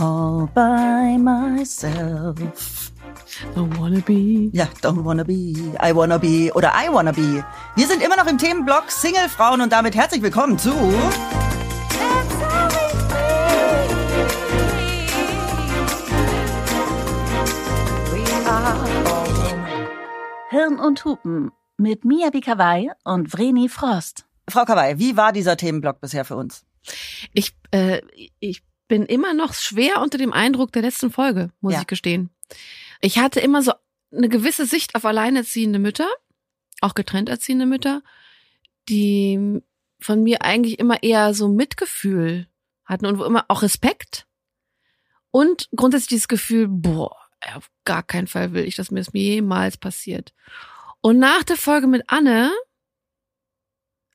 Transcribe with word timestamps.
all 0.00 0.48
by 0.54 1.16
myself. 1.18 2.92
Don't 3.54 3.76
wanna 3.78 4.00
be. 4.00 4.50
Ja, 4.52 4.66
don't 4.80 5.04
wanna 5.04 5.24
be, 5.24 5.54
I 5.80 5.92
wanna 5.94 6.18
be 6.18 6.50
oder 6.54 6.72
I 6.74 6.88
wanna 6.92 7.12
be. 7.12 7.44
Wir 7.76 7.86
sind 7.86 8.02
immer 8.02 8.16
noch 8.16 8.26
im 8.26 8.38
Themenblock 8.38 8.90
Single 8.90 9.28
Frauen 9.28 9.60
und 9.60 9.72
damit 9.72 9.94
herzlich 9.94 10.22
willkommen 10.22 10.58
zu 10.58 10.72
Hirn 20.50 20.78
und 20.80 21.04
Hupen 21.04 21.50
mit 21.76 22.04
Mia 22.04 22.30
Bikawai 22.30 22.88
und 23.04 23.28
Vreni 23.28 23.68
Frost. 23.68 24.24
Frau 24.48 24.64
Kawai. 24.64 24.98
Wie 24.98 25.16
war 25.16 25.32
dieser 25.32 25.56
Themenblock 25.56 26.00
bisher 26.00 26.24
für 26.24 26.36
uns? 26.36 26.64
Ich, 27.34 27.54
äh, 27.70 28.00
ich 28.40 28.62
bin 28.88 29.04
immer 29.04 29.34
noch 29.34 29.54
schwer 29.54 30.00
unter 30.02 30.18
dem 30.18 30.32
Eindruck 30.32 30.72
der 30.72 30.82
letzten 30.82 31.10
Folge, 31.10 31.50
muss 31.60 31.74
Ja. 31.74 31.80
ich 31.82 31.86
gestehen. 31.86 32.30
Ich 33.00 33.18
hatte 33.18 33.40
immer 33.40 33.62
so 33.62 33.72
eine 34.12 34.28
gewisse 34.28 34.66
Sicht 34.66 34.94
auf 34.94 35.04
alleinerziehende 35.04 35.78
Mütter, 35.78 36.08
auch 36.80 36.94
getrennt 36.94 37.28
erziehende 37.28 37.66
Mütter, 37.66 38.02
die 38.88 39.60
von 40.00 40.22
mir 40.22 40.42
eigentlich 40.42 40.78
immer 40.78 41.02
eher 41.02 41.34
so 41.34 41.48
Mitgefühl 41.48 42.48
hatten 42.84 43.06
und 43.06 43.18
wo 43.18 43.24
immer 43.24 43.44
auch 43.48 43.62
Respekt 43.62 44.26
und 45.30 45.68
grundsätzlich 45.76 46.08
dieses 46.08 46.28
Gefühl, 46.28 46.68
boah, 46.68 47.14
auf 47.54 47.70
gar 47.84 48.02
keinen 48.02 48.26
Fall 48.26 48.52
will 48.52 48.64
ich, 48.64 48.76
dass 48.76 48.90
mir 48.90 49.00
das 49.00 49.10
jemals 49.12 49.76
passiert. 49.76 50.32
Und 51.00 51.18
nach 51.18 51.42
der 51.44 51.56
Folge 51.56 51.86
mit 51.86 52.02
Anne 52.08 52.50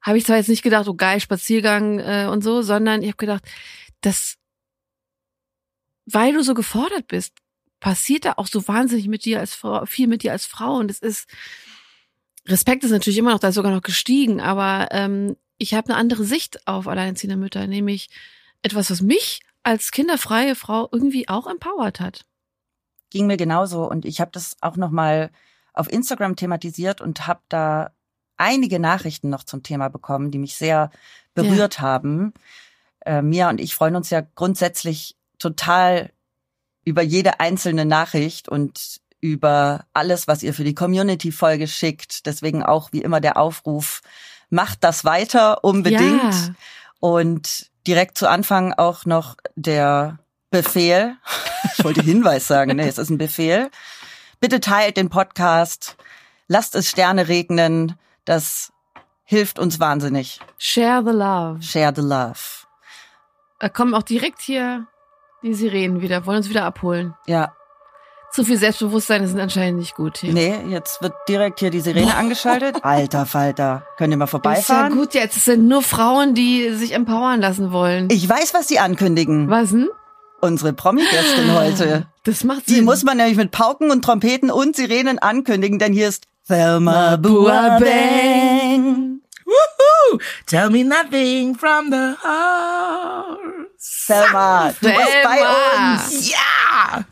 habe 0.02 0.18
ich 0.18 0.26
zwar 0.26 0.38
jetzt 0.38 0.50
nicht 0.50 0.64
gedacht, 0.64 0.88
oh 0.88 0.96
geil, 0.96 1.20
Spaziergang 1.20 2.00
äh, 2.00 2.28
und 2.30 2.44
so, 2.44 2.62
sondern 2.62 3.02
ich 3.02 3.08
habe 3.10 3.18
gedacht, 3.18 3.44
dass 4.02 4.36
weil 6.06 6.34
du 6.34 6.44
so 6.44 6.54
gefordert 6.54 7.08
bist, 7.08 7.34
passiert 7.80 8.26
da 8.26 8.34
auch 8.38 8.48
so 8.48 8.68
wahnsinnig 8.68 9.08
mit 9.08 9.26
dir 9.26 9.40
als 9.40 9.56
Frau, 9.56 9.86
viel 9.86 10.08
mit 10.08 10.24
dir 10.24 10.32
als 10.32 10.46
Frau 10.46 10.76
und 10.76 10.90
es 10.90 11.00
ist 11.00 11.28
Respekt 12.46 12.84
ist 12.84 12.92
natürlich 12.92 13.18
immer 13.18 13.32
noch, 13.32 13.40
da 13.40 13.50
ist 13.50 13.56
sogar 13.56 13.72
noch 13.72 13.82
gestiegen, 13.82 14.42
aber 14.42 14.90
ähm, 14.92 15.38
ich 15.58 15.74
habe 15.74 15.90
eine 15.90 15.98
andere 15.98 16.26
Sicht 16.26 16.68
auf 16.68 16.88
alleinerziehende 16.88 17.38
Mütter, 17.38 17.68
nämlich 17.68 18.10
etwas, 18.62 18.92
was 18.92 19.02
mich 19.02 19.42
als 19.64 19.92
kinderfreie 19.92 20.56
Frau 20.56 20.90
irgendwie 20.92 21.30
auch 21.30 21.48
empowert 21.48 22.00
hat. 22.00 22.26
Ging 23.10 23.28
mir 23.28 23.38
genauso 23.38 23.90
und 23.90 24.04
ich 24.06 24.20
habe 24.20 24.32
das 24.32 24.58
auch 24.62 24.76
noch 24.76 24.92
mal 24.92 25.32
auf 25.74 25.92
Instagram 25.92 26.36
thematisiert 26.36 27.00
und 27.00 27.28
habe 27.28 27.42
da 27.48 27.92
einige 28.38 28.80
Nachrichten 28.80 29.30
noch 29.30 29.44
zum 29.44 29.64
Thema 29.64 29.90
bekommen, 29.90 30.32
die 30.32 30.40
mich 30.40 30.56
sehr 30.56 30.92
berührt 31.34 31.80
haben. 31.80 32.34
Äh, 33.06 33.22
Mia 33.22 33.50
und 33.50 33.62
ich 33.62 33.74
freuen 33.74 33.96
uns 33.96 34.10
ja 34.10 34.22
grundsätzlich 34.36 35.16
total 35.40 36.12
über 36.86 37.02
jede 37.02 37.40
einzelne 37.40 37.86
Nachricht 37.86 38.50
und 38.50 39.02
über 39.22 39.86
alles, 39.94 40.28
was 40.28 40.44
ihr 40.44 40.54
für 40.54 40.66
die 40.66 40.76
Community-Folge 40.76 41.68
schickt. 41.68 42.26
Deswegen 42.26 42.62
auch 42.62 42.92
wie 42.92 43.02
immer 43.02 43.22
der 43.22 43.38
Aufruf, 43.38 44.02
macht 44.50 44.84
das 44.84 45.06
weiter 45.06 45.64
unbedingt. 45.64 46.34
Ja. 46.34 46.54
Und 47.00 47.72
direkt 47.88 48.18
zu 48.18 48.30
Anfang 48.30 48.74
auch 48.74 49.06
noch 49.06 49.36
der 49.56 50.20
Befehl. 50.52 51.16
Ich 51.78 51.84
wollte 51.84 52.02
Hinweis 52.02 52.48
sagen, 52.48 52.76
nee, 52.76 52.88
es 52.88 52.98
ist 52.98 53.10
ein 53.10 53.18
Befehl. 53.18 53.72
Bitte 54.40 54.60
teilt 54.60 54.98
den 54.98 55.10
Podcast, 55.10 55.96
lasst 56.48 56.76
es 56.76 56.90
Sterne 56.90 57.30
regnen. 57.30 57.98
Das 58.26 58.74
hilft 59.24 59.58
uns 59.58 59.80
wahnsinnig. 59.80 60.40
Share 60.58 61.02
the 61.04 61.12
love. 61.18 61.62
Share 61.62 61.94
the 61.96 62.02
love. 62.02 62.68
Da 63.60 63.70
kommen 63.70 63.94
auch 63.94 64.04
direkt 64.04 64.42
hier 64.42 64.88
die 65.44 65.54
Sirenen 65.54 66.02
wieder, 66.02 66.26
wollen 66.26 66.38
uns 66.38 66.50
wieder 66.50 66.66
abholen. 66.66 67.14
Ja, 67.28 67.54
Zu 68.32 68.44
viel 68.44 68.58
Selbstbewusstsein 68.58 69.24
ist 69.24 69.38
anscheinend 69.38 69.78
nicht 69.80 69.94
gut 69.96 70.18
hier. 70.18 70.34
nee, 70.34 70.56
jetzt 70.70 71.02
wird 71.04 71.14
direkt 71.30 71.60
hier 71.60 71.70
die 71.70 71.82
Sirene 71.82 72.16
angeschaltet. 72.16 72.78
Alter 72.82 73.26
Falter, 73.28 73.86
könnt 73.98 74.12
ihr 74.12 74.18
mal 74.18 74.26
Ist 74.26 74.30
ja 74.34 74.40
vorbeifahren? 74.40 74.94
gut 74.94 75.14
jetzt. 75.14 75.38
Es 75.38 75.46
sind 75.46 75.68
nur 75.68 75.84
Frauen, 75.84 76.34
die 76.34 76.70
sich 76.74 76.94
empowern 76.94 77.42
lassen 77.42 77.72
wollen. 77.72 78.08
Ich 78.10 78.28
weiß, 78.28 78.54
was 78.56 78.68
sie 78.68 78.80
ankündigen. 78.80 79.50
Was 79.50 79.70
denn? 79.72 79.90
Unsere 80.42 80.74
Promi-Gästin 80.74 81.54
heute. 81.56 82.08
Das 82.24 82.44
macht 82.44 82.68
Die 82.68 82.76
Sinn. 82.76 82.86
muss 82.86 83.04
man 83.04 83.18
nämlich 83.18 83.38
mit 83.38 83.52
Pauken 83.52 83.92
und 83.92 84.04
Trompeten 84.04 84.50
und 84.50 84.76
Sirenen 84.76 85.20
ankündigen, 85.20 85.78
denn 85.78 85.94
hier 85.94 86.08
ist 86.08 86.26
Thelma. 86.48 87.18
Buabang. 87.18 89.20
Woohoo! 89.46 90.20
Tell 90.48 90.70
me 90.70 90.84
nothing 90.84 91.56
from 91.56 91.92
the 91.92 92.16
heart. 92.24 93.63
Thelma, 94.06 94.74
du 94.80 94.88
bist 94.88 95.24
bei 95.24 95.42
uns. 95.42 96.32
Ja! 96.32 97.06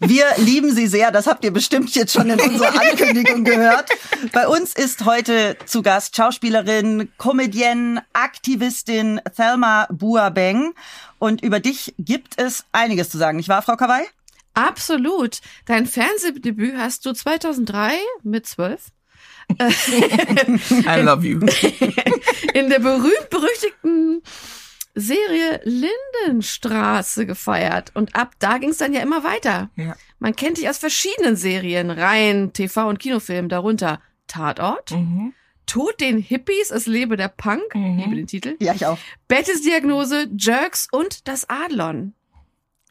Wir 0.00 0.24
lieben 0.38 0.74
sie 0.74 0.86
sehr. 0.86 1.10
Das 1.10 1.26
habt 1.26 1.44
ihr 1.44 1.52
bestimmt 1.52 1.94
jetzt 1.94 2.14
schon 2.14 2.30
in 2.30 2.40
unserer 2.40 2.80
Ankündigung 2.80 3.44
gehört. 3.44 3.90
Bei 4.32 4.48
uns 4.48 4.74
ist 4.74 5.04
heute 5.04 5.58
zu 5.66 5.82
Gast 5.82 6.16
Schauspielerin, 6.16 7.10
Comedienne, 7.18 8.02
Aktivistin 8.14 9.20
Thelma 9.36 9.88
Buabeng. 9.90 10.72
Und 11.18 11.42
über 11.42 11.60
dich 11.60 11.94
gibt 11.98 12.40
es 12.40 12.64
einiges 12.72 13.10
zu 13.10 13.18
sagen, 13.18 13.36
nicht 13.36 13.50
wahr, 13.50 13.60
Frau 13.62 13.76
Kawai? 13.76 14.06
Absolut. 14.54 15.40
Dein 15.66 15.86
Fernsehdebüt 15.86 16.76
hast 16.78 17.04
du 17.04 17.12
2003 17.12 17.92
mit 18.22 18.46
zwölf 18.46 18.80
I 19.60 21.02
love 21.02 21.24
you. 21.24 21.38
in 22.54 22.68
der 22.68 22.80
berühmt-berüchtigten 22.80 24.22
Serie 24.98 25.60
Lindenstraße 25.64 27.26
gefeiert. 27.26 27.92
Und 27.94 28.16
ab 28.16 28.32
da 28.38 28.58
ging 28.58 28.70
es 28.70 28.78
dann 28.78 28.92
ja 28.92 29.00
immer 29.00 29.22
weiter. 29.24 29.70
Ja. 29.76 29.94
Man 30.18 30.34
kennt 30.34 30.56
dich 30.58 30.68
aus 30.68 30.78
verschiedenen 30.78 31.36
Serien, 31.36 31.90
Reihen, 31.90 32.52
TV- 32.52 32.88
und 32.88 32.98
Kinofilmen, 32.98 33.48
darunter 33.48 34.00
Tatort, 34.26 34.90
Mhm. 34.92 35.32
Tod 35.66 36.00
den 36.00 36.18
Hippies, 36.18 36.70
es 36.70 36.86
lebe 36.86 37.16
der 37.16 37.28
Punk, 37.28 37.74
Mhm. 37.74 37.98
liebe 37.98 38.16
den 38.16 38.26
Titel, 38.26 38.56
Ja, 38.60 38.72
ich 38.72 38.86
auch. 38.86 38.98
Bettes 39.28 39.62
Diagnose, 39.62 40.28
Jerks 40.38 40.88
und 40.90 41.28
das 41.28 41.48
Adlon. 41.50 42.14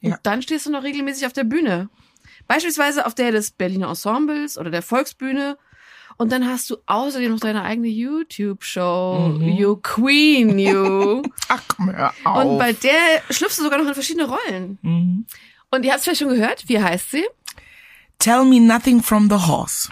Und 0.02 0.10
Ja. 0.12 0.20
dann 0.24 0.42
stehst 0.42 0.66
du 0.66 0.72
noch 0.72 0.84
regelmäßig 0.84 1.26
auf 1.26 1.34
der 1.34 1.46
Bühne. 1.46 1.90
Beispielsweise 2.48 3.06
auf 3.06 3.16
der 3.16 3.32
des 3.32 3.52
Berliner 3.52 3.88
Ensembles 3.90 4.58
oder 4.58 4.70
der 4.70 4.82
Volksbühne. 4.84 5.58
Und 6.18 6.32
dann 6.32 6.48
hast 6.48 6.70
du 6.70 6.78
außerdem 6.86 7.32
noch 7.32 7.40
deine 7.40 7.64
eigene 7.64 7.88
YouTube-Show, 7.90 9.36
Mhm. 9.38 9.42
You 9.50 9.76
Queen 9.78 10.58
You. 10.60 11.22
Ach, 11.50 11.62
komm, 11.68 11.92
hör 11.96 12.14
auf. 12.24 12.46
Und 12.46 12.58
bei 12.58 12.72
der 12.74 12.94
schlüpfst 13.30 13.58
du 13.60 13.64
sogar 13.64 13.80
noch 13.80 13.88
in 13.88 13.94
verschiedene 13.94 14.28
Rollen. 14.28 14.78
Mhm. 14.82 15.26
Und 15.72 15.84
ihr 15.84 15.92
habt 15.92 16.00
es 16.00 16.04
vielleicht 16.06 16.22
schon 16.22 16.30
gehört, 16.30 16.64
wie 16.68 16.82
heißt 16.82 17.12
sie? 17.12 17.26
Tell 18.20 18.46
me 18.46 18.62
nothing 18.62 19.04
from 19.04 19.30
the 19.30 19.36
horse. 19.36 19.90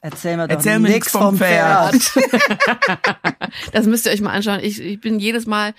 Erzähl 0.00 0.36
mir 0.36 0.46
doch 0.46 0.54
Erzähl 0.54 0.78
mir 0.78 1.02
vom 1.02 1.22
vom 1.22 1.38
Pferd. 1.38 1.94
Das 3.72 3.86
müsst 3.86 4.06
ihr 4.06 4.12
euch 4.12 4.20
mal 4.20 4.30
anschauen. 4.32 4.60
Ich, 4.62 4.80
ich 4.80 5.00
bin 5.00 5.18
jedes 5.18 5.46
Mal 5.46 5.74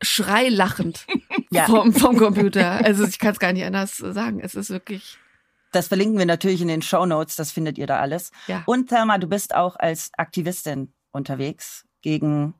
schreilachend 0.00 1.06
Ja. 1.50 1.66
vom, 1.66 1.92
vom 1.92 2.16
Computer. 2.16 2.84
Also 2.84 3.04
ich 3.04 3.18
kann 3.18 3.32
es 3.32 3.38
gar 3.40 3.52
nicht 3.52 3.64
anders 3.64 3.96
sagen. 3.96 4.40
Es 4.40 4.54
ist 4.54 4.70
wirklich, 4.70 5.18
Das 5.72 5.88
verlinken 5.88 6.18
wir 6.18 6.26
natürlich 6.26 6.60
in 6.62 6.68
den 6.68 6.82
Show 6.82 7.04
Notes, 7.06 7.34
das 7.36 7.50
findet 7.50 7.78
ihr 7.78 7.86
da 7.86 7.98
alles. 7.98 8.30
ja. 8.46 8.62
Und 8.66 8.88
Thelma, 8.88 9.18
du 9.18 9.26
bist 9.26 9.54
auch 9.54 9.76
als 9.76 10.10
Aktivistin 10.16 10.92
unterwegs 11.12 11.84
gegen 12.02 12.54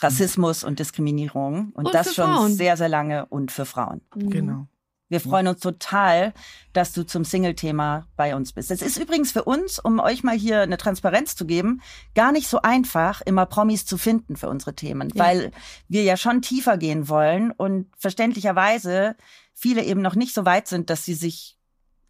Rassismus 0.00 0.62
und 0.64 0.78
Diskriminierung. 0.78 1.72
Und, 1.74 1.86
Und 1.86 1.94
das 1.94 2.08
für 2.08 2.14
schon 2.22 2.32
Frauen. 2.34 2.52
sehr, 2.54 2.76
sehr 2.76 2.88
lange 2.88 3.26
und 3.26 3.50
für 3.50 3.64
Frauen. 3.66 4.00
Genau. 4.14 4.66
Wir 5.10 5.20
freuen 5.20 5.48
uns 5.48 5.60
total, 5.60 6.34
dass 6.74 6.92
du 6.92 7.02
zum 7.02 7.24
Single-Thema 7.24 8.06
bei 8.14 8.36
uns 8.36 8.52
bist. 8.52 8.70
Es 8.70 8.82
ist 8.82 8.98
übrigens 8.98 9.32
für 9.32 9.42
uns, 9.44 9.78
um 9.78 10.00
euch 10.00 10.22
mal 10.22 10.36
hier 10.36 10.60
eine 10.60 10.76
Transparenz 10.76 11.34
zu 11.34 11.46
geben, 11.46 11.80
gar 12.14 12.30
nicht 12.30 12.46
so 12.46 12.60
einfach, 12.60 13.22
immer 13.22 13.46
Promis 13.46 13.86
zu 13.86 13.96
finden 13.96 14.36
für 14.36 14.50
unsere 14.50 14.74
Themen, 14.74 15.08
Ja. 15.14 15.24
weil 15.24 15.50
wir 15.88 16.02
ja 16.02 16.18
schon 16.18 16.42
tiefer 16.42 16.76
gehen 16.76 17.08
wollen 17.08 17.52
und 17.52 17.86
verständlicherweise 17.96 19.16
viele 19.54 19.82
eben 19.82 20.02
noch 20.02 20.14
nicht 20.14 20.34
so 20.34 20.44
weit 20.44 20.68
sind, 20.68 20.90
dass 20.90 21.04
sie 21.06 21.14
sich 21.14 21.57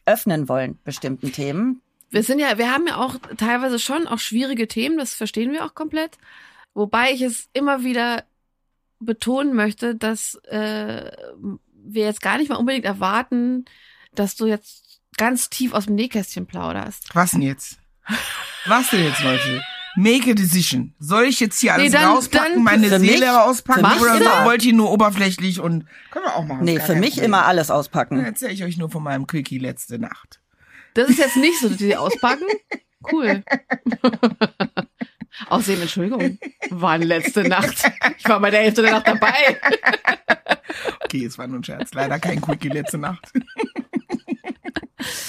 öffnen 0.09 0.49
wollen 0.49 0.79
bestimmten 0.85 1.33
Themen. 1.33 1.83
Wir 2.11 2.23
sind 2.23 2.39
ja, 2.39 2.57
wir 2.57 2.73
haben 2.73 2.87
ja 2.87 2.97
auch 2.97 3.17
teilweise 3.37 3.79
schon 3.79 4.07
auch 4.07 4.19
schwierige 4.19 4.67
Themen, 4.67 4.97
das 4.97 5.15
verstehen 5.15 5.53
wir 5.53 5.65
auch 5.65 5.75
komplett. 5.75 6.17
Wobei 6.75 7.13
ich 7.13 7.23
es 7.23 7.49
immer 7.53 7.85
wieder 7.85 8.25
betonen 8.99 9.55
möchte, 9.55 9.95
dass 9.95 10.35
äh, 10.47 11.11
wir 11.75 12.05
jetzt 12.05 12.23
gar 12.23 12.39
nicht 12.39 12.49
mal 12.49 12.57
unbedingt 12.57 12.85
erwarten, 12.85 13.67
dass 14.15 14.37
du 14.37 14.47
jetzt 14.47 15.01
ganz 15.17 15.51
tief 15.51 15.75
aus 15.75 15.87
dem 15.87 15.97
Nähkästchen 15.97 16.47
plauderst. 16.47 17.15
Was 17.15 17.33
denn 17.33 17.43
jetzt? 17.43 17.79
Was 18.67 18.91
denn 18.91 19.05
jetzt, 19.05 19.23
Leute? 19.23 19.63
Make 20.01 20.31
a 20.31 20.35
decision. 20.35 20.95
Soll 21.01 21.25
ich 21.25 21.41
jetzt 21.41 21.61
hier 21.61 21.75
alles 21.75 21.87
Nee, 21.93 21.99
dann- 21.99 22.11
rauspacken, 22.11 22.55
dann- 22.55 22.63
meine 22.63 22.89
mich- 22.99 23.11
Seele 23.11 23.27
mich 23.27 24.01
oder 24.01 24.17
immer. 24.17 24.45
wollt 24.45 24.65
ihr 24.65 24.73
nur 24.73 24.91
oberflächlich 24.93 25.61
und 25.61 25.87
können 26.11 26.25
wir 26.27 26.37
auch 26.37 26.45
machen? 26.45 26.65
Nee, 26.65 26.79
für 26.81 26.95
mich 26.95 27.15
Problem. 27.15 27.25
immer 27.27 27.47
alles 27.47 27.67
Dann 27.67 27.77
auspacken. 27.79 28.25
erzähle 28.25 28.53
ich 28.53 28.63
euch 28.65 28.77
nur 28.79 28.91
von 28.91 29.03
meinem 29.03 29.27
Quickie 29.27 29.59
letzte 29.59 29.99
Nacht. 29.99 30.41
Das 30.95 31.09
ist 31.09 31.19
jetzt 31.19 31.37
nicht 31.37 31.59
so, 31.61 31.69
dass 31.69 31.79
die 31.79 31.97
auspacken. 31.97 32.45
Cool. 33.13 33.45
Außerdem, 35.49 35.83
Entschuldigung, 35.83 36.39
war 36.71 36.99
letzte 36.99 37.45
Nacht. 37.49 37.77
Ich 38.19 38.29
war 38.29 38.41
bei 38.41 38.51
der 38.51 38.61
Hälfte 38.63 38.83
der 38.83 38.91
Nacht 38.93 39.07
dabei. 39.07 39.33
Okay, 41.05 41.25
es 41.25 41.39
war 41.39 41.47
nur 41.47 41.61
ein 41.61 41.65
Scherz. 41.65 41.95
Leider 41.95 42.19
kein 42.19 42.41
Quickie 42.43 42.69
letzte 42.69 42.99
Nacht. 42.99 43.33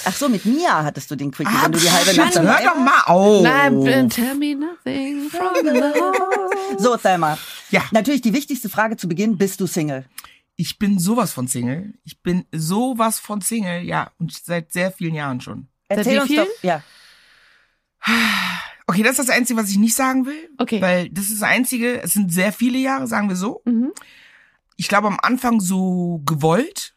Ach 0.04 0.14
so, 0.14 0.28
mit 0.28 0.44
Mia 0.44 0.84
hattest 0.84 1.10
du 1.10 1.16
den 1.16 1.30
Quickie, 1.30 1.52
wenn 1.62 1.72
du 1.72 1.78
die 1.78 1.90
halbe 1.90 2.14
Nacht 2.16 2.34
hör 2.34 2.42
doch 2.42 2.64
warst. 2.64 2.78
mal 2.78 3.02
auf. 3.06 3.42
Nein, 3.42 4.08
tell 4.10 4.34
me 4.34 4.54
nothing 4.54 5.30
from 5.30 5.66
love. 5.66 6.50
So, 6.78 6.96
Thelma. 6.96 7.38
Ja. 7.70 7.82
Natürlich 7.90 8.22
die 8.22 8.32
wichtigste 8.32 8.68
Frage 8.68 8.96
zu 8.96 9.08
Beginn, 9.08 9.38
bist 9.38 9.60
du 9.60 9.66
Single? 9.66 10.04
Ich 10.56 10.78
bin 10.78 10.98
sowas 10.98 11.32
von 11.32 11.48
Single. 11.48 11.94
Ich 12.04 12.22
bin 12.22 12.44
sowas 12.52 13.18
von 13.18 13.40
Single, 13.40 13.82
ja. 13.82 14.10
Und 14.18 14.32
seit 14.32 14.72
sehr 14.72 14.92
vielen 14.92 15.14
Jahren 15.14 15.40
schon. 15.40 15.68
Erzähl 15.88 16.14
wie 16.14 16.18
uns 16.18 16.28
vielen? 16.28 16.46
doch. 16.46 16.62
Ja. 16.62 16.82
Okay, 18.86 19.02
das 19.02 19.18
ist 19.18 19.28
das 19.28 19.36
Einzige, 19.36 19.58
was 19.60 19.70
ich 19.70 19.78
nicht 19.78 19.94
sagen 19.94 20.26
will. 20.26 20.50
Okay. 20.58 20.80
Weil 20.82 21.08
das 21.10 21.26
ist 21.26 21.40
das 21.40 21.48
Einzige, 21.48 22.02
es 22.02 22.12
sind 22.12 22.32
sehr 22.32 22.52
viele 22.52 22.78
Jahre, 22.78 23.06
sagen 23.06 23.28
wir 23.28 23.36
so. 23.36 23.62
Mhm. 23.64 23.92
Ich 24.76 24.88
glaube 24.88 25.06
am 25.08 25.18
Anfang 25.20 25.60
so 25.60 26.22
gewollt. 26.24 26.94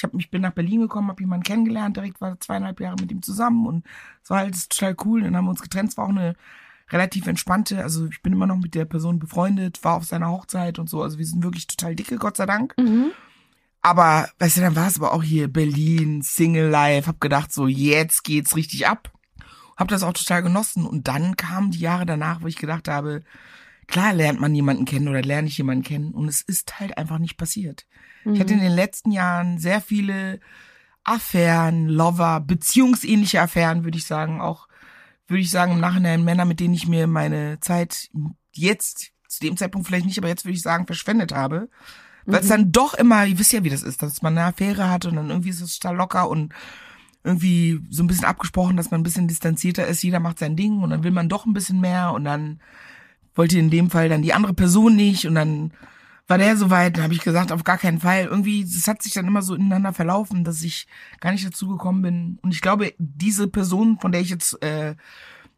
Ich 0.00 0.04
hab, 0.04 0.14
ich 0.14 0.30
bin 0.30 0.40
nach 0.40 0.52
Berlin 0.52 0.80
gekommen, 0.80 1.08
habe 1.08 1.22
jemanden 1.22 1.44
kennengelernt, 1.44 1.94
direkt 1.94 2.22
war 2.22 2.40
zweieinhalb 2.40 2.80
Jahre 2.80 2.96
mit 2.98 3.12
ihm 3.12 3.20
zusammen 3.20 3.66
und 3.66 3.86
es 4.22 4.30
war 4.30 4.38
halt 4.38 4.70
total 4.70 4.96
cool. 5.04 5.20
Dann 5.20 5.36
haben 5.36 5.44
wir 5.44 5.50
uns 5.50 5.60
getrennt. 5.60 5.90
Es 5.90 5.98
war 5.98 6.06
auch 6.06 6.10
eine 6.10 6.36
relativ 6.88 7.26
entspannte, 7.26 7.82
also 7.82 8.06
ich 8.06 8.22
bin 8.22 8.32
immer 8.32 8.46
noch 8.46 8.56
mit 8.56 8.74
der 8.74 8.86
Person 8.86 9.18
befreundet, 9.18 9.84
war 9.84 9.96
auf 9.96 10.06
seiner 10.06 10.30
Hochzeit 10.30 10.78
und 10.78 10.88
so. 10.88 11.02
Also 11.02 11.18
wir 11.18 11.26
sind 11.26 11.44
wirklich 11.44 11.66
total 11.66 11.94
dicke, 11.94 12.16
Gott 12.16 12.38
sei 12.38 12.46
Dank. 12.46 12.74
Mhm. 12.78 13.12
Aber, 13.82 14.28
weißt 14.38 14.56
du, 14.56 14.60
dann 14.62 14.76
war 14.76 14.88
es 14.88 14.96
aber 14.96 15.12
auch 15.12 15.22
hier 15.22 15.48
Berlin, 15.48 16.22
Single 16.22 16.70
Life, 16.70 17.06
hab 17.06 17.20
gedacht, 17.20 17.52
so 17.52 17.66
jetzt 17.66 18.24
geht's 18.24 18.56
richtig 18.56 18.86
ab. 18.88 19.12
Hab 19.76 19.88
das 19.88 20.02
auch 20.02 20.14
total 20.14 20.42
genossen. 20.42 20.86
Und 20.86 21.08
dann 21.08 21.36
kamen 21.36 21.70
die 21.70 21.80
Jahre 21.80 22.06
danach, 22.06 22.40
wo 22.40 22.46
ich 22.46 22.56
gedacht 22.56 22.88
habe, 22.88 23.22
klar 23.90 24.14
lernt 24.14 24.40
man 24.40 24.54
jemanden 24.54 24.84
kennen 24.84 25.08
oder 25.08 25.22
lerne 25.22 25.48
ich 25.48 25.58
jemanden 25.58 25.82
kennen. 25.84 26.12
Und 26.12 26.28
es 26.28 26.40
ist 26.40 26.80
halt 26.80 26.96
einfach 26.96 27.18
nicht 27.18 27.36
passiert. 27.36 27.86
Ich 28.24 28.40
hatte 28.40 28.54
in 28.54 28.60
den 28.60 28.72
letzten 28.72 29.12
Jahren 29.12 29.58
sehr 29.58 29.80
viele 29.80 30.40
Affären, 31.04 31.88
Lover, 31.88 32.40
beziehungsähnliche 32.40 33.40
Affären, 33.40 33.84
würde 33.84 33.98
ich 33.98 34.06
sagen. 34.06 34.40
Auch, 34.40 34.68
würde 35.26 35.42
ich 35.42 35.50
sagen, 35.50 35.72
im 35.72 35.80
Nachhinein 35.80 36.24
Männer, 36.24 36.44
mit 36.44 36.60
denen 36.60 36.74
ich 36.74 36.86
mir 36.86 37.06
meine 37.06 37.58
Zeit 37.60 38.10
jetzt, 38.52 39.12
zu 39.28 39.40
dem 39.40 39.56
Zeitpunkt 39.56 39.86
vielleicht 39.86 40.06
nicht, 40.06 40.18
aber 40.18 40.28
jetzt 40.28 40.44
würde 40.44 40.56
ich 40.56 40.62
sagen, 40.62 40.86
verschwendet 40.86 41.32
habe. 41.32 41.68
Weil 42.26 42.40
es 42.40 42.48
dann 42.48 42.70
doch 42.70 42.94
immer, 42.94 43.24
ihr 43.26 43.38
wisst 43.38 43.52
ja, 43.52 43.64
wie 43.64 43.70
das 43.70 43.82
ist, 43.82 44.02
dass 44.02 44.22
man 44.22 44.36
eine 44.36 44.46
Affäre 44.46 44.90
hat 44.90 45.06
und 45.06 45.16
dann 45.16 45.30
irgendwie 45.30 45.48
ist 45.48 45.62
es 45.62 45.78
total 45.78 45.96
locker 45.96 46.28
und 46.28 46.52
irgendwie 47.24 47.80
so 47.90 48.02
ein 48.02 48.06
bisschen 48.06 48.24
abgesprochen, 48.24 48.76
dass 48.76 48.90
man 48.90 49.00
ein 49.00 49.04
bisschen 49.04 49.28
distanzierter 49.28 49.86
ist, 49.86 50.02
jeder 50.02 50.20
macht 50.20 50.38
sein 50.38 50.56
Ding 50.56 50.80
und 50.80 50.90
dann 50.90 51.02
will 51.02 51.10
man 51.10 51.28
doch 51.28 51.46
ein 51.46 51.52
bisschen 51.52 51.80
mehr 51.80 52.12
und 52.12 52.24
dann 52.24 52.60
wollte 53.34 53.58
in 53.58 53.70
dem 53.70 53.90
Fall 53.90 54.08
dann 54.08 54.22
die 54.22 54.32
andere 54.34 54.54
Person 54.54 54.96
nicht 54.96 55.26
und 55.26 55.34
dann 55.34 55.72
war 56.26 56.38
der 56.38 56.56
soweit, 56.56 56.96
dann 56.96 57.02
habe 57.04 57.14
ich 57.14 57.22
gesagt, 57.22 57.50
auf 57.50 57.64
gar 57.64 57.76
keinen 57.78 57.98
Fall. 57.98 58.24
Irgendwie, 58.26 58.62
es 58.62 58.86
hat 58.86 59.02
sich 59.02 59.14
dann 59.14 59.26
immer 59.26 59.42
so 59.42 59.54
ineinander 59.56 59.92
verlaufen, 59.92 60.44
dass 60.44 60.62
ich 60.62 60.86
gar 61.18 61.32
nicht 61.32 61.44
dazu 61.44 61.66
gekommen 61.66 62.02
bin. 62.02 62.38
Und 62.42 62.54
ich 62.54 62.60
glaube, 62.60 62.94
diese 62.98 63.48
Person, 63.48 63.98
von 63.98 64.12
der 64.12 64.20
ich 64.20 64.30
jetzt 64.30 64.62
äh, 64.62 64.94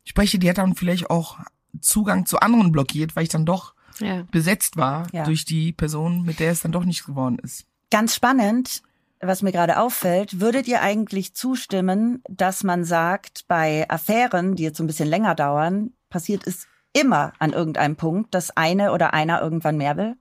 spreche, 0.04 0.38
die 0.38 0.48
hat 0.48 0.56
dann 0.56 0.74
vielleicht 0.74 1.10
auch 1.10 1.38
Zugang 1.82 2.24
zu 2.24 2.40
anderen 2.40 2.72
blockiert, 2.72 3.16
weil 3.16 3.24
ich 3.24 3.28
dann 3.28 3.44
doch 3.44 3.74
Ja. 4.00 4.22
besetzt 4.30 4.78
war 4.78 5.08
Ja. 5.12 5.24
durch 5.24 5.44
die 5.44 5.72
Person, 5.72 6.22
mit 6.22 6.40
der 6.40 6.52
es 6.52 6.62
dann 6.62 6.72
doch 6.72 6.84
nicht 6.86 7.04
geworden 7.04 7.38
ist. 7.42 7.66
Ganz 7.90 8.14
spannend, 8.14 8.82
was 9.20 9.42
mir 9.42 9.52
gerade 9.52 9.78
auffällt, 9.78 10.40
würdet 10.40 10.66
ihr 10.68 10.80
eigentlich 10.80 11.34
zustimmen, 11.34 12.22
dass 12.30 12.64
man 12.64 12.84
sagt, 12.84 13.44
bei 13.46 13.88
Affären, 13.90 14.56
die 14.56 14.62
jetzt 14.62 14.78
so 14.78 14.84
ein 14.84 14.86
bisschen 14.86 15.08
länger 15.08 15.34
dauern, 15.34 15.92
passiert 16.08 16.46
es 16.46 16.66
immer 16.92 17.32
an 17.38 17.52
irgendeinem 17.52 17.96
Punkt, 17.96 18.34
dass 18.34 18.56
eine 18.56 18.92
oder 18.92 19.14
einer 19.14 19.40
irgendwann 19.40 19.76
mehr 19.76 19.96
will? 19.96 20.16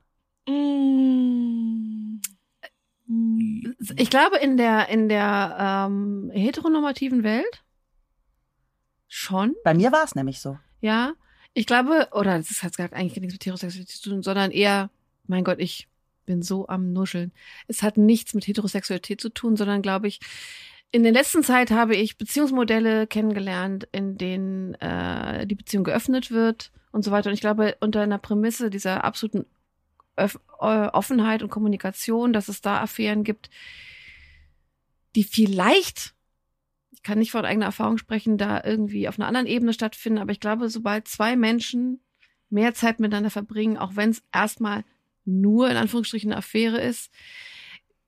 Ich 3.97 4.09
glaube, 4.09 4.38
in 4.38 4.57
der, 4.57 4.89
in 4.89 5.09
der 5.09 5.88
ähm, 5.89 6.31
heteronormativen 6.33 7.23
Welt 7.23 7.63
schon, 9.07 9.56
Bei 9.63 9.73
mir 9.73 9.91
war 9.91 10.03
es 10.03 10.15
nämlich 10.15 10.39
so. 10.39 10.57
ja. 10.79 11.13
Ich 11.53 11.65
glaube, 11.65 12.07
oder 12.13 12.38
das 12.38 12.63
hat 12.63 12.79
eigentlich 12.79 13.19
nichts 13.19 13.33
mit 13.33 13.44
Heterosexualität 13.44 13.89
zu 13.89 14.09
tun, 14.09 14.24
sondern 14.24 14.51
eher, 14.51 14.89
mein 15.27 15.44
Gott, 15.44 15.59
ich 15.59 15.89
bin 16.25 16.41
so 16.41 16.69
am 16.69 16.94
Nuscheln. 16.94 17.33
Es 17.67 17.83
hat 17.83 17.97
nichts 17.97 18.33
mit 18.33 18.47
Heterosexualität 18.47 19.19
zu 19.19 19.27
tun, 19.27 19.57
sondern 19.57 19.81
glaube 19.81 20.07
ich, 20.07 20.21
in 20.91 21.03
der 21.03 21.13
letzten 21.13 21.43
Zeit 21.43 21.71
habe 21.71 21.95
ich 21.95 22.17
Beziehungsmodelle 22.17 23.07
kennengelernt, 23.07 23.88
in 23.91 24.17
denen 24.17 24.73
äh, 24.75 25.47
die 25.47 25.55
Beziehung 25.55 25.85
geöffnet 25.85 26.31
wird 26.31 26.71
und 26.91 27.03
so 27.03 27.11
weiter. 27.11 27.29
Und 27.29 27.33
ich 27.33 27.41
glaube, 27.41 27.77
unter 27.79 28.01
einer 28.01 28.17
Prämisse 28.17 28.69
dieser 28.69 29.03
absoluten 29.03 29.45
Öff 30.17 30.38
äh, 30.59 30.88
Offenheit 30.88 31.43
und 31.43 31.49
Kommunikation, 31.49 32.33
dass 32.33 32.49
es 32.49 32.61
da 32.61 32.81
Affären 32.81 33.23
gibt, 33.23 33.49
die 35.15 35.23
vielleicht, 35.23 36.13
ich 36.91 37.03
kann 37.03 37.19
nicht 37.19 37.31
von 37.31 37.45
eigener 37.45 37.67
Erfahrung 37.67 37.97
sprechen, 37.97 38.38
da 38.38 38.61
irgendwie 38.63 39.07
auf 39.07 39.17
einer 39.17 39.27
anderen 39.27 39.47
Ebene 39.47 39.73
stattfinden, 39.73 40.19
aber 40.19 40.33
ich 40.33 40.39
glaube, 40.41 40.69
sobald 40.69 41.07
zwei 41.07 41.38
Menschen 41.38 42.01
mehr 42.49 42.73
Zeit 42.73 42.99
miteinander 42.99 43.29
verbringen, 43.29 43.77
auch 43.77 43.95
wenn 43.95 44.09
es 44.09 44.23
erstmal 44.33 44.83
nur 45.23 45.69
in 45.69 45.77
Anführungsstrichen 45.77 46.31
eine 46.31 46.39
Affäre 46.39 46.81
ist, 46.81 47.11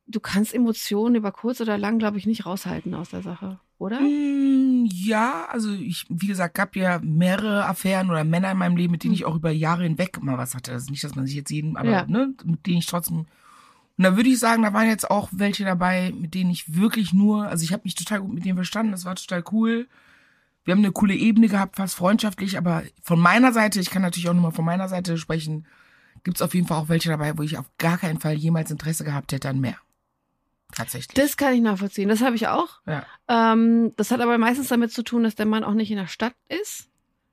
du 0.07 0.19
kannst 0.19 0.53
Emotionen 0.53 1.15
über 1.15 1.31
kurz 1.31 1.61
oder 1.61 1.77
lang, 1.77 1.99
glaube 1.99 2.17
ich, 2.17 2.25
nicht 2.25 2.45
raushalten 2.45 2.93
aus 2.93 3.09
der 3.09 3.21
Sache, 3.21 3.59
oder? 3.77 3.99
Mm, 4.01 4.85
Ja, 4.91 5.45
also 5.49 5.71
ich, 5.71 6.05
wie 6.09 6.27
gesagt, 6.27 6.55
gab 6.55 6.75
ja 6.75 6.99
mehrere 7.01 7.65
Affären 7.65 8.09
oder 8.09 8.23
Männer 8.23 8.51
in 8.51 8.57
meinem 8.57 8.75
Leben, 8.77 8.91
mit 8.91 9.03
denen 9.03 9.13
ich 9.13 9.25
auch 9.25 9.35
über 9.35 9.51
Jahre 9.51 9.83
hinweg 9.83 10.21
mal 10.21 10.37
was 10.37 10.55
hatte. 10.55 10.71
Also 10.71 10.91
nicht, 10.91 11.03
dass 11.03 11.15
man 11.15 11.25
sich 11.25 11.35
jetzt 11.35 11.51
jeden, 11.51 11.77
aber 11.77 11.89
Ja. 11.89 12.05
ne, 12.05 12.33
mit 12.43 12.65
denen 12.65 12.79
ich 12.79 12.85
trotzdem. 12.85 13.25
Und 13.95 14.03
da 14.03 14.15
würde 14.17 14.29
ich 14.29 14.39
sagen, 14.39 14.63
da 14.63 14.73
waren 14.73 14.87
jetzt 14.87 15.09
auch 15.09 15.29
welche 15.31 15.63
dabei, 15.65 16.11
mit 16.19 16.33
denen 16.33 16.49
ich 16.49 16.75
wirklich 16.75 17.13
nur, 17.13 17.47
also 17.47 17.63
ich 17.63 17.71
habe 17.71 17.83
mich 17.85 17.95
total 17.95 18.21
gut 18.21 18.33
mit 18.33 18.43
denen 18.43 18.55
verstanden, 18.57 18.91
das 18.91 19.05
war 19.05 19.15
total 19.15 19.43
cool. 19.51 19.87
Wir 20.65 20.73
haben 20.73 20.79
eine 20.79 20.91
coole 20.91 21.13
Ebene 21.15 21.47
gehabt, 21.47 21.75
fast 21.75 21.95
freundschaftlich, 21.95 22.57
aber 22.57 22.83
von 23.01 23.19
meiner 23.19 23.51
Seite, 23.53 23.79
ich 23.79 23.89
kann 23.89 24.01
natürlich 24.01 24.29
auch 24.29 24.33
nur 24.33 24.43
mal 24.43 24.51
von 24.51 24.65
meiner 24.65 24.87
Seite 24.87 25.17
sprechen, 25.17 25.65
gibt's 26.23 26.41
auf 26.41 26.53
jeden 26.55 26.67
Fall 26.67 26.77
auch 26.77 26.89
welche 26.89 27.09
dabei, 27.09 27.37
wo 27.37 27.43
ich 27.43 27.57
auf 27.57 27.69
gar 27.77 27.97
keinen 27.97 28.19
Fall 28.19 28.33
jemals 28.33 28.71
Interesse 28.71 29.03
gehabt 29.03 29.31
hätte 29.31 29.49
an 29.49 29.59
mehr. 29.59 29.77
Tatsächlich. 30.75 31.13
Das 31.15 31.37
kann 31.37 31.53
ich 31.53 31.61
nachvollziehen. 31.61 32.09
Das 32.09 32.21
habe 32.21 32.35
ich 32.35 32.47
auch. 32.47 32.81
ja. 32.87 33.05
Ähm, 33.27 33.93
das 33.95 34.11
hat 34.11 34.21
aber 34.21 34.37
meistens 34.37 34.69
damit 34.69 34.91
zu 34.91 35.03
tun, 35.03 35.23
dass 35.23 35.35
der 35.35 35.45
Mann 35.45 35.63
auch 35.63 35.73
nicht 35.73 35.91
in 35.91 35.97
der 35.97 36.07
Stadt 36.07 36.35
ist. 36.49 36.89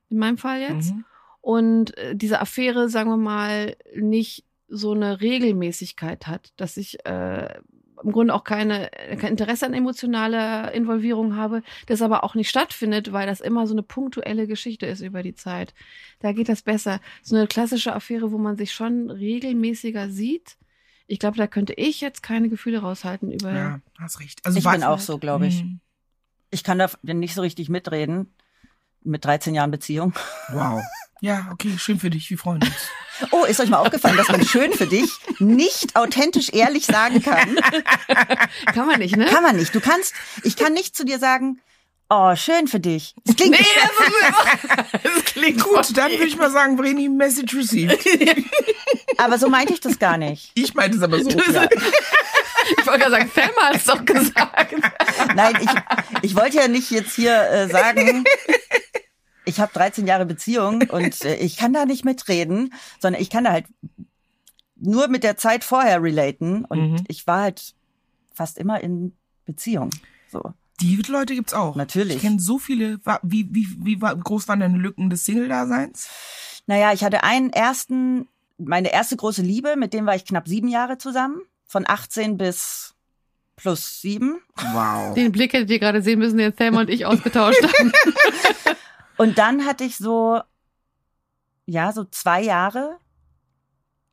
In 0.08 0.18
meinem 0.18 0.38
Fall 0.38 0.60
jetzt. 0.60 0.92
Mhm. 0.92 1.04
Und 1.40 1.96
äh, 1.96 2.14
diese 2.14 2.40
Affäre, 2.40 2.88
sagen 2.88 3.10
wir 3.10 3.16
mal, 3.16 3.76
nicht 3.94 4.44
so 4.68 4.92
eine 4.92 5.20
Regelmäßigkeit 5.20 6.26
hat, 6.26 6.52
dass 6.56 6.76
ich 6.76 7.04
äh, 7.06 7.54
im 8.02 8.12
Grunde 8.12 8.34
auch 8.34 8.44
keine, 8.44 8.90
kein 9.18 9.32
Interesse 9.32 9.66
an 9.66 9.74
emotionaler 9.74 10.72
Involvierung 10.72 11.36
habe, 11.36 11.62
das 11.86 12.02
aber 12.02 12.24
auch 12.24 12.34
nicht 12.34 12.48
stattfindet, 12.48 13.12
weil 13.12 13.26
das 13.26 13.40
immer 13.40 13.66
so 13.66 13.74
eine 13.74 13.82
punktuelle 13.82 14.46
Geschichte 14.46 14.86
ist 14.86 15.00
über 15.00 15.22
die 15.22 15.34
Zeit. 15.34 15.74
Da 16.20 16.32
geht 16.32 16.48
das 16.48 16.62
besser. 16.62 17.00
So 17.22 17.36
eine 17.36 17.46
klassische 17.46 17.94
Affäre, 17.94 18.32
wo 18.32 18.38
man 18.38 18.56
sich 18.56 18.72
schon 18.72 19.10
regelmäßiger 19.10 20.08
sieht. 20.08 20.56
Ich 21.10 21.18
glaube, 21.18 21.36
da 21.36 21.48
könnte 21.48 21.72
ich 21.72 22.00
jetzt 22.00 22.22
keine 22.22 22.48
Gefühle 22.48 22.78
raushalten 22.78 23.32
über. 23.32 23.52
Ja, 23.52 23.80
hast 23.98 24.20
recht. 24.20 24.40
Also 24.44 24.60
Ich 24.60 24.64
bin 24.64 24.84
auch 24.84 25.00
so, 25.00 25.18
glaube 25.18 25.48
ich. 25.48 25.64
Mhm. 25.64 25.80
Ich 26.52 26.62
kann 26.62 26.78
da 26.78 26.88
nicht 27.02 27.34
so 27.34 27.40
richtig 27.40 27.68
mitreden. 27.68 28.32
Mit 29.02 29.24
13 29.24 29.56
Jahren 29.56 29.72
Beziehung. 29.72 30.12
Wow. 30.50 30.80
Ja, 31.20 31.48
okay, 31.52 31.76
schön 31.78 31.98
für 31.98 32.10
dich, 32.10 32.30
wir 32.30 32.38
freuen 32.38 32.62
uns. 32.62 32.72
Oh, 33.32 33.44
ist 33.44 33.60
euch 33.60 33.68
mal 33.68 33.76
aufgefallen, 33.76 34.16
dass 34.16 34.28
man 34.28 34.42
schön 34.46 34.72
für 34.72 34.86
dich 34.86 35.10
nicht 35.40 35.94
authentisch 35.94 36.48
ehrlich 36.54 36.86
sagen 36.86 37.20
kann? 37.20 37.54
Kann 38.64 38.86
man 38.86 38.98
nicht, 38.98 39.14
ne? 39.14 39.26
Kann 39.26 39.42
man 39.42 39.56
nicht. 39.56 39.74
Du 39.74 39.80
kannst, 39.80 40.14
ich 40.42 40.56
kann 40.56 40.72
nicht 40.72 40.96
zu 40.96 41.04
dir 41.04 41.18
sagen, 41.18 41.60
oh, 42.10 42.36
schön 42.36 42.68
für 42.68 42.80
dich. 42.80 43.14
Das 43.24 43.36
klingt, 43.36 43.58
das 43.58 45.24
klingt 45.24 45.62
Gut, 45.62 45.96
dann 45.96 46.10
würde 46.12 46.26
ich 46.26 46.36
mal 46.36 46.50
sagen, 46.50 46.76
Vreni, 46.76 47.08
Message 47.08 47.54
received. 47.56 48.04
aber 49.16 49.38
so 49.38 49.48
meinte 49.48 49.72
ich 49.72 49.80
das 49.80 49.98
gar 49.98 50.18
nicht. 50.18 50.50
Ich 50.54 50.74
meinte 50.74 50.96
es 50.98 51.02
aber 51.02 51.22
so. 51.22 51.30
Ja. 51.30 51.68
Ich 52.78 52.86
wollte 52.86 53.00
gerade 53.00 53.10
sagen, 53.12 53.30
Thelma 53.34 53.62
hat 53.62 53.76
es 53.76 53.84
doch 53.84 54.04
gesagt. 54.04 54.74
Nein, 55.34 55.58
ich, 55.60 55.70
ich 56.22 56.36
wollte 56.36 56.58
ja 56.58 56.68
nicht 56.68 56.90
jetzt 56.90 57.14
hier 57.14 57.48
äh, 57.50 57.68
sagen, 57.68 58.24
ich 59.44 59.58
habe 59.60 59.72
13 59.72 60.06
Jahre 60.06 60.26
Beziehung 60.26 60.82
und 60.82 61.24
äh, 61.24 61.36
ich 61.36 61.56
kann 61.56 61.72
da 61.72 61.86
nicht 61.86 62.04
mitreden, 62.04 62.74
sondern 63.00 63.20
ich 63.22 63.30
kann 63.30 63.44
da 63.44 63.52
halt 63.52 63.66
nur 64.76 65.08
mit 65.08 65.24
der 65.24 65.36
Zeit 65.36 65.64
vorher 65.64 66.02
relaten 66.02 66.64
und 66.64 66.92
Mhm. 66.92 67.04
ich 67.08 67.26
war 67.26 67.40
halt 67.42 67.74
fast 68.34 68.58
immer 68.58 68.80
in 68.80 69.16
Beziehung. 69.46 69.90
So. 70.30 70.54
Die 70.80 70.96
Leute 71.08 71.34
gibt's 71.34 71.54
auch. 71.54 71.76
Natürlich. 71.76 72.16
Ich 72.16 72.22
kenne 72.22 72.40
so 72.40 72.58
viele. 72.58 73.00
Wie, 73.22 73.48
wie, 73.52 73.68
wie 73.78 73.98
groß 73.98 74.48
waren 74.48 74.60
deine 74.60 74.78
Lücken 74.78 75.10
des 75.10 75.24
Single-Daseins? 75.24 76.08
Naja, 76.66 76.92
ich 76.92 77.04
hatte 77.04 77.24
einen 77.24 77.50
ersten, 77.50 78.28
meine 78.58 78.92
erste 78.92 79.16
große 79.16 79.42
Liebe, 79.42 79.76
mit 79.76 79.92
dem 79.92 80.06
war 80.06 80.14
ich 80.14 80.24
knapp 80.24 80.48
sieben 80.48 80.68
Jahre 80.68 80.98
zusammen, 80.98 81.42
von 81.66 81.84
18 81.86 82.36
bis 82.36 82.94
plus 83.56 84.00
sieben. 84.00 84.40
Wow. 84.72 85.14
Den 85.14 85.32
Blick 85.32 85.52
hättet 85.52 85.70
ihr 85.70 85.78
gerade 85.78 86.02
sehen 86.02 86.18
müssen, 86.18 86.38
den 86.38 86.56
Thelma 86.56 86.80
und 86.80 86.90
ich 86.90 87.04
ausgetauscht 87.04 87.62
haben. 87.62 87.92
Und 89.18 89.36
dann 89.36 89.66
hatte 89.66 89.84
ich 89.84 89.98
so 89.98 90.40
ja, 91.70 91.92
so 91.92 92.04
zwei 92.04 92.42
Jahre, 92.42 92.98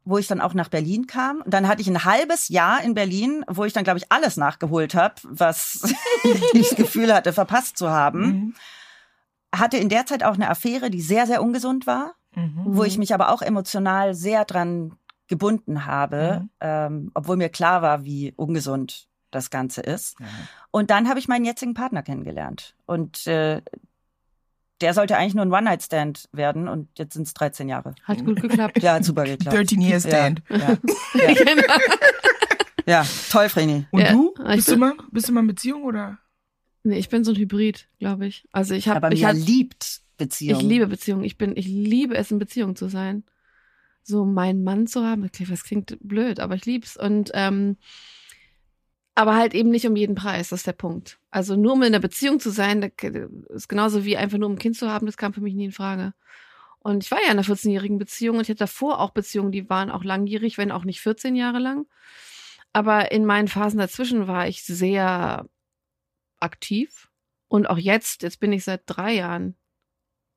wo 0.07 0.17
ich 0.17 0.27
dann 0.27 0.41
auch 0.41 0.53
nach 0.53 0.69
Berlin 0.69 1.05
kam. 1.07 1.41
Und 1.41 1.53
dann 1.53 1.67
hatte 1.67 1.81
ich 1.81 1.87
ein 1.89 2.05
halbes 2.05 2.47
Jahr 2.49 2.81
in 2.81 2.93
Berlin, 2.93 3.43
wo 3.47 3.65
ich 3.65 3.73
dann, 3.73 3.83
glaube 3.83 3.99
ich, 3.99 4.11
alles 4.11 4.37
nachgeholt 4.37 4.95
habe, 4.95 5.15
was 5.23 5.81
ich 6.53 6.69
das 6.69 6.75
Gefühl 6.77 7.13
hatte, 7.13 7.33
verpasst 7.33 7.77
zu 7.77 7.89
haben. 7.89 8.21
Mhm. 8.21 8.55
Hatte 9.55 9.77
in 9.77 9.89
der 9.89 10.05
Zeit 10.05 10.23
auch 10.23 10.35
eine 10.35 10.49
Affäre, 10.49 10.89
die 10.89 11.01
sehr, 11.01 11.25
sehr 11.27 11.41
ungesund 11.41 11.87
war, 11.87 12.13
Mhm. 12.35 12.61
wo 12.65 12.83
ich 12.83 12.97
mich 12.97 13.13
aber 13.13 13.29
auch 13.31 13.41
emotional 13.41 14.13
sehr 14.13 14.45
dran 14.45 14.93
gebunden 15.27 15.85
habe, 15.85 16.41
Mhm. 16.43 16.49
ähm, 16.61 17.11
obwohl 17.15 17.35
mir 17.37 17.49
klar 17.49 17.81
war, 17.81 18.03
wie 18.03 18.33
ungesund 18.35 19.07
das 19.31 19.49
Ganze 19.49 19.81
ist. 19.81 20.17
Und 20.71 20.89
dann 20.89 21.09
habe 21.09 21.19
ich 21.19 21.27
meinen 21.27 21.43
jetzigen 21.45 21.73
Partner 21.73 22.01
kennengelernt. 22.03 22.75
Und 22.85 23.27
äh, 23.27 23.61
der 24.81 24.93
sollte 24.93 25.17
eigentlich 25.17 25.33
nur 25.33 25.43
ein 25.45 25.51
One-Night-Stand 25.51 26.29
werden 26.31 26.67
und 26.67 26.87
jetzt 26.97 27.13
sind 27.13 27.25
es 27.27 27.33
13 27.33 27.67
Jahre. 27.69 27.95
Hat 28.03 28.23
gut 28.23 28.41
geklappt. 28.41 28.81
Ja, 28.83 28.93
hat 28.95 29.05
super 29.05 29.23
geklappt. 29.25 29.55
13 29.57 29.81
years 29.81 30.03
Ja, 30.03 30.09
stand. 30.09 30.43
ja, 30.49 30.57
ja, 31.13 31.33
genau. 31.33 31.73
ja, 32.85 33.05
toll, 33.31 33.49
Vreni. 33.49 33.85
Und 33.91 34.01
Ja, 34.01 34.11
du? 34.11 34.33
Bist 34.53 34.69
du, 34.69 34.77
mal, 34.77 34.93
bist 35.11 35.27
du 35.29 35.33
mal 35.33 35.41
in 35.41 35.47
Beziehung 35.47 35.83
oder? 35.83 36.19
Nee, 36.83 36.99
ich 36.99 37.09
bin 37.09 37.23
so 37.23 37.31
ein 37.31 37.37
Hybrid, 37.37 37.87
glaube 37.99 38.27
ich. 38.27 38.47
Also 38.51 38.73
ich 38.75 38.87
habe 38.87 38.97
Aber 38.97 39.11
ich 39.11 39.19
Mia 39.21 39.29
hab, 39.29 39.35
liebt 39.35 40.01
Beziehungen. 40.17 40.61
ich 40.61 40.67
liebe 40.67 40.87
Beziehungen. 40.87 41.23
Ich 41.23 41.37
bin 41.37 41.55
ich 41.57 41.67
liebe 41.67 42.15
es 42.15 42.31
in 42.31 42.39
Beziehung 42.39 42.75
zu 42.75 42.87
sein. 42.87 43.23
So 44.03 44.23
meinen 44.25 44.63
Mann 44.63 44.87
zu 44.87 45.03
haben, 45.03 45.25
okay, 45.25 45.45
das 45.49 45.63
klingt 45.63 45.97
blöd, 45.99 46.39
aber 46.39 46.55
ich 46.55 46.65
lieb's 46.65 46.95
und 46.95 47.31
ähm, 47.33 47.75
aber 49.17 49.35
halt 49.35 49.55
eben 49.55 49.71
nicht 49.71 49.87
um 49.87 49.95
jeden 49.95 50.13
Preis, 50.13 50.49
das 50.49 50.59
ist 50.59 50.67
der 50.67 50.73
Punkt. 50.73 51.17
Also 51.31 51.55
nur 51.55 51.73
um 51.73 51.81
in 51.81 51.87
einer 51.87 51.99
Beziehung 51.99 52.39
zu 52.39 52.51
sein, 52.51 52.81
das 52.81 52.91
ist 53.49 53.67
genauso 53.67 54.05
wie 54.05 54.15
einfach 54.15 54.37
nur 54.37 54.47
um 54.47 54.53
ein 54.53 54.59
Kind 54.59 54.77
zu 54.77 54.91
haben, 54.91 55.07
das 55.07 55.17
kam 55.17 55.33
für 55.33 55.41
mich 55.41 55.55
nie 55.55 55.65
in 55.65 55.71
Frage. 55.71 56.13
Und 56.77 57.03
ich 57.03 57.09
war 57.09 57.17
ja 57.17 57.25
in 57.25 57.31
einer 57.31 57.43
14-jährigen 57.43 57.97
Beziehung 57.97 58.37
und 58.37 58.43
ich 58.43 58.49
hatte 58.49 58.59
davor 58.59 58.99
auch 58.99 59.09
Beziehungen, 59.09 59.51
die 59.51 59.71
waren 59.71 59.89
auch 59.89 60.03
langjährig, 60.03 60.59
wenn 60.59 60.71
auch 60.71 60.83
nicht 60.83 61.01
14 61.01 61.35
Jahre 61.35 61.57
lang. 61.57 61.87
Aber 62.73 63.11
in 63.11 63.25
meinen 63.25 63.47
Phasen 63.47 63.79
dazwischen 63.79 64.27
war 64.27 64.47
ich 64.47 64.63
sehr 64.63 65.49
aktiv. 66.39 67.09
Und 67.47 67.71
auch 67.71 67.79
jetzt, 67.79 68.21
jetzt 68.21 68.39
bin 68.39 68.53
ich 68.53 68.65
seit 68.65 68.83
drei 68.85 69.15
Jahren 69.15 69.55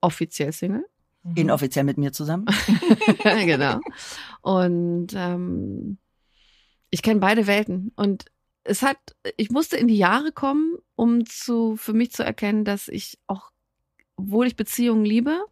offiziell 0.01 0.55
Single. 0.55 0.87
Inoffiziell 1.35 1.85
mit 1.85 1.99
mir 1.99 2.13
zusammen. 2.13 2.47
genau. 3.23 3.79
Und 4.41 5.09
ähm, 5.15 5.99
ich 6.89 7.03
kenne 7.03 7.21
beide 7.21 7.47
Welten. 7.47 7.93
Und 7.95 8.25
es 8.65 8.83
hat, 8.83 8.99
ich 9.37 9.51
musste 9.51 9.77
in 9.77 9.89
die 9.89 9.97
Jahre 9.97 10.33
kommen, 10.33 10.77
um 10.97 11.25
zu, 11.27 11.77
für 11.77 11.93
mich 11.93 12.13
zu 12.13 12.25
erkennen, 12.25 12.65
dass 12.65 12.89
ich 12.89 13.19
auch, 13.27 13.51
obwohl 14.17 14.47
ich 14.47 14.57
Beziehungen 14.57 15.05
liebe, 15.05 15.45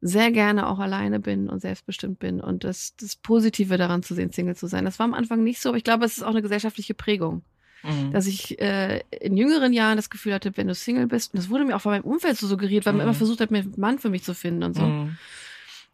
sehr 0.00 0.32
gerne 0.32 0.66
auch 0.68 0.78
alleine 0.78 1.20
bin 1.20 1.48
und 1.50 1.60
selbstbestimmt 1.60 2.18
bin 2.18 2.40
und 2.40 2.64
das, 2.64 2.96
das 2.96 3.16
Positive 3.16 3.76
daran 3.76 4.02
zu 4.02 4.14
sehen, 4.14 4.32
Single 4.32 4.56
zu 4.56 4.66
sein. 4.66 4.84
Das 4.86 4.98
war 4.98 5.04
am 5.04 5.14
Anfang 5.14 5.44
nicht 5.44 5.60
so, 5.60 5.68
aber 5.70 5.78
ich 5.78 5.84
glaube, 5.84 6.04
es 6.06 6.16
ist 6.16 6.22
auch 6.22 6.30
eine 6.30 6.42
gesellschaftliche 6.42 6.94
Prägung 6.94 7.42
Mhm. 7.82 8.12
dass 8.12 8.26
ich 8.26 8.60
äh, 8.60 9.00
in 9.22 9.38
jüngeren 9.38 9.72
Jahren 9.72 9.96
das 9.96 10.10
Gefühl 10.10 10.34
hatte, 10.34 10.54
wenn 10.58 10.68
du 10.68 10.74
Single 10.74 11.06
bist, 11.06 11.32
und 11.32 11.38
das 11.38 11.48
wurde 11.48 11.64
mir 11.64 11.74
auch 11.74 11.80
von 11.80 11.92
meinem 11.92 12.04
Umfeld 12.04 12.36
so 12.36 12.46
suggeriert, 12.46 12.84
weil 12.84 12.92
man 12.92 13.00
Mhm. 13.00 13.08
immer 13.08 13.14
versucht 13.14 13.40
hat, 13.40 13.50
mir 13.50 13.60
einen 13.60 13.72
Mann 13.78 13.98
für 13.98 14.10
mich 14.10 14.22
zu 14.22 14.34
finden 14.34 14.62
und 14.64 14.74
so, 14.74 14.82
Mhm. 14.82 15.16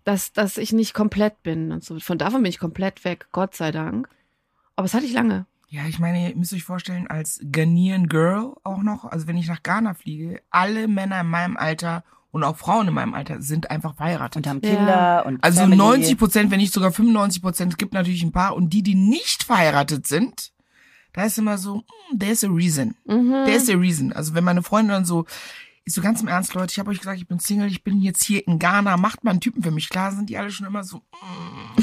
dass, 0.03 0.33
dass 0.33 0.59
ich 0.59 0.73
nicht 0.73 0.95
komplett 0.95 1.43
bin 1.45 1.71
und 1.71 1.85
so. 1.85 1.99
Von 2.01 2.19
davon 2.19 2.43
bin 2.43 2.51
ich 2.51 2.59
komplett 2.59 3.05
weg, 3.05 3.29
Gott 3.31 3.55
sei 3.55 3.71
Dank. 3.71 4.09
Aber 4.75 4.87
es 4.87 4.95
hatte 4.95 5.07
ich 5.07 5.13
lange. 5.13 5.47
Ja, 5.69 5.83
ich 5.89 5.99
meine, 5.99 6.31
ihr 6.31 6.37
müsst 6.37 6.53
euch 6.53 6.63
vorstellen, 6.63 7.07
als 7.09 7.41
Ghanaian 7.51 8.09
Girl 8.09 8.55
auch 8.63 8.83
noch, 8.83 9.05
also 9.05 9.27
wenn 9.27 9.37
ich 9.37 9.49
nach 9.49 9.63
Ghana 9.63 9.95
fliege, 9.95 10.41
alle 10.51 10.87
Männer 10.87 11.21
in 11.23 11.27
meinem 11.29 11.57
Alter 11.57 12.05
und 12.31 12.45
auch 12.45 12.57
Frauen 12.57 12.89
in 12.89 12.95
meinem 12.95 13.15
Alter 13.15 13.43
sind 13.43 13.71
einfach 13.71 13.97
verheiratet. 13.97 14.37
Und 14.37 14.47
haben 14.47 14.61
Ja. 14.63 14.71
Kinder 14.77 15.27
und 15.27 15.43
also 15.43 15.61
Family. 15.61 15.77
90 15.77 16.19
Prozent, 16.19 16.51
wenn 16.51 16.59
nicht 16.61 16.73
sogar 16.73 16.93
95 16.93 17.43
Prozent, 17.43 17.73
es 17.73 17.79
gibt 17.79 17.95
natürlich 17.95 18.23
ein 18.23 18.33
paar. 18.33 18.55
Und 18.55 18.71
die, 18.71 18.83
die 18.83 18.95
nicht 18.95 19.43
verheiratet 19.45 20.07
sind, 20.07 20.53
da 21.15 21.25
ist 21.25 21.39
immer 21.39 21.57
so, 21.59 21.83
hm, 22.11 22.19
there's 22.19 22.45
a 22.45 22.49
reason. 22.49 22.95
Mhm. 23.07 23.45
There's 23.47 23.69
a 23.71 23.75
reason. 23.75 24.13
Also 24.13 24.35
wenn 24.35 24.45
meine 24.45 24.63
Freundin 24.63 24.93
dann 24.93 25.05
so, 25.05 25.25
ist 25.85 25.95
so 25.95 26.03
ganz 26.03 26.21
im 26.21 26.29
Ernst, 26.29 26.53
Leute, 26.55 26.73
ich 26.73 26.79
habe 26.79 26.91
euch 26.91 26.99
gesagt, 26.99 27.19
ich 27.19 27.27
bin 27.27 27.39
Single, 27.39 27.69
ich 27.69 27.83
bin 27.83 28.01
jetzt 28.03 28.23
hier 28.23 28.47
in 28.47 28.59
Ghana, 28.59 28.97
macht 28.99 29.25
mal 29.25 29.31
einen 29.31 29.41
Typen 29.41 29.63
für 29.63 29.71
mich. 29.71 29.89
Klar 29.89 30.13
sind 30.13 30.29
die 30.29 30.37
alle 30.37 30.51
schon 30.51 30.67
immer 30.67 30.85
so, 30.85 30.99
mm, 30.99 31.81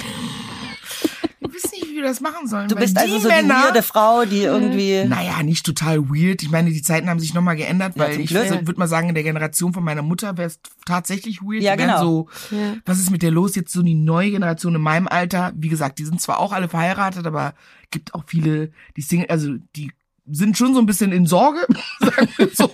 wir 1.43 1.53
wissen 1.53 1.69
nicht, 1.73 1.89
wie 1.89 1.95
wir 1.95 2.03
das 2.03 2.21
machen 2.21 2.47
sollen. 2.47 2.67
Du 2.67 2.75
bist 2.75 2.95
die 2.97 3.01
also 3.01 3.19
so 3.19 3.27
Männer, 3.27 3.55
die 3.55 3.63
weirde 3.67 3.83
Frau, 3.83 4.25
die 4.25 4.41
irgendwie. 4.43 5.03
naja, 5.05 5.43
nicht 5.43 5.65
total 5.65 6.09
weird. 6.09 6.41
Ich 6.43 6.49
meine, 6.49 6.71
die 6.71 6.81
Zeiten 6.81 7.09
haben 7.09 7.19
sich 7.19 7.33
nochmal 7.33 7.55
geändert, 7.55 7.95
Ja, 7.95 8.01
weil 8.03 8.13
zum 8.13 8.21
ich 8.23 8.31
würde 8.33 8.75
mal 8.79 8.87
sagen, 8.87 9.09
in 9.09 9.15
der 9.15 9.23
Generation 9.23 9.73
von 9.73 9.83
meiner 9.83 10.01
Mutter 10.01 10.37
wäre 10.37 10.47
es 10.47 10.59
tatsächlich 10.85 11.41
weird. 11.41 11.61
Ja, 11.63 11.75
genau. 11.75 12.01
so, 12.01 12.29
Ja. 12.55 12.75
was 12.85 12.99
ist 12.99 13.11
mit 13.11 13.21
der 13.21 13.31
los? 13.31 13.55
Jetzt 13.55 13.73
so 13.73 13.81
die 13.83 13.95
neue 13.95 14.31
Generation 14.31 14.75
in 14.75 14.81
meinem 14.81 15.07
Alter. 15.07 15.53
Wie 15.55 15.69
gesagt, 15.69 15.99
die 15.99 16.05
sind 16.05 16.19
zwar 16.21 16.39
auch 16.39 16.51
alle 16.53 16.69
verheiratet, 16.69 17.27
aber 17.27 17.53
gibt 17.91 18.13
auch 18.15 18.23
viele, 18.25 18.71
die 18.97 19.01
Single, 19.01 19.27
also 19.29 19.53
die 19.75 19.91
sind 20.25 20.57
schon 20.57 20.73
so 20.73 20.79
ein 20.79 20.85
bisschen 20.85 21.11
in 21.11 21.25
Sorge, 21.27 21.59
sagen 21.99 22.29
wir 22.37 22.49
so. 22.53 22.71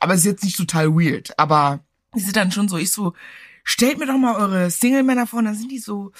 aber 0.00 0.14
es 0.14 0.20
ist 0.20 0.26
jetzt 0.26 0.44
nicht 0.44 0.56
total 0.56 0.88
weird. 0.90 1.38
Aber 1.38 1.80
die 2.14 2.20
sind 2.20 2.36
dann 2.36 2.50
schon 2.50 2.68
so, 2.68 2.76
ich 2.76 2.90
so, 2.90 3.14
stellt 3.62 3.98
mir 3.98 4.06
doch 4.06 4.18
mal 4.18 4.34
eure 4.34 4.70
Single-Männer 4.70 5.26
vor, 5.28 5.38
und 5.38 5.44
dann 5.44 5.54
sind 5.54 5.70
die 5.70 5.78
so, 5.78 6.10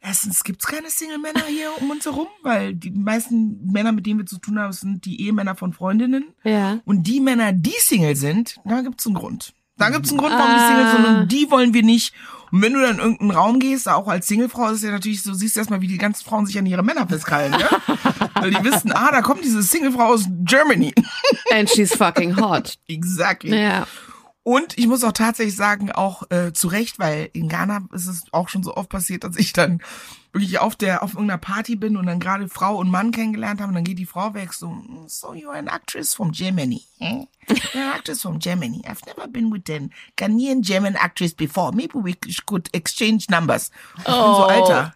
erstens 0.00 0.44
gibt's 0.44 0.66
keine 0.66 0.90
Single-Männer 0.90 1.44
hier 1.48 1.70
um 1.80 1.90
uns 1.90 2.04
herum, 2.04 2.28
weil 2.42 2.74
die 2.74 2.90
meisten 2.90 3.70
Männer, 3.72 3.92
mit 3.92 4.06
denen 4.06 4.18
wir 4.20 4.26
zu 4.26 4.38
tun 4.38 4.58
haben, 4.58 4.72
sind 4.72 5.04
die 5.04 5.20
Ehemänner 5.22 5.54
von 5.56 5.72
Freundinnen. 5.72 6.24
ja. 6.44 6.78
Und 6.84 7.04
die 7.04 7.20
Männer, 7.20 7.52
die 7.52 7.74
Single 7.80 8.16
sind, 8.16 8.56
da 8.64 8.80
gibt's 8.82 9.06
einen 9.06 9.14
Grund. 9.14 9.52
Da 9.76 9.90
gibt's 9.90 10.10
einen 10.10 10.18
Grund, 10.18 10.32
warum 10.32 10.54
die 10.54 10.66
Single 10.66 10.84
Ah. 10.84 10.92
sind 10.96 11.06
und 11.06 11.32
die 11.32 11.50
wollen 11.50 11.72
wir 11.72 11.82
nicht. 11.84 12.12
Und 12.50 12.62
wenn 12.62 12.72
du 12.72 12.80
dann 12.80 12.94
in 12.94 12.98
irgendeinen 12.98 13.30
Raum 13.30 13.58
gehst, 13.60 13.88
auch 13.88 14.08
als 14.08 14.26
Singlefrau, 14.26 14.68
ist 14.70 14.78
es 14.78 14.82
ja 14.82 14.90
natürlich 14.90 15.22
so, 15.22 15.34
siehst 15.34 15.54
du 15.54 15.60
erstmal, 15.60 15.82
wie 15.82 15.86
die 15.86 15.98
ganzen 15.98 16.24
Frauen 16.24 16.46
sich 16.46 16.58
an 16.58 16.66
ihre 16.66 16.82
Männer 16.82 17.06
festkrallen, 17.06 17.52
ja? 17.52 17.68
Weil 18.34 18.50
die 18.50 18.64
wissen, 18.64 18.90
ah, 18.92 19.10
da 19.12 19.20
kommt 19.22 19.44
diese 19.44 19.62
Singlefrau 19.62 20.06
aus 20.14 20.24
Germany. 20.44 20.94
And 21.52 21.68
she's 21.70 21.94
fucking 21.94 22.36
hot. 22.40 22.78
exactly. 22.88 23.54
Ja. 23.60 23.86
Und 24.48 24.78
ich 24.78 24.86
muss 24.86 25.04
auch 25.04 25.12
tatsächlich 25.12 25.56
sagen, 25.56 25.92
auch 25.92 26.22
äh, 26.30 26.54
zu 26.54 26.68
Recht, 26.68 26.98
weil 26.98 27.28
in 27.34 27.50
Ghana 27.50 27.82
ist 27.92 28.06
es 28.06 28.24
auch 28.32 28.48
schon 28.48 28.62
so 28.62 28.74
oft 28.74 28.88
passiert, 28.88 29.22
dass 29.24 29.36
ich 29.36 29.52
dann 29.52 29.82
wirklich 30.32 30.58
auf 30.58 30.74
der 30.74 31.02
auf 31.02 31.12
irgendeiner 31.12 31.36
Party 31.36 31.76
bin 31.76 31.98
und 31.98 32.06
dann 32.06 32.18
gerade 32.18 32.48
Frau 32.48 32.76
und 32.76 32.90
Mann 32.90 33.10
kennengelernt 33.10 33.60
haben 33.60 33.68
und 33.68 33.74
dann 33.74 33.84
geht 33.84 33.98
die 33.98 34.06
Frau 34.06 34.32
weg 34.32 34.54
so, 34.54 34.74
so 35.06 35.32
you're 35.32 35.52
an 35.52 35.68
actress 35.68 36.14
from 36.14 36.32
Germany. 36.32 36.82
Eh? 36.98 37.26
You're 37.46 37.82
an 37.82 37.92
actress 37.96 38.22
from 38.22 38.38
Germany. 38.38 38.80
I've 38.86 39.04
never 39.06 39.28
been 39.28 39.52
with 39.52 39.68
an 39.68 39.90
Ghanaian 40.16 40.62
German 40.62 40.96
actress 40.96 41.34
before. 41.34 41.72
Maybe 41.74 41.98
we 42.02 42.14
could 42.46 42.70
exchange 42.72 43.26
numbers. 43.28 43.70
Ich 43.98 44.04
bin 44.04 44.14
so, 44.14 44.20
Oh. 44.20 44.48
Alter. 44.48 44.94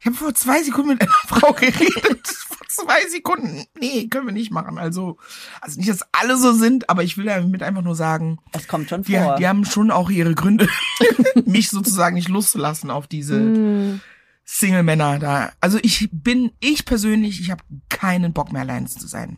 Ich 0.00 0.06
habe 0.06 0.16
vor 0.16 0.34
zwei 0.34 0.62
Sekunden 0.62 0.90
mit 0.90 1.02
einer 1.02 1.10
Frau 1.26 1.52
geredet. 1.52 2.26
vor 2.28 2.66
zwei 2.68 3.06
Sekunden. 3.08 3.64
Nee, 3.80 4.06
können 4.08 4.26
wir 4.26 4.32
nicht 4.32 4.52
machen. 4.52 4.78
Also, 4.78 5.16
also 5.60 5.78
nicht, 5.78 5.88
dass 5.90 6.02
alle 6.12 6.36
so 6.36 6.52
sind, 6.52 6.88
aber 6.88 7.02
ich 7.02 7.16
will 7.18 7.24
damit 7.26 7.62
einfach 7.62 7.82
nur 7.82 7.96
sagen, 7.96 8.38
Es 8.52 8.68
kommt 8.68 8.88
schon 8.88 9.02
die, 9.02 9.16
vor. 9.16 9.36
die 9.36 9.48
haben 9.48 9.64
schon 9.64 9.90
auch 9.90 10.08
ihre 10.10 10.34
Gründe, 10.34 10.68
mich 11.46 11.70
sozusagen 11.70 12.14
nicht 12.14 12.28
loszulassen 12.28 12.90
auf 12.90 13.06
diese 13.06 13.38
Mm. 13.40 14.00
Single-Männer 14.44 15.18
da. 15.18 15.52
Also 15.60 15.78
ich 15.82 16.08
bin, 16.10 16.52
ich 16.60 16.84
persönlich, 16.86 17.40
ich 17.40 17.50
habe 17.50 17.62
keinen 17.90 18.32
Bock 18.32 18.50
mehr 18.52 18.62
allein 18.62 18.86
zu 18.86 19.06
sein. 19.06 19.36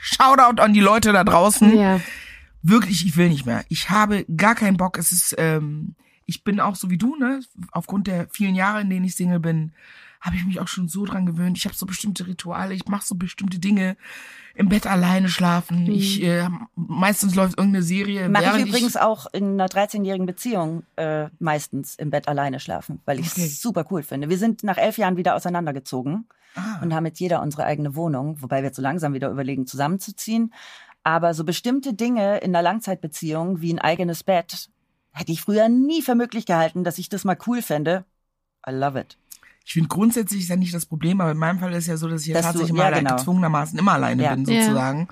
Shoutout 0.00 0.60
an 0.60 0.72
die 0.72 0.80
Leute 0.80 1.12
da 1.12 1.22
draußen. 1.22 1.76
Ja. 1.78 2.00
Wirklich, 2.62 3.06
ich 3.06 3.16
will 3.16 3.28
nicht 3.28 3.46
mehr. 3.46 3.64
Ich 3.68 3.90
habe 3.90 4.24
gar 4.36 4.54
keinen 4.56 4.76
Bock. 4.76 4.98
Es 4.98 5.12
ist, 5.12 5.34
ähm, 5.38 5.94
ich 6.28 6.44
bin 6.44 6.60
auch 6.60 6.76
so 6.76 6.90
wie 6.90 6.98
du, 6.98 7.16
ne? 7.16 7.40
Aufgrund 7.72 8.06
der 8.06 8.28
vielen 8.30 8.54
Jahre, 8.54 8.82
in 8.82 8.90
denen 8.90 9.04
ich 9.06 9.16
Single 9.16 9.40
bin, 9.40 9.72
habe 10.20 10.36
ich 10.36 10.44
mich 10.44 10.60
auch 10.60 10.68
schon 10.68 10.88
so 10.88 11.04
dran 11.04 11.26
gewöhnt. 11.26 11.56
Ich 11.56 11.64
habe 11.64 11.74
so 11.74 11.86
bestimmte 11.86 12.26
Rituale, 12.26 12.74
ich 12.74 12.86
mache 12.86 13.06
so 13.06 13.14
bestimmte 13.14 13.58
Dinge. 13.58 13.96
Im 14.54 14.68
Bett 14.68 14.86
alleine 14.86 15.28
schlafen. 15.28 15.84
Mhm. 15.84 15.90
Ich 15.92 16.22
äh, 16.22 16.48
meistens 16.74 17.34
läuft 17.36 17.56
irgendeine 17.58 17.84
Serie. 17.84 18.28
Mache 18.28 18.58
ich 18.60 18.66
übrigens 18.66 18.96
auch 18.96 19.26
in 19.32 19.52
einer 19.52 19.68
13-jährigen 19.68 20.26
Beziehung 20.26 20.82
äh, 20.96 21.28
meistens 21.38 21.94
im 21.94 22.10
Bett 22.10 22.26
alleine 22.28 22.58
schlafen, 22.60 23.00
weil 23.06 23.20
ich 23.20 23.26
es 23.26 23.32
Okay. 23.34 23.46
super 23.46 23.86
cool 23.90 24.02
finde. 24.02 24.28
Wir 24.28 24.38
sind 24.38 24.64
nach 24.64 24.76
elf 24.76 24.98
Jahren 24.98 25.16
wieder 25.16 25.34
auseinandergezogen 25.36 26.26
Ah. 26.56 26.80
und 26.82 26.92
haben 26.92 27.06
jetzt 27.06 27.20
jeder 27.20 27.40
unsere 27.42 27.64
eigene 27.64 27.94
Wohnung, 27.94 28.42
wobei 28.42 28.56
wir 28.58 28.64
jetzt 28.68 28.76
so 28.76 28.82
langsam 28.82 29.14
wieder 29.14 29.30
überlegen, 29.30 29.66
zusammenzuziehen. 29.66 30.52
Aber 31.04 31.32
so 31.32 31.44
bestimmte 31.44 31.94
Dinge 31.94 32.38
in 32.38 32.56
einer 32.56 32.62
Langzeitbeziehung 32.62 33.60
wie 33.60 33.72
ein 33.72 33.78
eigenes 33.78 34.24
Bett 34.24 34.68
hätte 35.12 35.32
ich 35.32 35.40
früher 35.42 35.68
nie 35.68 36.02
für 36.02 36.14
möglich 36.14 36.46
gehalten, 36.46 36.84
dass 36.84 36.98
ich 36.98 37.08
das 37.08 37.24
mal 37.24 37.36
cool 37.46 37.62
fände. 37.62 38.04
I 38.68 38.72
love 38.72 38.98
it. 39.00 39.16
Ich 39.64 39.72
finde 39.74 39.88
grundsätzlich 39.88 40.42
ist 40.42 40.48
ja 40.48 40.56
nicht 40.56 40.72
das 40.74 40.86
Problem, 40.86 41.20
aber 41.20 41.30
in 41.32 41.36
meinem 41.38 41.58
Fall 41.58 41.72
ist 41.74 41.86
ja 41.88 41.96
so, 41.96 42.08
dass 42.08 42.22
ich 42.22 42.28
ja 42.28 42.34
Dass 42.34 42.46
du- 42.46 42.52
tatsächlich 42.60 42.76
ja, 42.78 42.90
mal 42.90 42.98
genau. 42.98 43.16
gezwungenermaßen 43.16 43.78
immer 43.78 43.92
alleine 43.92 44.22
Ja. 44.22 44.34
bin, 44.34 44.44
Ja. 44.46 44.62
sozusagen. 44.62 45.08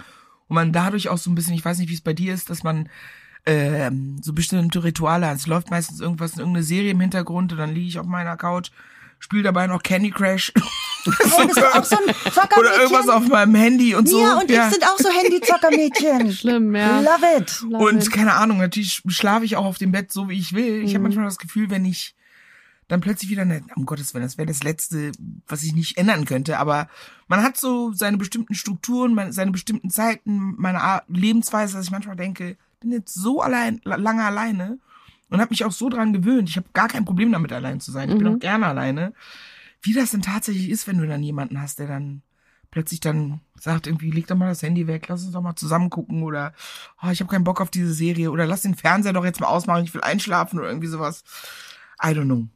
Und 0.48 0.54
man 0.54 0.72
dadurch 0.72 1.08
auch 1.08 1.18
so 1.18 1.30
ein 1.30 1.34
bisschen, 1.34 1.54
ich 1.54 1.64
weiß 1.64 1.78
nicht, 1.78 1.90
wie 1.90 1.94
es 1.94 2.00
bei 2.00 2.12
dir 2.14 2.32
ist, 2.32 2.48
dass 2.50 2.62
man 2.62 2.88
ähm, 3.48 4.20
so 4.22 4.32
bestimmte 4.32 4.82
Rituale 4.82 5.26
hat. 5.28 5.36
Es 5.36 5.46
läuft 5.46 5.70
meistens 5.70 6.00
irgendwas 6.00 6.32
in 6.32 6.40
irgendeine 6.40 6.64
Serie 6.64 6.90
im 6.90 7.00
Hintergrund 7.00 7.52
und 7.52 7.58
dann 7.58 7.74
liege 7.74 7.86
ich 7.86 7.98
auf 8.00 8.06
meiner 8.06 8.36
Couch, 8.36 8.70
spiele 9.26 9.42
dabei 9.42 9.66
noch 9.66 9.82
Candy 9.82 10.12
auch 10.14 11.84
so 11.84 11.96
oder 12.58 12.78
irgendwas 12.80 13.08
auf 13.08 13.26
meinem 13.28 13.54
Handy 13.56 13.94
und 13.96 14.08
so. 14.08 14.20
Ja, 14.20 14.38
und 14.38 14.48
ich 14.48 14.60
sind 14.62 14.84
auch 14.84 14.98
so 14.98 15.08
Handy-Zockermädchen. 15.10 16.32
Schlimm, 16.40 16.74
ja. 16.76 17.00
Love 17.00 17.26
it. 17.38 17.60
Love 17.68 17.84
Und 17.84 18.04
it. 18.04 18.12
keine 18.12 18.34
Ahnung, 18.34 18.58
natürlich 18.58 19.02
schlafe 19.08 19.44
ich 19.44 19.56
auch 19.56 19.64
auf 19.64 19.78
dem 19.78 19.90
Bett 19.90 20.12
so, 20.12 20.28
wie 20.28 20.38
ich 20.38 20.52
will. 20.54 20.82
Ich 20.84 20.90
habe 20.90 20.98
Mhm. 21.00 21.02
manchmal 21.04 21.24
das 21.24 21.38
Gefühl, 21.38 21.70
wenn 21.70 21.84
ich 21.84 22.14
dann 22.86 23.00
plötzlich 23.00 23.30
wieder, 23.30 23.44
ne, 23.44 23.62
um 23.74 23.84
Gottes 23.84 24.14
Willen, 24.14 24.24
das 24.24 24.38
wäre 24.38 24.46
das 24.46 24.62
Letzte, 24.62 25.10
was 25.48 25.64
ich 25.64 25.74
nicht 25.74 25.98
ändern 25.98 26.24
könnte. 26.24 26.58
Aber 26.58 26.88
man 27.26 27.42
hat 27.42 27.56
so 27.56 27.92
seine 27.92 28.16
bestimmten 28.16 28.54
Strukturen, 28.54 29.12
meine, 29.12 29.32
seine 29.32 29.50
bestimmten 29.50 29.90
Zeiten, 29.90 30.54
meine 30.56 30.80
Art, 30.80 31.02
Lebensweise, 31.08 31.74
dass 31.76 31.86
ich 31.86 31.90
manchmal 31.90 32.14
denke, 32.14 32.56
bin 32.78 32.92
jetzt 32.92 33.12
so 33.12 33.40
allein, 33.42 33.80
lange 33.84 34.22
alleine 34.24 34.78
und 35.30 35.40
habe 35.40 35.50
mich 35.50 35.64
auch 35.64 35.72
so 35.72 35.88
dran 35.88 36.12
gewöhnt. 36.12 36.48
Ich 36.48 36.56
habe 36.56 36.68
gar 36.72 36.88
kein 36.88 37.04
Problem 37.04 37.32
damit, 37.32 37.52
allein 37.52 37.80
zu 37.80 37.90
sein. 37.92 38.10
Ich 38.10 38.16
bin 38.18 38.26
Mhm. 38.26 38.34
auch 38.34 38.38
gerne 38.38 38.66
alleine. 38.66 39.12
Wie 39.82 39.92
das 39.92 40.10
denn 40.10 40.22
tatsächlich 40.22 40.70
ist, 40.70 40.86
wenn 40.86 40.98
du 40.98 41.06
dann 41.06 41.22
jemanden 41.22 41.60
hast, 41.60 41.78
der 41.78 41.86
dann 41.88 42.22
plötzlich 42.70 43.00
dann 43.00 43.40
sagt, 43.58 43.86
irgendwie, 43.86 44.10
leg 44.10 44.26
doch 44.26 44.36
mal 44.36 44.48
das 44.48 44.62
Handy 44.62 44.86
weg, 44.86 45.06
lass 45.08 45.22
uns 45.24 45.32
doch 45.32 45.40
mal 45.42 45.54
zusammen 45.56 45.88
gucken 45.90 46.22
oder 46.22 46.52
oh, 47.02 47.08
ich 47.10 47.20
habe 47.20 47.30
keinen 47.30 47.44
Bock 47.44 47.60
auf 47.60 47.70
diese 47.70 47.92
Serie 47.94 48.30
oder 48.30 48.46
lass 48.46 48.62
den 48.62 48.74
Fernseher 48.74 49.12
doch 49.12 49.24
jetzt 49.24 49.40
mal 49.40 49.46
ausmachen, 49.46 49.84
ich 49.84 49.94
will 49.94 50.02
einschlafen 50.02 50.58
oder 50.58 50.68
irgendwie 50.68 50.88
sowas. 50.88 51.24
I 52.02 52.08
don't 52.08 52.24
know. 52.24 52.48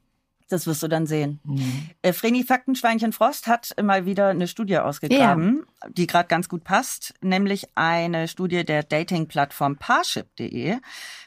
Das 0.50 0.66
wirst 0.66 0.82
du 0.82 0.88
dann 0.88 1.06
sehen. 1.06 1.38
Mhm. 1.44 1.90
Äh, 2.02 2.12
Vreni 2.12 2.42
Faktenschweinchen 2.42 3.12
Frost 3.12 3.46
hat 3.46 3.72
mal 3.80 4.04
wieder 4.04 4.28
eine 4.28 4.48
Studie 4.48 4.78
ausgegraben, 4.78 5.64
die 5.88 6.08
gerade 6.08 6.26
ganz 6.26 6.48
gut 6.48 6.64
passt, 6.64 7.14
nämlich 7.22 7.68
eine 7.76 8.26
Studie 8.26 8.64
der 8.64 8.82
Dating-Plattform 8.82 9.76
Parship.de 9.76 10.78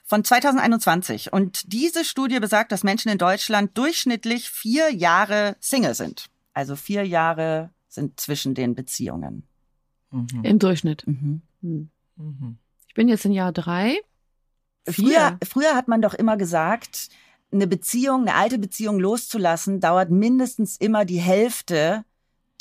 von 0.04 0.26
2021. 0.26 1.32
Und 1.32 1.72
diese 1.72 2.04
Studie 2.04 2.42
besagt, 2.42 2.74
dass 2.74 2.84
Menschen 2.84 3.10
in 3.10 3.18
Deutschland 3.18 3.78
durchschnittlich 3.78 4.50
vier 4.50 4.94
Jahre 4.94 5.56
Single 5.62 5.96
sind. 5.96 6.26
Also 6.54 6.76
vier 6.76 7.08
Jahre 7.08 7.70
sind 7.88 8.20
zwischen 8.20 8.54
den 8.56 8.76
Beziehungen. 8.76 9.48
Mhm. 10.12 10.44
Im 10.44 10.60
Durchschnitt. 10.60 11.08
Mhm. 11.08 11.42
Hm. 11.62 11.90
Mhm. 12.18 12.58
Ich 12.90 12.94
bin 12.94 13.08
jetzt 13.08 13.24
in 13.24 13.32
Jahr 13.32 13.54
drei. 13.54 13.98
Früher, 14.86 15.40
früher 15.46 15.76
hat 15.76 15.88
man 15.88 16.02
doch 16.02 16.14
immer 16.14 16.36
gesagt, 16.36 17.08
eine 17.54 17.68
Beziehung, 17.68 18.22
eine 18.22 18.36
alte 18.36 18.58
Beziehung 18.58 19.00
loszulassen, 19.00 19.80
dauert 19.80 20.10
mindestens 20.10 20.78
immer 20.78 21.06
die 21.06 21.20
Hälfte 21.20 22.04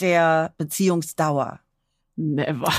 der 0.00 0.54
Beziehungsdauer. 0.58 1.60
Never. 2.16 2.72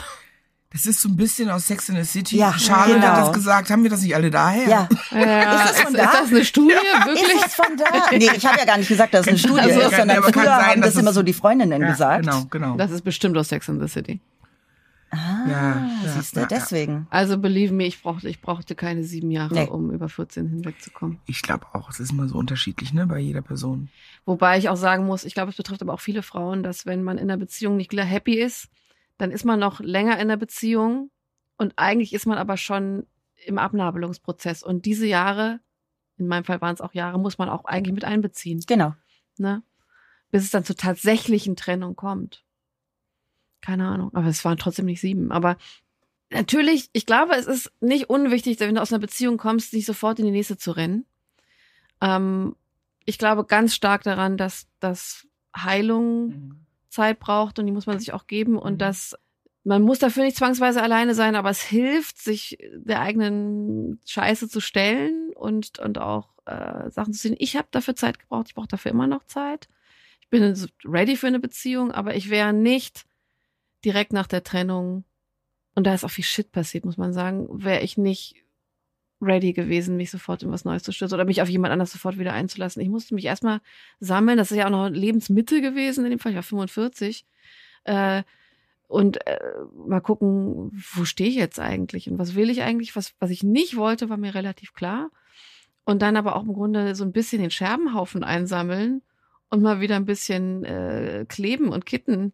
Das 0.71 0.87
ist 0.87 1.01
so 1.01 1.09
ein 1.09 1.15
bisschen 1.15 1.51
aus 1.51 1.67
Sex 1.67 1.89
in 1.89 1.95
the 1.95 2.03
City. 2.03 2.37
Ja, 2.37 2.51
Charlotte 2.57 2.99
genau. 2.99 3.07
hat 3.13 3.27
das 3.27 3.33
gesagt. 3.33 3.69
Haben 3.69 3.83
wir 3.83 3.91
das 3.91 4.01
nicht 4.01 4.15
alle 4.15 4.31
daher? 4.31 4.67
Ja, 4.67 4.89
Ja, 5.11 5.65
Ist 5.65 5.69
das 5.69 5.81
von 5.81 5.93
ist, 5.93 5.99
da? 5.99 6.03
ist 6.05 6.13
das 6.21 6.29
eine 6.31 6.45
Studie? 6.45 6.73
Wirklich? 7.05 7.35
Ist 7.35 7.45
es 7.47 7.53
von 7.55 7.77
da? 7.77 7.85
Nee, 8.11 8.29
ich 8.35 8.45
habe 8.45 8.57
ja 8.57 8.65
gar 8.65 8.77
nicht 8.77 8.87
gesagt, 8.87 9.13
dass 9.13 9.21
es 9.21 9.27
eine 9.27 9.37
Studie 9.37 9.59
Also, 9.59 9.79
ist, 9.81 9.95
sondern 9.95 10.23
früher 10.23 10.43
sein, 10.45 10.65
haben 10.65 10.81
das 10.81 10.95
immer 10.95 11.13
so 11.13 11.21
die 11.21 11.33
Freundinnen 11.33 11.79
Ja, 11.81 11.91
gesagt. 11.91 12.25
Genau, 12.25 12.45
genau. 12.49 12.75
Das 12.75 12.89
ist 12.89 13.03
bestimmt 13.03 13.37
aus 13.37 13.49
Sex 13.49 13.67
in 13.67 13.79
the 13.79 13.87
City. 13.87 14.19
Ah, 15.13 15.45
Ja, 15.47 15.89
ja, 16.03 16.11
siehst 16.13 16.35
du, 16.35 16.39
ja, 16.41 16.45
deswegen. 16.47 17.07
Also 17.09 17.37
believe 17.37 17.73
me, 17.73 17.85
ich 17.85 18.01
brauchte, 18.01 18.27
ich 18.29 18.41
brauchte 18.41 18.73
keine 18.75 19.03
sieben 19.03 19.29
Jahre, 19.31 19.53
Nee. 19.53 19.67
um 19.67 19.91
über 19.91 20.09
14 20.09 20.47
hinwegzukommen. 20.47 21.19
Ich 21.25 21.41
glaube 21.43 21.67
auch, 21.73 21.89
es 21.89 21.99
ist 21.99 22.11
immer 22.11 22.27
so 22.27 22.37
unterschiedlich, 22.37 22.93
ne, 22.93 23.05
bei 23.05 23.19
jeder 23.19 23.41
Person. 23.41 23.89
Wobei 24.25 24.57
ich 24.57 24.69
auch 24.69 24.75
sagen 24.75 25.05
muss, 25.05 25.23
ich 25.25 25.33
glaube, 25.33 25.51
es 25.51 25.57
betrifft 25.57 25.81
aber 25.81 25.93
auch 25.93 25.99
viele 26.01 26.23
Frauen, 26.23 26.63
dass 26.63 26.85
wenn 26.85 27.03
man 27.03 27.17
in 27.17 27.29
einer 27.29 27.37
Beziehung 27.37 27.77
nicht 27.77 27.93
happy 27.93 28.39
ist, 28.39 28.69
dann 29.17 29.29
ist 29.31 29.45
man 29.45 29.59
noch 29.59 29.79
länger 29.79 30.19
in 30.19 30.27
der 30.27 30.37
Beziehung 30.37 31.11
und 31.57 31.73
eigentlich 31.77 32.13
ist 32.13 32.25
man 32.25 32.37
aber 32.39 32.57
schon 32.57 33.05
im 33.45 33.57
Abnabelungsprozess. 33.59 34.63
Und 34.63 34.85
diese 34.85 35.05
Jahre, 35.05 35.59
in 36.17 36.27
meinem 36.27 36.43
Fall 36.45 36.61
waren 36.61 36.73
es 36.73 36.81
auch 36.81 36.93
Jahre, 36.93 37.19
muss 37.19 37.37
man 37.37 37.49
auch 37.49 37.65
eigentlich 37.65 37.93
mit 37.93 38.05
einbeziehen, 38.05 38.63
Genau. 38.67 38.95
ne? 39.37 39.61
Bis 40.31 40.43
es 40.43 40.49
dann 40.49 40.63
zur 40.65 40.75
tatsächlichen 40.75 41.55
Trennung 41.55 41.95
kommt. 41.95 42.42
Keine 43.63 43.87
Ahnung, 43.87 44.13
aber 44.13 44.27
es 44.27 44.43
waren 44.43 44.57
trotzdem 44.57 44.85
nicht 44.85 44.99
sieben. 44.99 45.31
Aber 45.31 45.55
natürlich, 46.29 46.89
ich 46.91 47.05
glaube, 47.05 47.33
es 47.35 47.45
ist 47.47 47.71
nicht 47.79 48.09
unwichtig, 48.09 48.59
wenn 48.59 48.75
du 48.75 48.81
aus 48.81 48.91
einer 48.91 48.99
Beziehung 48.99 49.37
kommst, 49.37 49.73
nicht 49.73 49.85
sofort 49.85 50.19
in 50.19 50.25
die 50.25 50.31
nächste 50.31 50.57
zu 50.57 50.71
rennen. 50.71 51.05
Ähm, 52.01 52.57
ich 53.05 53.17
glaube 53.17 53.45
ganz 53.45 53.73
stark 53.73 54.03
daran, 54.03 54.35
dass, 54.35 54.67
dass 54.81 55.25
Heilung 55.55 56.65
Zeit 56.89 57.19
braucht 57.19 57.57
und 57.57 57.65
die 57.67 57.71
muss 57.71 57.85
man 57.85 57.99
sich 57.99 58.11
auch 58.11 58.27
geben 58.27 58.57
und 58.57 58.73
Mhm. 58.73 58.77
dass 58.79 59.15
man 59.63 59.81
muss 59.81 59.99
dafür 59.99 60.23
nicht 60.25 60.35
zwangsweise 60.35 60.83
alleine 60.83 61.15
sein, 61.15 61.35
aber 61.35 61.49
es 61.49 61.61
hilft, 61.61 62.21
sich 62.21 62.57
der 62.73 62.99
eigenen 62.99 64.01
Scheiße 64.05 64.49
zu 64.49 64.59
stellen 64.59 65.31
und, 65.35 65.79
und 65.79 65.99
auch 65.99 66.33
äh, 66.45 66.91
Sachen 66.91 67.13
zu 67.13 67.21
sehen. 67.21 67.37
Ich 67.39 67.55
habe 67.55 67.69
dafür 67.71 67.95
Zeit 67.95 68.19
gebraucht, 68.19 68.47
ich 68.49 68.55
brauche 68.55 68.67
dafür 68.67 68.91
immer 68.91 69.07
noch 69.07 69.23
Zeit. 69.23 69.69
Ich 70.19 70.29
bin 70.29 70.53
ready 70.83 71.15
für 71.15 71.27
eine 71.27 71.39
Beziehung, 71.39 71.93
aber 71.93 72.13
ich 72.15 72.29
wäre 72.29 72.51
nicht 72.51 73.05
direkt 73.85 74.13
nach 74.13 74.27
der 74.27 74.43
Trennung, 74.43 75.03
und 75.75 75.87
da 75.87 75.93
ist 75.93 76.03
auch 76.03 76.11
viel 76.11 76.23
Shit 76.23 76.51
passiert, 76.51 76.85
muss 76.85 76.97
man 76.97 77.13
sagen, 77.13 77.47
wäre 77.63 77.81
ich 77.81 77.97
nicht 77.97 78.35
ready 79.23 79.53
gewesen, 79.53 79.97
mich 79.97 80.11
sofort 80.11 80.43
in 80.43 80.51
was 80.51 80.65
Neues 80.65 80.83
zu 80.83 80.91
stürzen 80.91 81.15
oder 81.15 81.25
mich 81.25 81.41
auf 81.41 81.49
jemand 81.49 81.71
anders 81.71 81.91
sofort 81.91 82.19
wieder 82.19 82.33
einzulassen. 82.33 82.81
Ich 82.81 82.89
musste 82.89 83.15
mich 83.15 83.25
erstmal 83.25 83.61
sammeln. 83.99 84.37
Das 84.37 84.51
ist 84.51 84.57
ja 84.57 84.65
auch 84.65 84.71
noch 84.71 84.89
Lebensmittel 84.89 85.61
gewesen 85.61 86.03
in 86.03 86.11
dem 86.11 86.19
Fall. 86.19 86.33
Ich 86.33 86.35
war 86.35 86.43
45. 86.43 87.25
Äh, 87.85 88.23
und 88.87 89.25
äh, 89.25 89.39
mal 89.87 90.01
gucken, 90.01 90.71
wo 90.93 91.05
stehe 91.05 91.29
ich 91.29 91.35
jetzt 91.35 91.59
eigentlich 91.59 92.09
und 92.09 92.19
was 92.19 92.35
will 92.35 92.49
ich 92.49 92.61
eigentlich? 92.61 92.95
Was, 92.95 93.13
was 93.19 93.31
ich 93.31 93.41
nicht 93.41 93.75
wollte, 93.75 94.09
war 94.09 94.17
mir 94.17 94.35
relativ 94.35 94.73
klar. 94.73 95.09
Und 95.85 96.01
dann 96.01 96.15
aber 96.15 96.35
auch 96.35 96.43
im 96.43 96.53
Grunde 96.53 96.93
so 96.95 97.03
ein 97.03 97.11
bisschen 97.11 97.41
den 97.41 97.51
Scherbenhaufen 97.51 98.23
einsammeln 98.23 99.01
und 99.49 99.61
mal 99.61 99.81
wieder 99.81 99.95
ein 99.95 100.05
bisschen 100.05 100.63
äh, 100.63 101.25
kleben 101.27 101.69
und 101.69 101.85
kitten 101.85 102.33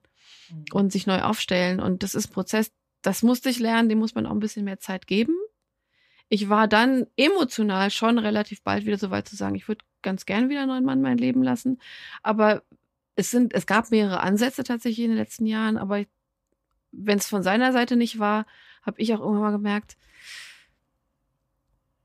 und 0.71 0.91
sich 0.91 1.07
neu 1.07 1.21
aufstellen. 1.21 1.79
Und 1.79 2.03
das 2.03 2.15
ist 2.15 2.27
Prozess, 2.29 2.71
das 3.01 3.23
musste 3.23 3.49
ich 3.49 3.59
lernen, 3.59 3.89
dem 3.89 3.99
muss 3.99 4.15
man 4.15 4.25
auch 4.25 4.31
ein 4.31 4.39
bisschen 4.39 4.65
mehr 4.65 4.79
Zeit 4.79 5.07
geben. 5.07 5.35
Ich 6.27 6.49
war 6.49 6.67
dann 6.67 7.07
emotional 7.15 7.89
schon 7.89 8.19
relativ 8.19 8.61
bald 8.61 8.85
wieder 8.85 8.97
so 8.97 9.09
weit 9.09 9.27
zu 9.27 9.35
sagen, 9.35 9.55
ich 9.55 9.67
würde 9.67 9.83
ganz 10.01 10.25
gern 10.25 10.49
wieder 10.49 10.61
einen 10.61 10.69
neuen 10.69 10.85
Mann 10.85 11.01
mein 11.01 11.17
Leben 11.17 11.43
lassen. 11.43 11.79
Aber 12.21 12.63
es 13.15 13.31
sind, 13.31 13.53
es 13.53 13.65
gab 13.65 13.91
mehrere 13.91 14.21
Ansätze 14.21 14.63
tatsächlich 14.63 15.05
in 15.05 15.11
den 15.11 15.17
letzten 15.17 15.45
Jahren, 15.45 15.77
aber 15.77 16.05
wenn 16.91 17.17
es 17.17 17.27
von 17.27 17.43
seiner 17.43 17.71
Seite 17.71 17.95
nicht 17.95 18.19
war, 18.19 18.45
habe 18.83 19.01
ich 19.01 19.13
auch 19.13 19.19
irgendwann 19.19 19.41
mal 19.41 19.51
gemerkt, 19.51 19.97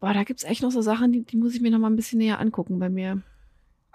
boah, 0.00 0.12
da 0.12 0.24
gibt's 0.24 0.44
echt 0.44 0.62
noch 0.62 0.70
so 0.70 0.82
Sachen, 0.82 1.12
die, 1.12 1.22
die 1.22 1.36
muss 1.36 1.54
ich 1.54 1.60
mir 1.60 1.70
noch 1.70 1.78
mal 1.78 1.90
ein 1.90 1.96
bisschen 1.96 2.18
näher 2.18 2.40
angucken 2.40 2.78
bei 2.78 2.90
mir. 2.90 3.22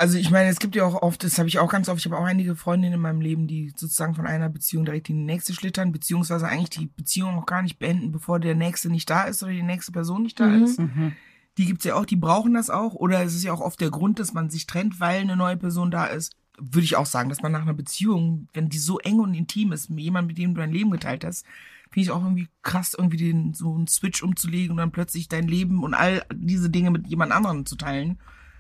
Also 0.01 0.17
ich 0.17 0.31
meine, 0.31 0.47
es 0.49 0.59
gibt 0.59 0.77
ja 0.77 0.85
auch 0.85 1.01
oft, 1.01 1.25
das 1.25 1.37
habe 1.37 1.49
ich 1.49 1.59
auch 1.59 1.69
ganz 1.69 1.89
oft, 1.89 1.99
ich 1.99 2.05
habe 2.05 2.17
auch 2.17 2.23
einige 2.25 2.55
Freundinnen 2.55 2.93
in 2.93 3.01
meinem 3.01 3.19
Leben, 3.19 3.47
die 3.47 3.73
sozusagen 3.75 4.15
von 4.15 4.25
einer 4.25 4.47
Beziehung 4.47 4.85
direkt 4.85 5.09
in 5.09 5.17
die 5.17 5.25
nächste 5.25 5.53
schlittern, 5.53 5.91
beziehungsweise 5.91 6.47
eigentlich 6.47 6.69
die 6.69 6.85
Beziehung 6.87 7.37
auch 7.37 7.45
gar 7.45 7.61
nicht 7.61 7.79
beenden, 7.79 8.13
bevor 8.13 8.39
der 8.39 8.55
nächste 8.55 8.89
nicht 8.89 9.09
da 9.09 9.23
ist 9.23 9.43
oder 9.43 9.51
die 9.51 9.61
nächste 9.61 9.91
Person 9.91 10.23
nicht 10.23 10.39
da 10.39 10.47
Mhm. 10.47 10.63
ist. 10.63 10.79
Mhm. 10.79 11.11
Die 11.57 11.65
gibt's 11.65 11.83
ja 11.83 11.95
auch, 11.95 12.05
die 12.05 12.15
brauchen 12.15 12.53
das 12.53 12.69
auch. 12.69 12.93
Oder 12.93 13.21
es 13.23 13.35
ist 13.35 13.43
ja 13.43 13.51
auch 13.51 13.59
oft 13.59 13.81
der 13.81 13.89
Grund, 13.89 14.19
dass 14.19 14.33
man 14.33 14.49
sich 14.49 14.67
trennt, 14.67 15.01
weil 15.01 15.19
eine 15.19 15.35
neue 15.35 15.57
Person 15.57 15.91
da 15.91 16.05
ist. 16.05 16.33
Würde 16.57 16.85
ich 16.85 16.95
auch 16.95 17.05
sagen, 17.05 17.27
dass 17.27 17.41
man 17.41 17.51
nach 17.51 17.63
einer 17.63 17.73
Beziehung, 17.73 18.47
wenn 18.53 18.69
die 18.69 18.77
so 18.77 18.99
eng 18.99 19.19
und 19.19 19.33
intim 19.33 19.73
ist, 19.73 19.89
mit 19.89 19.99
jemandem, 19.99 20.27
mit 20.27 20.37
dem 20.37 20.53
du 20.55 20.61
dein 20.61 20.71
Leben 20.71 20.91
geteilt 20.91 21.25
hast, 21.25 21.45
finde 21.91 22.03
ich 22.05 22.11
auch 22.11 22.23
irgendwie 22.23 22.47
krass, 22.63 22.95
irgendwie 22.97 23.17
den, 23.17 23.53
so 23.53 23.75
einen 23.75 23.87
Switch 23.87 24.23
umzulegen 24.23 24.71
und 24.71 24.77
dann 24.77 24.91
plötzlich 24.91 25.27
dein 25.27 25.49
Leben 25.49 25.83
und 25.83 25.93
all 25.93 26.23
diese 26.33 26.69
Dinge 26.69 26.91
mit 26.91 27.07
jemand 27.07 27.33
anderem 27.33 27.65
zu 27.65 27.75
teilen, 27.75 28.17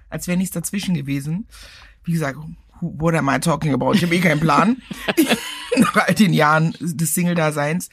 als 0.09 0.27
wäre 0.27 0.37
nichts 0.37 0.53
dazwischen 0.53 0.93
gewesen. 0.95 1.47
Wie 2.03 2.13
gesagt, 2.13 2.37
who- 2.37 2.95
what 2.99 3.13
am 3.15 3.29
I 3.29 3.39
talking 3.39 3.73
about? 3.73 3.93
Ich 3.93 4.03
habe 4.03 4.15
eh 4.15 4.19
keinen 4.21 4.39
Plan. 4.39 4.81
nach 5.77 5.95
all 6.07 6.13
den 6.15 6.33
Jahren 6.33 6.75
des 6.79 7.13
Single-Daseins. 7.13 7.89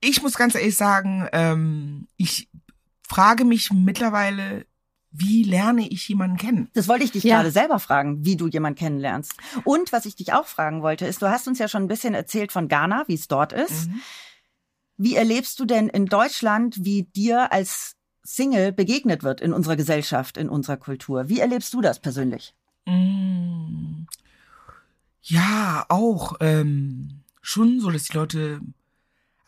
Ich 0.00 0.22
muss 0.22 0.34
ganz 0.34 0.54
ehrlich 0.54 0.76
sagen, 0.76 1.28
ähm, 1.32 2.06
ich 2.16 2.48
frage 3.08 3.44
mich 3.44 3.70
mittlerweile, 3.72 4.66
wie 5.12 5.44
lerne 5.44 5.88
ich 5.88 6.06
jemanden 6.08 6.36
kennen? 6.36 6.68
Das 6.74 6.88
wollte 6.88 7.04
ich 7.04 7.12
dich 7.12 7.24
Ja. 7.24 7.36
gerade 7.36 7.50
selber 7.50 7.78
fragen, 7.78 8.24
wie 8.24 8.36
du 8.36 8.48
jemanden 8.48 8.78
kennenlernst. 8.78 9.32
Und 9.64 9.92
was 9.92 10.04
ich 10.04 10.14
dich 10.16 10.34
auch 10.34 10.46
fragen 10.46 10.82
wollte, 10.82 11.06
ist, 11.06 11.22
du 11.22 11.30
hast 11.30 11.48
uns 11.48 11.58
ja 11.58 11.68
schon 11.68 11.84
ein 11.84 11.88
bisschen 11.88 12.12
erzählt 12.12 12.52
von 12.52 12.68
Ghana, 12.68 13.04
wie 13.06 13.14
es 13.14 13.28
dort 13.28 13.52
ist. 13.54 13.88
Mhm. 13.88 14.00
Wie 14.98 15.16
erlebst 15.16 15.58
du 15.60 15.64
denn 15.64 15.88
in 15.88 16.06
Deutschland, 16.06 16.76
wie 16.84 17.04
dir 17.04 17.52
als 17.52 17.95
Single 18.26 18.72
begegnet 18.72 19.22
wird 19.22 19.40
in 19.40 19.52
unserer 19.52 19.76
Gesellschaft, 19.76 20.36
in 20.36 20.48
unserer 20.48 20.76
Kultur? 20.76 21.28
Wie 21.28 21.40
erlebst 21.40 21.72
du 21.72 21.80
das 21.80 22.00
persönlich? 22.00 22.54
Mm. 22.86 24.06
Ja, 25.22 25.84
auch 25.88 26.34
ähm, 26.40 27.22
schon 27.42 27.80
so, 27.80 27.90
dass 27.90 28.04
die 28.04 28.16
Leute. 28.16 28.60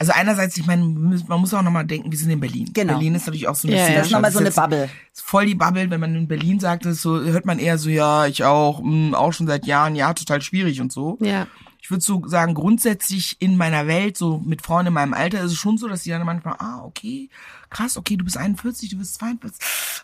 Also 0.01 0.13
einerseits, 0.13 0.57
ich 0.57 0.65
meine, 0.67 0.85
man 0.85 1.41
muss 1.41 1.53
auch 1.53 1.63
nochmal 1.63 1.85
denken, 1.85 2.13
wir 2.13 2.19
sind 2.19 2.31
in 2.31 2.39
Berlin. 2.39 2.71
Genau. 2.73 2.93
Berlin 2.95 3.17
ist 3.17 3.27
natürlich 3.27 3.49
auch 3.49 3.57
so 3.57 3.67
eine 3.67 3.77
Ja, 3.77 3.89
ja. 3.89 3.95
Das 3.97 4.07
ist 4.07 4.13
nochmal 4.13 4.31
so 4.31 4.39
eine 4.39 4.53
Bubble. 4.53 4.89
ist 5.13 5.23
voll 5.23 5.47
die 5.47 5.57
Bubble, 5.57 5.91
wenn 5.91 5.99
man 6.01 6.15
in 6.15 6.29
Berlin 6.29 6.61
sagt, 6.61 6.87
ist 6.87 7.03
so, 7.03 7.21
hört 7.21 7.47
man 7.47 7.59
eher 7.59 7.79
so, 7.79 7.91
ja, 7.91 8.27
ich 8.27 8.45
auch, 8.45 8.81
mh, 8.81 9.19
auch 9.19 9.33
schon 9.33 9.49
seit 9.49 9.67
Jahren, 9.67 9.97
ja, 9.97 10.15
total 10.15 10.41
schwierig 10.41 10.81
und 10.81 10.93
so. 10.93 11.19
Ja. 11.21 11.49
Ich 11.89 11.91
würde 11.91 12.05
so 12.05 12.23
sagen, 12.27 12.53
grundsätzlich 12.53 13.41
in 13.41 13.57
meiner 13.57 13.87
Welt, 13.87 14.19
so 14.19 14.43
mit 14.45 14.61
Frauen 14.61 14.89
in 14.89 14.93
meinem 14.93 15.15
Alter, 15.15 15.41
ist 15.41 15.53
es 15.53 15.57
schon 15.57 15.79
so, 15.79 15.89
dass 15.89 16.03
die 16.03 16.11
dann 16.11 16.27
manchmal, 16.27 16.57
ah, 16.59 16.83
okay, 16.85 17.31
krass, 17.71 17.97
okay, 17.97 18.19
du 18.19 18.27
bist 18.27 18.37
41, 18.37 18.91
du 18.91 18.99
bist 18.99 19.15
42, 19.15 19.59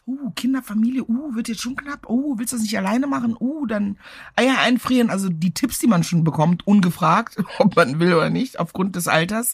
uh, 0.06 0.30
Kinder, 0.30 0.62
Familie, 0.62 1.04
uh, 1.04 1.34
wird 1.34 1.48
jetzt 1.48 1.60
schon 1.60 1.76
knapp, 1.76 2.08
uh, 2.08 2.38
willst 2.38 2.54
du 2.54 2.56
das 2.56 2.62
nicht 2.62 2.78
alleine 2.78 3.06
machen, 3.06 3.36
uh, 3.38 3.66
dann 3.66 3.98
Eier 4.34 4.60
einfrieren, 4.60 5.10
also 5.10 5.28
die 5.28 5.52
Tipps, 5.52 5.78
die 5.78 5.86
man 5.86 6.04
schon 6.04 6.24
bekommt, 6.24 6.66
ungefragt, 6.66 7.36
ob 7.58 7.76
man 7.76 8.00
will 8.00 8.14
oder 8.14 8.30
nicht, 8.30 8.58
aufgrund 8.58 8.96
des 8.96 9.06
Alters. 9.06 9.52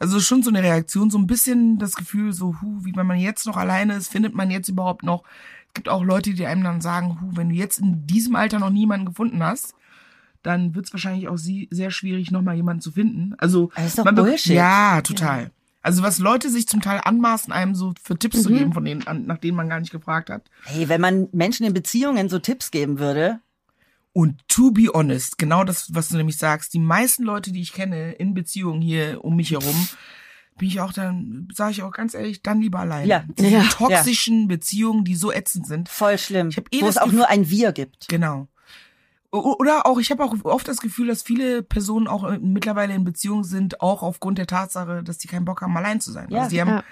Also 0.00 0.18
schon 0.18 0.42
so 0.42 0.50
eine 0.50 0.64
Reaktion, 0.64 1.08
so 1.08 1.18
ein 1.18 1.28
bisschen 1.28 1.78
das 1.78 1.94
Gefühl, 1.94 2.32
so, 2.32 2.56
hu, 2.60 2.84
wie 2.84 2.96
wenn 2.96 3.06
man 3.06 3.20
jetzt 3.20 3.46
noch 3.46 3.56
alleine 3.56 3.94
ist, 3.94 4.08
findet 4.08 4.34
man 4.34 4.50
jetzt 4.50 4.68
überhaupt 4.68 5.04
noch? 5.04 5.22
Es 5.68 5.74
gibt 5.74 5.88
auch 5.88 6.02
Leute, 6.02 6.34
die 6.34 6.46
einem 6.46 6.64
dann 6.64 6.80
sagen, 6.80 7.20
hu, 7.20 7.36
wenn 7.36 7.50
du 7.50 7.54
jetzt 7.54 7.78
in 7.78 8.08
diesem 8.08 8.34
Alter 8.34 8.58
noch 8.58 8.70
niemanden 8.70 9.06
gefunden 9.06 9.40
hast, 9.40 9.76
dann 10.42 10.74
wird 10.74 10.86
es 10.86 10.92
wahrscheinlich 10.92 11.28
auch 11.28 11.36
sie 11.38 11.68
sehr 11.70 11.90
schwierig, 11.90 12.30
nochmal 12.30 12.56
jemanden 12.56 12.80
zu 12.82 12.92
finden. 12.92 13.34
Also 13.38 13.70
Das 13.76 13.86
ist 13.86 13.98
doch 13.98 14.04
Bullshit. 14.12 14.54
Ja, 14.56 15.00
total. 15.02 15.50
Also 15.82 16.02
was 16.02 16.18
Leute 16.18 16.50
sich 16.50 16.68
zum 16.68 16.82
Teil 16.82 17.00
anmaßen, 17.04 17.52
einem 17.52 17.74
so 17.74 17.94
für 18.02 18.18
Tipps 18.18 18.42
zu 18.42 18.50
Mhm. 18.50 18.54
geben, 18.56 18.72
von 18.74 18.84
denen, 18.84 19.06
an, 19.06 19.24
nach 19.26 19.38
denen 19.38 19.56
man 19.56 19.68
gar 19.68 19.80
nicht 19.80 19.92
gefragt 19.92 20.28
hat. 20.28 20.42
Hey, 20.64 20.88
wenn 20.90 21.00
man 21.00 21.28
Menschen 21.32 21.64
in 21.66 21.72
Beziehungen 21.72 22.28
so 22.28 22.38
Tipps 22.38 22.70
geben 22.70 22.98
würde, 22.98 23.40
Und 24.12 24.40
to 24.48 24.72
be 24.72 24.88
honest, 24.92 25.38
genau 25.38 25.62
das, 25.62 25.94
was 25.94 26.08
du 26.08 26.16
nämlich 26.16 26.36
sagst, 26.36 26.74
die 26.74 26.80
meisten 26.80 27.22
Leute, 27.22 27.52
die 27.52 27.60
ich 27.60 27.72
kenne 27.72 28.10
in 28.12 28.34
Beziehungen 28.34 28.82
hier 28.82 29.24
um 29.24 29.36
mich 29.36 29.52
herum, 29.52 29.88
bin 30.58 30.66
ich 30.66 30.80
auch 30.80 30.92
dann, 30.92 31.46
sage 31.54 31.70
ich 31.70 31.82
auch 31.84 31.92
ganz 31.92 32.14
ehrlich, 32.14 32.42
dann 32.42 32.60
lieber 32.60 32.80
allein. 32.80 33.06
Ja. 33.06 33.22
Diese 33.38 33.48
Ja. 33.50 33.62
toxischen 33.70 34.48
Beziehungen, 34.48 35.04
die 35.04 35.14
so 35.14 35.30
ätzend 35.32 35.66
sind. 35.68 35.88
voll 35.88 36.18
schlimm. 36.18 36.48
Ich 36.48 36.56
hab 36.56 36.64
eh 36.72 36.82
wo 36.82 36.86
es 36.88 36.98
auch 36.98 37.12
nur 37.12 37.28
ein 37.30 37.48
Wir 37.50 37.70
gibt. 37.72 38.08
Genau. 38.08 38.48
Oder 39.32 39.86
auch, 39.86 39.98
ich 39.98 40.10
habe 40.10 40.24
auch 40.24 40.34
oft 40.44 40.66
das 40.66 40.80
Gefühl, 40.80 41.06
dass 41.06 41.22
viele 41.22 41.62
Personen 41.62 42.08
auch 42.08 42.24
äh, 42.24 42.38
mittlerweile 42.38 42.94
in 42.94 43.04
Beziehung 43.04 43.44
sind, 43.44 43.80
auch 43.80 44.02
aufgrund 44.02 44.38
der 44.38 44.48
Tatsache, 44.48 45.04
dass 45.04 45.18
die 45.18 45.28
keinen 45.28 45.44
Bock 45.44 45.62
haben, 45.62 45.76
allein 45.76 46.00
zu 46.00 46.10
sein. 46.10 46.28
Ja, 46.30 46.40
also 46.40 46.50
die 46.50 46.60
haben 46.60 46.68
ja. 46.68 46.84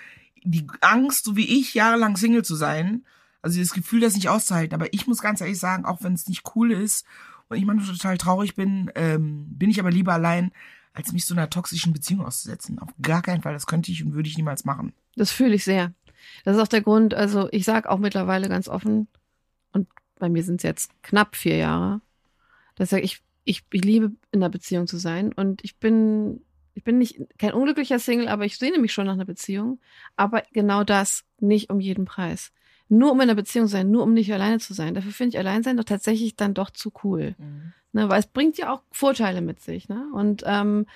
die 0.45 0.67
Angst, 0.81 1.25
so 1.25 1.35
wie 1.37 1.59
ich, 1.59 1.75
jahrelang 1.75 2.17
Single 2.17 2.45
zu 2.45 2.55
sein. 2.55 3.05
Also 3.43 3.59
das 3.61 3.73
Gefühl, 3.73 4.01
das 4.01 4.15
nicht 4.15 4.29
auszuhalten. 4.29 4.75
Aber 4.75 4.93
ich 4.93 5.07
muss 5.09 5.21
ganz 5.21 5.41
ehrlich 5.41 5.59
sagen, 5.59 5.85
auch 5.85 6.03
wenn 6.03 6.13
es 6.13 6.29
nicht 6.29 6.45
cool 6.55 6.71
ist 6.71 7.05
und 7.49 7.57
ich 7.57 7.65
manchmal 7.65 7.97
total 7.97 8.19
traurig 8.19 8.55
bin, 8.55 8.91
ähm, 8.95 9.47
bin 9.49 9.71
ich 9.71 9.81
aber 9.81 9.91
lieber 9.91 10.13
allein, 10.13 10.53
als 10.93 11.13
mich 11.13 11.27
so 11.27 11.35
einer 11.35 11.51
toxischen 11.51 11.93
Beziehung 11.93 12.25
auszusetzen. 12.25 12.79
Auf 12.79 12.91
gar 13.03 13.23
keinen 13.23 13.43
Fall. 13.43 13.53
Das 13.53 13.67
könnte 13.67 13.91
ich 13.91 14.05
und 14.05 14.15
würde 14.15 14.29
ich 14.29 14.37
niemals 14.37 14.65
machen. 14.65 14.93
Das 15.17 15.33
fühle 15.33 15.55
ich 15.55 15.65
sehr. 15.65 15.93
Das 16.45 16.57
ist 16.57 16.63
auch 16.63 16.69
der 16.69 16.83
Grund, 16.83 17.15
also 17.15 17.49
ich 17.53 17.65
sage 17.65 17.91
auch 17.91 17.99
mittlerweile 17.99 18.49
ganz 18.49 18.69
offen, 18.69 19.09
und 19.73 19.89
bei 20.19 20.29
mir 20.29 20.43
sind 20.43 20.57
es 20.57 20.63
jetzt 20.63 21.03
knapp 21.03 21.37
vier 21.37 21.57
Jahre, 21.57 22.01
dass 22.79 22.93
ich, 22.93 23.21
ich, 23.45 23.65
ich 23.71 23.85
liebe 23.85 24.13
in 24.31 24.43
einer 24.43 24.49
Beziehung 24.49 24.87
zu 24.87 24.97
sein 24.97 25.33
und 25.33 25.63
ich 25.65 25.77
bin, 25.77 26.43
ich 26.75 26.85
bin 26.85 26.99
nicht 26.99 27.21
kein 27.39 27.53
unglücklicher 27.53 27.99
Single, 27.99 28.29
aber 28.29 28.45
ich 28.45 28.57
sehne 28.57 28.79
mich 28.79 28.93
schon 28.93 29.07
nach 29.07 29.15
einer 29.15 29.25
Beziehung. 29.25 29.81
Aber 30.17 30.43
genau 30.53 30.85
das 30.85 31.25
nicht 31.41 31.71
um 31.71 31.81
jeden 31.81 32.05
Preis. 32.05 32.53
Nur 32.89 33.13
um 33.13 33.19
in 33.19 33.23
einer 33.23 33.35
Beziehung 33.35 33.67
zu 33.67 33.73
sein, 33.73 33.91
nur 33.91 34.05
um 34.05 34.15
nicht 34.15 34.33
alleine 34.33 34.59
zu 34.59 34.73
sein. 34.75 34.95
Dafür 34.95 35.13
finde 35.13 35.37
ich 35.37 35.39
Alleinsein 35.39 35.77
doch 35.77 35.85
tatsächlich 35.85 36.37
dann 36.37 36.55
doch 36.55 36.71
zu 36.71 36.93
cool. 37.03 37.35
Ne, 37.93 38.09
weil 38.09 38.21
es 38.21 38.27
bringt 38.27 38.59
ja 38.59 38.73
auch 38.73 38.83
Vorteile 38.93 39.41
mit 39.41 39.61
sich. 39.61 39.89
Ne? 39.89 40.07
Und 40.15 40.45
ähm, 40.47 40.87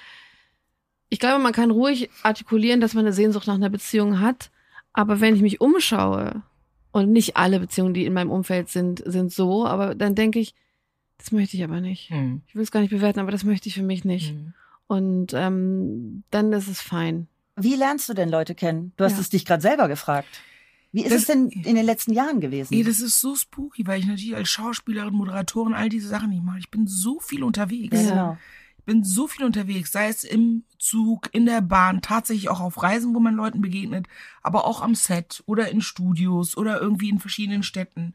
ich 1.09 1.19
glaube, 1.19 1.43
man 1.43 1.53
kann 1.53 1.71
ruhig 1.71 2.11
artikulieren, 2.23 2.81
dass 2.81 2.95
man 2.95 3.05
eine 3.05 3.13
Sehnsucht 3.13 3.47
nach 3.47 3.55
einer 3.55 3.71
Beziehung 3.71 4.21
hat. 4.21 4.51
Aber 4.93 5.21
wenn 5.21 5.35
ich 5.35 5.43
mich 5.43 5.61
umschaue, 5.61 6.43
und 6.93 7.11
nicht 7.11 7.37
alle 7.37 7.59
Beziehungen, 7.59 7.95
die 7.95 8.05
in 8.05 8.13
meinem 8.13 8.31
Umfeld 8.31 8.69
sind, 8.69 9.03
sind 9.05 9.33
so, 9.33 9.67
aber 9.67 9.95
dann 9.95 10.15
denke 10.15 10.39
ich, 10.39 10.55
das 11.23 11.33
möchte 11.33 11.57
ich 11.57 11.63
aber 11.65 11.81
nicht. 11.81 12.11
Hm. 12.11 12.43
Ich 12.49 12.55
will 12.55 12.63
es 12.63 12.71
gar 12.71 12.81
nicht 12.81 12.91
bewerten, 12.91 13.21
aber 13.21 13.31
das 13.31 13.45
möchte 13.45 13.69
ich 13.69 13.75
für 13.77 13.83
mich 13.83 14.05
nicht. 14.05 14.31
Hm. 14.31 14.55
Und 14.89 15.33
ähm, 15.35 16.25
dann 16.31 16.53
ist 16.53 16.69
es 16.69 16.81
fein. 16.83 17.29
Wie 17.57 17.77
lernst 17.77 18.09
du 18.09 18.15
denn 18.15 18.29
Leute 18.29 18.55
kennen? 18.55 18.93
Du 18.97 19.05
hast 19.05 19.13
Ja. 19.15 19.21
es 19.21 19.31
dich 19.31 19.45
gerade 19.45 19.63
selber 19.63 19.89
gefragt. 19.89 20.29
Wie 20.91 21.03
ist 21.03 21.13
Das- 21.13 21.23
es 21.23 21.27
denn 21.29 21.49
in 21.49 21.75
den 21.77 21.87
letzten 21.87 22.13
Jahren 22.13 22.41
gewesen? 22.41 22.75
Ey, 22.75 22.83
das 22.83 23.01
ist 23.01 23.21
so 23.21 23.35
spooky, 23.37 23.87
weil 23.87 24.01
ich 24.01 24.07
natürlich 24.07 24.35
als 24.37 24.49
Schauspielerin, 24.51 25.15
Moderatorin 25.15 25.73
all 25.75 25.89
diese 25.89 26.09
Sachen 26.09 26.31
nicht 26.31 26.43
mache. 26.43 26.59
Ich 26.59 26.71
bin 26.71 26.87
so 26.87 27.21
viel 27.21 27.43
unterwegs. 27.45 27.97
Ja. 28.03 28.09
genau. 28.11 28.39
Ich 28.79 28.85
bin 28.85 29.05
so 29.05 29.29
viel 29.29 29.45
unterwegs, 29.45 29.93
sei 29.93 30.09
es 30.09 30.25
im 30.25 30.65
Zug, 30.79 31.31
in 31.33 31.47
der 31.47 31.61
Bahn, 31.61 32.03
tatsächlich 32.03 32.49
auch 32.49 32.59
auf 32.61 32.83
Reisen, 32.83 33.15
wo 33.15 33.21
man 33.21 33.37
Leuten 33.37 33.61
begegnet, 33.63 34.07
aber 34.43 34.67
auch 34.67 34.83
am 34.83 34.97
Set 34.97 35.43
oder 35.47 35.71
in 35.71 35.81
Studios 35.81 36.57
oder 36.57 36.81
irgendwie 36.81 37.09
in 37.09 37.21
verschiedenen 37.21 37.63
Städten. 37.63 38.15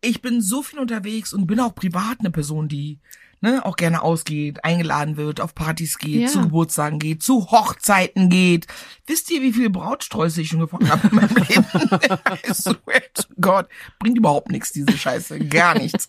Ich 0.00 0.22
bin 0.22 0.40
so 0.40 0.62
viel 0.62 0.78
unterwegs 0.78 1.32
und 1.32 1.46
bin 1.46 1.60
auch 1.60 1.74
privat 1.74 2.20
eine 2.20 2.30
Person, 2.30 2.68
die 2.68 3.00
ne, 3.40 3.64
auch 3.64 3.76
gerne 3.76 4.02
ausgeht, 4.02 4.64
eingeladen 4.64 5.16
wird, 5.16 5.40
auf 5.40 5.54
Partys 5.54 5.98
geht, 5.98 6.22
Ja. 6.22 6.28
zu 6.28 6.40
Geburtstagen 6.42 6.98
geht, 6.98 7.22
zu 7.22 7.50
Hochzeiten 7.50 8.30
geht. 8.30 8.66
Wisst 9.06 9.30
ihr, 9.30 9.42
wie 9.42 9.52
viele 9.52 9.70
Brautsträuße 9.70 10.40
ich 10.42 10.48
schon 10.48 10.60
gefunden 10.60 10.88
habe 10.90 11.08
in 11.08 11.16
meinem 11.16 11.36
Leben? 11.48 11.64
I 12.48 12.54
swear 12.54 13.02
to 13.14 13.24
God. 13.40 13.66
Bringt 13.98 14.18
überhaupt 14.18 14.50
nichts, 14.50 14.72
diese 14.72 14.96
Scheiße. 14.96 15.38
Gar 15.46 15.78
nichts. 15.78 16.08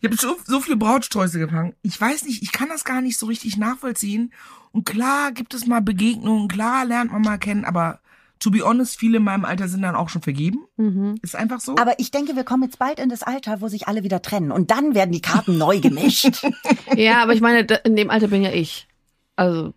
Ich 0.00 0.06
habe 0.06 0.16
so, 0.16 0.36
so 0.46 0.60
viele 0.60 0.76
Brautsträuße 0.76 1.38
gefangen. 1.38 1.74
Ich 1.82 1.98
weiß 2.00 2.24
nicht, 2.24 2.42
ich 2.42 2.52
kann 2.52 2.68
das 2.68 2.84
gar 2.84 3.00
nicht 3.00 3.18
so 3.18 3.26
richtig 3.26 3.56
nachvollziehen. 3.56 4.32
Und 4.72 4.84
klar 4.86 5.32
gibt 5.32 5.52
es 5.54 5.66
mal 5.66 5.80
Begegnungen, 5.82 6.48
klar 6.48 6.84
lernt 6.84 7.10
man 7.12 7.22
mal 7.22 7.38
kennen, 7.38 7.64
aber 7.64 7.99
to 8.40 8.50
be 8.50 8.64
honest, 8.64 8.98
viele 8.98 9.18
in 9.18 9.24
meinem 9.24 9.44
Alter 9.44 9.68
sind 9.68 9.82
dann 9.82 9.94
auch 9.94 10.08
schon 10.08 10.22
vergeben. 10.22 10.64
Mhm. 10.76 11.16
Ist 11.22 11.36
einfach 11.36 11.60
so. 11.60 11.76
Aber 11.76 11.98
ich 11.98 12.10
denke, 12.10 12.34
wir 12.34 12.44
kommen 12.44 12.64
jetzt 12.64 12.78
bald 12.78 12.98
in 12.98 13.10
das 13.10 13.22
Alter, 13.22 13.60
wo 13.60 13.68
sich 13.68 13.86
alle 13.86 14.02
wieder 14.02 14.22
trennen. 14.22 14.50
Und 14.50 14.70
dann 14.70 14.94
werden 14.94 15.12
die 15.12 15.20
Karten 15.20 15.58
neu 15.58 15.80
gemischt. 15.80 16.42
Ja, 16.96 17.22
aber 17.22 17.34
ich 17.34 17.40
meine, 17.40 17.60
in 17.84 17.94
dem 17.94 18.10
Alter 18.10 18.28
bin 18.28 18.42
ja 18.42 18.50
ich. 18.50 18.88
Also, 19.36 19.74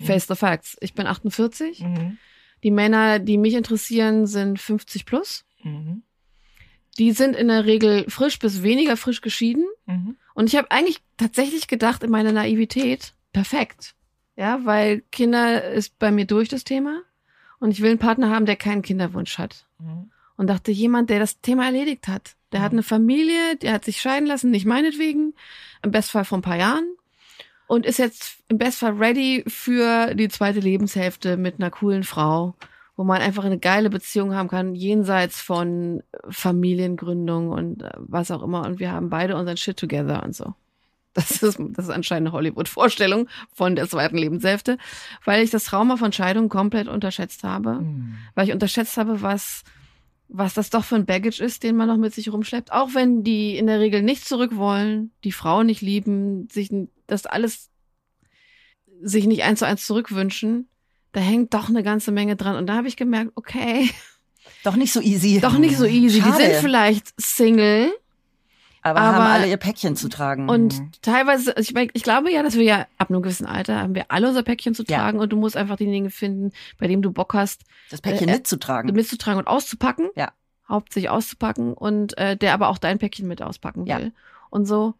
face 0.00 0.26
the 0.26 0.34
facts. 0.34 0.76
Ich 0.80 0.94
bin 0.94 1.06
48. 1.06 1.80
mhm. 1.80 2.18
Die 2.62 2.70
Männer, 2.70 3.18
die 3.18 3.36
mich 3.36 3.54
interessieren, 3.54 4.26
sind 4.26 4.58
50 4.58 5.04
plus. 5.04 5.44
Mhm. 5.62 6.02
Die 6.98 7.12
sind 7.12 7.36
in 7.36 7.48
der 7.48 7.66
Regel 7.66 8.06
frisch 8.08 8.38
bis 8.38 8.62
weniger 8.62 8.96
frisch 8.96 9.20
geschieden. 9.20 9.66
Mhm. 9.86 10.16
Und 10.34 10.46
ich 10.46 10.56
habe 10.56 10.70
eigentlich 10.70 11.00
tatsächlich 11.16 11.68
gedacht 11.68 12.02
in 12.02 12.10
meiner 12.10 12.32
Naivität, 12.32 13.12
perfekt. 13.32 13.94
Ja, 14.36 14.64
weil 14.64 15.02
Kinder 15.12 15.70
ist 15.70 15.98
bei 15.98 16.10
mir 16.10 16.26
durch 16.26 16.48
das 16.48 16.64
Thema. 16.64 17.02
Und 17.64 17.70
ich 17.70 17.80
will 17.80 17.88
einen 17.88 17.98
Partner 17.98 18.28
haben, 18.28 18.44
der 18.44 18.56
keinen 18.56 18.82
Kinderwunsch 18.82 19.38
hat. 19.38 19.64
Mhm. 19.78 20.10
Und 20.36 20.48
dachte, 20.48 20.70
jemand, 20.70 21.08
der 21.08 21.18
das 21.18 21.40
Thema 21.40 21.64
erledigt 21.64 22.08
hat. 22.08 22.36
Der 22.52 22.60
hat 22.60 22.72
Mhm. 22.72 22.80
eine 22.80 22.82
Familie, 22.82 23.56
der 23.62 23.72
hat 23.72 23.86
sich 23.86 24.02
scheiden 24.02 24.28
lassen, 24.28 24.50
nicht 24.50 24.66
meinetwegen, 24.66 25.32
im 25.82 25.90
Bestfall 25.90 26.26
vor 26.26 26.36
ein 26.36 26.42
paar 26.42 26.58
Jahren. 26.58 26.84
Und 27.66 27.86
ist 27.86 27.98
jetzt 27.98 28.36
im 28.48 28.58
Bestfall 28.58 28.92
ready 28.98 29.44
für 29.46 30.14
die 30.14 30.28
zweite 30.28 30.60
Lebenshälfte 30.60 31.38
mit 31.38 31.58
einer 31.58 31.70
coolen 31.70 32.04
Frau, 32.04 32.54
wo 32.96 33.04
man 33.04 33.22
einfach 33.22 33.44
eine 33.44 33.58
geile 33.58 33.88
Beziehung 33.88 34.34
haben 34.34 34.50
kann, 34.50 34.74
jenseits 34.74 35.40
von 35.40 36.02
Familiengründung 36.28 37.48
und 37.48 37.82
äh, 37.82 37.92
was 37.96 38.30
auch 38.30 38.42
immer. 38.42 38.66
Und 38.66 38.78
wir 38.78 38.92
haben 38.92 39.08
beide 39.08 39.36
unseren 39.36 39.56
Shit 39.56 39.78
together 39.78 40.22
und 40.22 40.36
so. 40.36 40.52
Das 41.14 41.42
ist, 41.42 41.58
das 41.60 41.84
ist 41.86 41.90
anscheinend 41.90 42.26
eine 42.28 42.32
Hollywood-Vorstellung 42.32 43.28
von 43.52 43.76
der 43.76 43.88
zweiten 43.88 44.18
Lebenshälfte, 44.18 44.78
weil 45.24 45.44
ich 45.44 45.50
das 45.50 45.64
Trauma 45.64 45.96
von 45.96 46.12
Scheidung 46.12 46.48
komplett 46.48 46.88
unterschätzt 46.88 47.44
habe 47.44 47.74
Mhm. 47.80 48.16
weil 48.34 48.48
ich 48.48 48.52
unterschätzt 48.52 48.96
habe, 48.96 49.22
was, 49.22 49.62
was 50.28 50.54
das 50.54 50.70
doch 50.70 50.84
für 50.84 50.96
ein 50.96 51.06
Baggage 51.06 51.40
ist, 51.40 51.62
den 51.62 51.76
man 51.76 51.86
noch 51.88 51.96
mit 51.98 52.12
sich 52.14 52.32
rumschleppt. 52.32 52.72
Auch 52.72 52.94
wenn 52.94 53.22
die 53.22 53.56
in 53.56 53.66
der 53.68 53.78
Regel 53.78 54.02
nicht 54.02 54.26
zurück 54.26 54.56
wollen, 54.56 55.12
die 55.22 55.32
Frau 55.32 55.62
nicht 55.62 55.80
lieben, 55.82 56.48
sich 56.50 56.70
das 57.06 57.26
alles 57.26 57.70
sich 59.02 59.26
nicht 59.26 59.42
eins 59.44 59.58
zu 59.60 59.66
eins 59.66 59.86
zurückwünschen, 59.86 60.68
da 61.12 61.20
hängt 61.20 61.54
doch 61.54 61.68
eine 61.68 61.82
ganze 61.82 62.10
Menge 62.10 62.36
dran. 62.36 62.56
Und 62.56 62.66
da 62.66 62.74
habe 62.76 62.88
ich 62.88 62.96
gemerkt, 62.96 63.32
okay, 63.34 63.88
Doch 64.64 64.76
nicht 64.76 64.92
so 64.92 65.00
easy. 65.00 65.40
doch 65.40 65.58
nicht 65.58 65.76
so 65.76 65.84
easy. 65.84 66.20
Schade. 66.20 66.36
Die 66.38 66.42
sind 66.50 66.60
vielleicht 66.60 67.12
Single 67.20 67.92
aber, 68.84 69.00
aber- 69.00 69.16
haben 69.16 69.32
alle 69.32 69.48
ihr 69.48 69.56
Päckchen 69.56 69.96
zu 69.96 70.08
tragen. 70.08 70.48
und 70.48 70.78
Mhm. 70.78 70.90
teilweise, 71.02 71.54
ich, 71.58 71.74
mein, 71.74 71.88
ich 71.94 72.02
glaube 72.04 72.30
ja, 72.30 72.42
dass 72.42 72.54
wir 72.54 72.62
ja 72.62 72.86
ab 72.98 73.10
einem 73.10 73.22
gewissen 73.22 73.46
Alter 73.46 73.80
haben 73.82 73.94
wir 73.96 74.04
alle 74.12 74.28
unser 74.28 74.42
Päckchen 74.44 74.74
zu 74.74 74.84
Ja. 74.86 74.98
tragen 74.98 75.18
und 75.18 75.32
du 75.32 75.36
musst 75.36 75.56
einfach 75.56 75.76
denjenigen 75.76 76.10
finden, 76.10 76.52
bei 76.78 76.86
dem 76.86 77.02
du 77.02 77.10
Bock 77.10 77.34
hast, 77.34 77.64
das 77.90 78.00
Päckchen 78.00 78.28
äh, 78.28 78.32
mitzutragen. 78.34 78.94
mitzutragen 78.94 79.38
und 79.40 79.46
auszupacken. 79.48 80.10
Ja. 80.14 80.32
Hauptsächlich 80.68 81.10
auszupacken 81.10 81.74
und 81.74 82.16
äh, 82.18 82.36
der 82.36 82.54
aber 82.54 82.68
auch 82.68 82.78
dein 82.78 82.98
Päckchen 82.98 83.26
mit 83.26 83.42
auspacken 83.42 83.86
Ja. 83.86 83.98
will. 83.98 84.12
Und 84.50 84.66
so. 84.66 84.94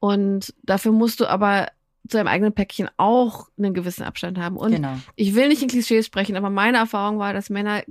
Und 0.00 0.54
dafür 0.62 0.92
musst 0.92 1.20
du 1.20 1.26
aber 1.26 1.68
zu 2.08 2.16
deinem 2.16 2.28
eigenen 2.28 2.52
Päckchen 2.52 2.88
auch 2.96 3.48
einen 3.58 3.74
gewissen 3.74 4.02
Abstand 4.02 4.38
haben. 4.38 4.56
Und 4.56 4.72
genau. 4.72 4.94
ich 5.16 5.34
will 5.34 5.48
nicht 5.48 5.62
in 5.62 5.68
Klischees 5.68 6.06
sprechen, 6.06 6.36
aber 6.36 6.50
meine 6.50 6.78
Erfahrung 6.78 7.18
war, 7.18 7.32
dass 7.32 7.50
Männer 7.50 7.82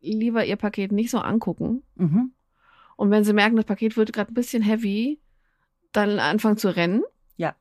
lieber 0.00 0.44
ihr 0.44 0.56
Paket 0.56 0.92
nicht 0.92 1.10
so 1.10 1.18
angucken. 1.18 1.82
Mhm. 1.94 2.32
Und 2.96 3.10
wenn 3.10 3.24
sie 3.24 3.32
merken, 3.32 3.56
das 3.56 3.64
Paket 3.64 3.96
wird 3.96 4.12
gerade 4.12 4.32
ein 4.32 4.34
bisschen 4.34 4.62
heavy, 4.62 5.20
dann 5.92 6.18
anfangen 6.18 6.56
zu 6.56 6.74
rennen. 6.74 7.02
Ja. 7.36 7.54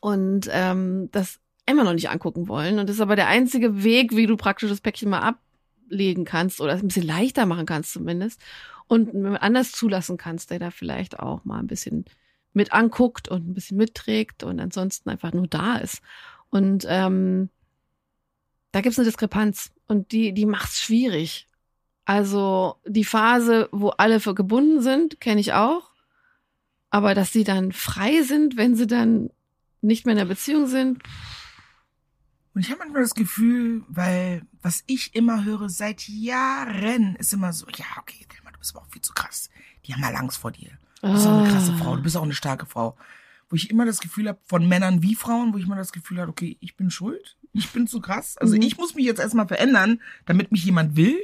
Und 0.00 0.48
ähm, 0.52 1.08
das 1.12 1.40
immer 1.66 1.84
noch 1.84 1.94
nicht 1.94 2.10
angucken 2.10 2.48
wollen. 2.48 2.78
Und 2.78 2.88
das 2.88 2.96
ist 2.96 3.02
aber 3.02 3.16
der 3.16 3.28
einzige 3.28 3.82
Weg, 3.82 4.14
wie 4.16 4.26
du 4.26 4.36
praktisch 4.36 4.68
das 4.68 4.80
Päckchen 4.80 5.10
mal 5.10 5.20
ablegen 5.20 6.24
kannst 6.24 6.60
oder 6.60 6.74
es 6.74 6.82
ein 6.82 6.88
bisschen 6.88 7.06
leichter 7.06 7.46
machen 7.46 7.66
kannst 7.66 7.92
zumindest. 7.92 8.40
Und 8.86 9.14
anders 9.36 9.72
zulassen 9.72 10.18
kannst, 10.18 10.50
der 10.50 10.58
da 10.58 10.70
vielleicht 10.70 11.18
auch 11.18 11.44
mal 11.44 11.58
ein 11.58 11.66
bisschen 11.66 12.04
mit 12.52 12.72
anguckt 12.72 13.28
und 13.28 13.48
ein 13.48 13.54
bisschen 13.54 13.78
mitträgt 13.78 14.42
und 14.42 14.60
ansonsten 14.60 15.08
einfach 15.08 15.32
nur 15.32 15.46
da 15.46 15.76
ist. 15.76 16.02
Und 16.50 16.86
ähm, 16.88 17.48
da 18.72 18.80
gibt's 18.80 18.98
eine 18.98 19.06
Diskrepanz 19.06 19.72
und 19.86 20.12
die, 20.12 20.32
die 20.32 20.46
macht's 20.46 20.80
schwierig. 20.80 21.48
Also 22.04 22.76
die 22.86 23.04
Phase, 23.04 23.68
wo 23.72 23.88
alle 23.90 24.20
gebunden 24.20 24.82
sind, 24.82 25.20
kenne 25.20 25.40
ich 25.40 25.52
auch. 25.52 25.90
Aber 26.90 27.14
dass 27.14 27.32
sie 27.32 27.44
dann 27.44 27.72
frei 27.72 28.22
sind, 28.22 28.56
wenn 28.56 28.76
sie 28.76 28.86
dann 28.86 29.30
nicht 29.80 30.06
mehr 30.06 30.12
in 30.12 30.18
der 30.18 30.24
Beziehung 30.26 30.66
sind, 30.66 31.02
Und 32.54 32.60
ich 32.60 32.70
habe 32.70 32.78
manchmal 32.78 33.02
das 33.02 33.14
Gefühl, 33.14 33.82
weil 33.88 34.42
was 34.62 34.84
ich 34.86 35.14
immer 35.14 35.44
höre 35.44 35.68
seit 35.68 36.06
Jahren 36.08 37.16
ist 37.16 37.32
immer 37.32 37.52
so, 37.52 37.66
ja, 37.74 37.84
okay, 37.98 38.24
Thelma, 38.28 38.52
du 38.52 38.58
bist 38.60 38.74
aber 38.76 38.84
auch 38.84 38.90
viel 38.90 39.02
zu 39.02 39.12
krass. 39.12 39.50
Die 39.84 39.92
haben 39.92 40.00
mal 40.00 40.14
Angst 40.14 40.38
vor 40.38 40.52
dir. 40.52 40.70
Du 41.02 41.12
bist 41.12 41.26
auch 41.26 41.38
eine 41.38 41.50
krasse 41.50 41.72
Ah. 41.72 41.76
Frau, 41.76 41.96
du 41.96 42.02
bist 42.02 42.16
auch 42.16 42.22
eine 42.22 42.32
starke 42.32 42.66
Frau. 42.66 42.96
Wo 43.50 43.56
ich 43.56 43.70
immer 43.70 43.84
das 43.84 44.00
Gefühl 44.00 44.28
habe, 44.28 44.38
von 44.44 44.66
Männern 44.68 45.02
wie 45.02 45.16
Frauen, 45.16 45.52
wo 45.52 45.58
ich 45.58 45.64
immer 45.64 45.76
das 45.76 45.92
Gefühl 45.92 46.20
habe, 46.20 46.30
okay, 46.30 46.56
ich 46.60 46.76
bin 46.76 46.90
schuld, 46.90 47.36
ich 47.54 47.70
bin 47.70 47.86
zu 47.86 48.00
krass. 48.00 48.36
Also 48.38 48.56
Mhm. 48.56 48.62
ich 48.62 48.76
muss 48.78 48.94
mich 48.94 49.04
jetzt 49.06 49.20
erstmal 49.20 49.46
verändern, 49.48 50.00
damit 50.26 50.52
mich 50.52 50.64
jemand 50.64 50.96
will. 50.96 51.16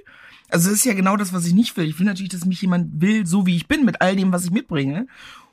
Also 0.49 0.69
das 0.71 0.79
ist 0.79 0.85
ja 0.85 0.95
genau 0.95 1.16
das, 1.16 1.33
was 1.33 1.47
ich 1.47 1.53
nicht 1.55 1.77
will. 1.77 1.87
Ich 1.87 1.99
will 1.99 2.07
natürlich, 2.07 2.31
dass 2.33 2.45
mich 2.45 2.61
jemand 2.62 3.01
will, 3.01 3.27
so 3.27 3.47
wie 3.47 3.57
ich 3.57 3.69
bin, 3.69 3.85
mit 3.85 4.01
all 4.01 4.16
dem, 4.16 4.33
was 4.33 4.45
ich 4.45 4.51
mitbringe. 4.51 5.07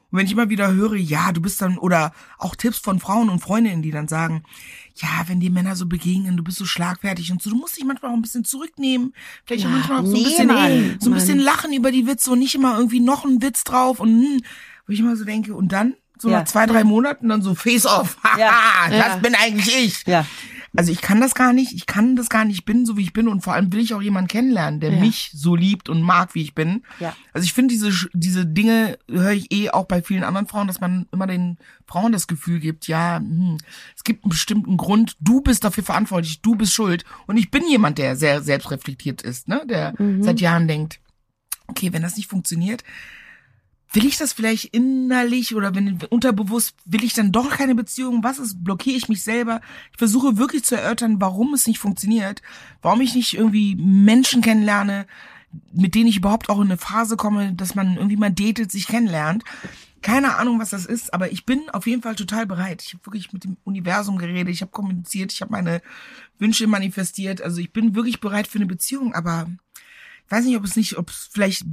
Und 0.10 0.20
wenn 0.20 0.26
ich 0.26 0.32
immer 0.32 0.50
wieder 0.50 0.72
höre, 0.74 0.96
ja, 0.96 1.34
du 1.34 1.42
bist 1.42 1.62
dann, 1.62 1.78
oder 1.78 2.14
auch 2.38 2.56
Tipps 2.56 2.78
von 2.80 3.00
Frauen 3.02 3.30
und 3.30 3.40
Freundinnen, 3.40 3.82
die 3.82 3.92
dann 3.92 4.08
sagen, 4.08 4.44
ja, 4.96 5.10
wenn 5.28 5.42
dir 5.42 5.52
Männer 5.52 5.76
so 5.76 5.86
begegnen, 5.86 6.38
du 6.38 6.44
bist 6.44 6.58
so 6.58 6.66
schlagfertig 6.66 7.32
und 7.32 7.42
so, 7.42 7.50
du 7.50 7.58
musst 7.58 7.76
dich 7.78 7.84
manchmal 7.84 8.12
auch 8.12 8.16
ein 8.16 8.22
bisschen 8.22 8.46
zurücknehmen, 8.46 9.14
vielleicht 9.46 9.66
auch 9.66 9.70
Ja, 9.70 9.76
manchmal 9.76 10.02
auch 10.02 10.06
so 10.06 10.16
ein 10.16 10.24
bisschen, 10.24 10.48
Mann. 10.48 10.96
so 11.00 11.10
ein 11.10 11.14
bisschen 11.14 11.40
lachen 11.40 11.74
über 11.74 11.92
die 11.92 12.08
Witze 12.08 12.32
und 12.32 12.40
nicht 12.40 12.56
immer 12.56 12.78
irgendwie 12.78 13.02
noch 13.02 13.26
einen 13.26 13.42
Witz 13.42 13.66
drauf 13.66 14.00
und, 14.00 14.10
hm, 14.10 14.42
wo 14.88 14.94
ich 14.94 15.00
immer 15.02 15.16
so 15.18 15.26
denke, 15.26 15.54
und 15.54 15.74
dann, 15.74 15.94
so 16.18 16.30
Ja. 16.30 16.40
nach 16.40 16.46
zwei, 16.46 16.66
drei 16.66 16.86
Monaten 16.86 17.28
dann 17.28 17.42
so 17.42 17.54
face 17.54 17.86
off, 17.86 18.18
haha, 18.24 18.38
Ja. 18.92 19.10
das 19.10 19.22
bin 19.22 19.36
eigentlich 19.36 19.76
ich. 19.76 20.04
Ja. 20.08 20.26
Also 20.76 20.92
ich 20.92 21.02
kann 21.02 21.22
das 21.22 21.34
gar 21.34 21.54
nicht, 21.54 21.74
ich 21.74 21.86
kann 21.86 22.16
das 22.16 22.30
gar 22.30 22.46
nicht, 22.46 22.58
ich 22.60 22.66
bin 22.66 22.86
so 22.86 22.98
wie 22.98 23.02
ich 23.04 23.14
bin 23.14 23.28
und 23.28 23.42
vor 23.42 23.54
allem 23.54 23.72
will 23.72 23.80
ich 23.80 23.94
auch 23.94 24.02
jemanden 24.02 24.28
kennenlernen, 24.28 24.80
der 24.80 24.92
Ja. 24.92 25.00
mich 25.00 25.32
so 25.34 25.56
liebt 25.56 25.90
und 25.90 26.02
mag, 26.02 26.36
wie 26.36 26.42
ich 26.42 26.54
bin. 26.56 26.84
Ja. 27.00 27.16
Also 27.34 27.46
ich 27.46 27.54
finde 27.54 27.74
diese 27.74 27.92
diese 28.14 28.46
Dinge 28.46 28.98
höre 29.10 29.32
ich 29.32 29.52
eh 29.52 29.70
auch 29.70 29.86
bei 29.86 30.02
vielen 30.02 30.24
anderen 30.24 30.48
Frauen, 30.48 30.68
dass 30.68 30.82
man 30.82 31.08
immer 31.12 31.28
den 31.28 31.58
Frauen 31.86 32.12
das 32.12 32.28
Gefühl 32.28 32.60
gibt, 32.60 32.88
ja, 32.88 33.18
hm, 33.18 33.58
es 33.96 34.04
gibt 34.04 34.24
einen 34.26 34.30
bestimmten 34.30 34.78
Grund, 34.78 35.16
du 35.22 35.42
bist 35.42 35.64
dafür 35.64 35.84
verantwortlich, 35.84 36.42
du 36.42 36.56
bist 36.56 36.74
schuld 36.74 37.06
und 37.28 37.38
ich 37.38 37.50
bin 37.50 37.64
jemand, 37.70 37.98
der 37.98 38.16
sehr 38.16 38.42
selbstreflektiert 38.42 39.22
ist, 39.22 39.48
ne, 39.48 39.62
der 39.70 39.94
seit 40.22 40.42
Jahren 40.42 40.68
denkt, 40.68 41.00
okay, 41.68 41.92
wenn 41.94 42.02
das 42.02 42.18
nicht 42.18 42.30
funktioniert, 42.30 42.84
will 43.94 44.06
ich 44.06 44.18
das 44.18 44.34
vielleicht 44.34 44.66
innerlich 44.66 45.56
oder 45.56 45.74
wenn 45.74 46.00
unterbewusst 46.10 46.76
will 46.86 47.04
ich 47.04 47.14
dann 47.14 47.32
doch 47.32 47.50
keine 47.50 47.76
Beziehung? 47.76 48.24
Was 48.24 48.40
ist, 48.40 48.64
blockiere 48.64 48.98
ich 48.98 49.10
mich 49.10 49.24
selber? 49.24 49.62
Ich 49.92 49.98
versuche 49.98 50.38
wirklich 50.38 50.64
zu 50.64 50.76
erörtern, 50.76 51.22
warum 51.22 51.54
es 51.54 51.68
nicht 51.68 51.80
funktioniert, 51.80 52.42
warum 52.82 53.02
ich 53.02 53.16
nicht 53.16 53.36
irgendwie 53.36 53.76
Menschen 53.76 54.42
kennenlerne, 54.42 55.08
mit 55.72 55.96
denen 55.96 56.08
ich 56.08 56.18
überhaupt 56.18 56.50
auch 56.50 56.58
in 56.58 56.68
eine 56.68 56.78
Phase 56.78 57.16
komme, 57.16 57.54
dass 57.54 57.76
man 57.76 57.96
irgendwie 57.96 58.18
mal 58.18 58.32
datet, 58.32 58.72
sich 58.72 58.88
kennenlernt. 58.88 59.44
Keine 60.02 60.38
Ahnung, 60.38 60.60
was 60.60 60.70
das 60.70 60.86
ist, 60.86 61.14
aber 61.14 61.32
ich 61.32 61.46
bin 61.46 61.70
auf 61.70 61.88
jeden 61.88 62.02
Fall 62.02 62.16
total 62.16 62.46
bereit. 62.46 62.84
Ich 62.86 62.94
habe 62.94 63.06
wirklich 63.06 63.34
mit 63.34 63.44
dem 63.44 63.58
Universum 63.64 64.18
geredet, 64.18 64.54
ich 64.54 64.62
habe 64.62 64.72
kommuniziert, 64.72 65.34
ich 65.34 65.42
habe 65.42 65.52
meine 65.52 65.82
Wünsche 66.38 66.68
manifestiert. 66.68 67.42
Also 67.42 67.60
ich 67.60 67.74
bin 67.74 67.96
wirklich 67.96 68.20
bereit 68.20 68.48
für 68.48 68.60
eine 68.60 68.68
Beziehung, 68.68 69.14
aber 69.16 69.48
weiß 70.30 70.46
nicht, 70.46 70.58
ob 70.58 70.64
es 70.66 70.76
nicht, 70.76 70.98
ob 70.98 71.10
es 71.10 71.30
vielleicht 71.32 71.64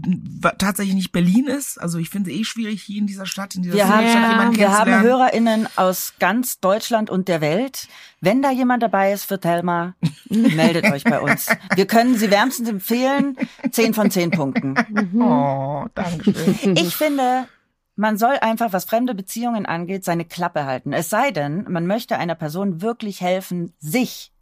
tatsächlich 0.59 0.95
nicht 0.95 1.13
Berlin 1.13 1.47
ist. 1.47 1.81
Also 1.81 1.99
ich 1.99 2.11
finde 2.11 2.31
es 2.31 2.37
eh 2.37 2.45
schwierig, 2.45 2.83
hier 2.83 2.99
in 2.99 3.07
dieser 3.07 3.27
Stadt, 3.27 3.55
in 3.55 3.63
dieser 3.63 3.75
Wir 3.75 3.89
haben, 3.89 4.09
Stadt 4.09 4.31
jemanden 4.31 4.57
wir 4.57 4.73
haben. 4.73 5.01
HörerInnen 5.01 5.69
aus 5.77 6.15
ganz 6.19 6.61
Deutschland 6.61 7.11
und 7.11 7.29
der 7.29 7.41
Welt. 7.41 7.89
Wenn 8.21 8.43
da 8.43 8.51
jemand 8.51 8.83
dabei 8.83 9.13
ist 9.13 9.25
für 9.25 9.41
Thelma, 9.41 9.95
meldet 10.29 10.85
euch 10.93 11.05
bei 11.05 11.21
uns. 11.21 11.49
Wir 11.75 11.87
können 11.87 12.17
sie 12.17 12.31
wärmstens 12.31 12.69
empfehlen. 12.69 13.37
Zehn 13.71 13.95
von 13.95 14.11
zehn 14.11 14.31
Punkten. 14.31 14.75
Oh, 15.21 15.87
danke 15.95 16.33
schön. 16.33 16.77
Ich 16.85 16.97
finde, 16.97 17.49
man 17.97 18.19
soll 18.19 18.37
einfach, 18.41 18.73
was 18.73 18.85
fremde 18.85 19.15
Beziehungen 19.15 19.67
angeht, 19.67 20.05
seine 20.05 20.25
Klappe 20.25 20.65
halten. 20.65 20.93
Es 20.93 21.11
sei 21.11 21.31
denn, 21.31 21.65
man 21.69 21.87
möchte 21.87 22.19
einer 22.19 22.35
Person 22.35 22.83
wirklich 22.83 23.21
helfen, 23.21 23.73
sich 23.79 24.34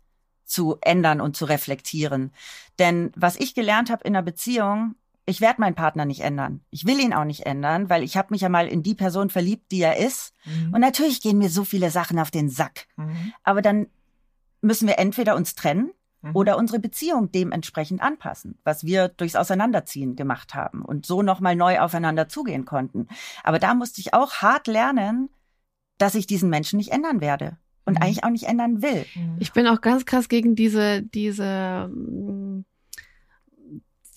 zu 0.44 0.76
ändern 0.80 1.20
und 1.20 1.36
zu 1.36 1.44
reflektieren. 1.44 2.32
Denn 2.78 3.12
was 3.16 3.36
ich 3.36 3.54
gelernt 3.54 3.90
habe 3.90 4.04
in 4.04 4.14
einer 4.14 4.22
Beziehung, 4.22 4.94
ich 5.24 5.40
werde 5.40 5.60
meinen 5.60 5.74
Partner 5.76 6.04
nicht 6.04 6.20
ändern. 6.20 6.62
Ich 6.70 6.84
will 6.84 6.98
ihn 6.98 7.14
auch 7.14 7.24
nicht 7.24 7.46
ändern, 7.46 7.88
weil 7.88 8.02
ich 8.02 8.16
habe 8.16 8.28
mich 8.30 8.40
ja 8.40 8.48
mal 8.48 8.66
in 8.66 8.82
die 8.82 8.94
Person 8.94 9.30
verliebt, 9.30 9.70
die 9.70 9.80
er 9.80 9.96
ist. 9.96 10.34
Und 10.72 10.80
natürlich 10.80 11.20
gehen 11.20 11.38
mir 11.38 11.48
so 11.48 11.64
viele 11.64 11.90
Sachen 11.90 12.18
auf 12.18 12.30
den 12.32 12.50
Sack. 12.50 12.86
Mhm. 12.96 13.32
Aber 13.44 13.62
dann 13.62 13.86
müssen 14.60 14.88
wir 14.88 14.98
entweder 14.98 15.36
uns 15.36 15.54
trennen 15.54 15.92
Mhm. 16.22 16.36
oder 16.36 16.56
unsere 16.56 16.78
Beziehung 16.78 17.30
dementsprechend 17.32 18.00
anpassen, 18.00 18.58
was 18.64 18.84
wir 18.84 19.08
durchs 19.08 19.36
Auseinanderziehen 19.36 20.16
gemacht 20.16 20.54
haben 20.54 20.82
und 20.84 21.04
so 21.04 21.22
nochmal 21.22 21.56
neu 21.56 21.80
aufeinander 21.80 22.28
zugehen 22.28 22.64
konnten. 22.64 23.08
Aber 23.42 23.58
da 23.58 23.74
musste 23.74 24.00
ich 24.00 24.14
auch 24.14 24.34
hart 24.34 24.68
lernen, 24.68 25.30
dass 25.98 26.14
ich 26.14 26.26
diesen 26.26 26.48
Menschen 26.48 26.78
nicht 26.78 26.92
ändern 26.92 27.20
werde 27.20 27.58
und 27.84 27.94
Mhm. 27.98 28.02
eigentlich 28.02 28.24
auch 28.24 28.30
nicht 28.30 28.44
ändern 28.48 28.82
will. 28.82 29.04
Ich 29.38 29.52
bin 29.52 29.66
auch 29.66 29.80
ganz 29.80 30.04
krass 30.06 30.28
gegen 30.28 30.54
diese, 30.54 31.02
diese, 31.02 31.88
mm, 31.92 32.64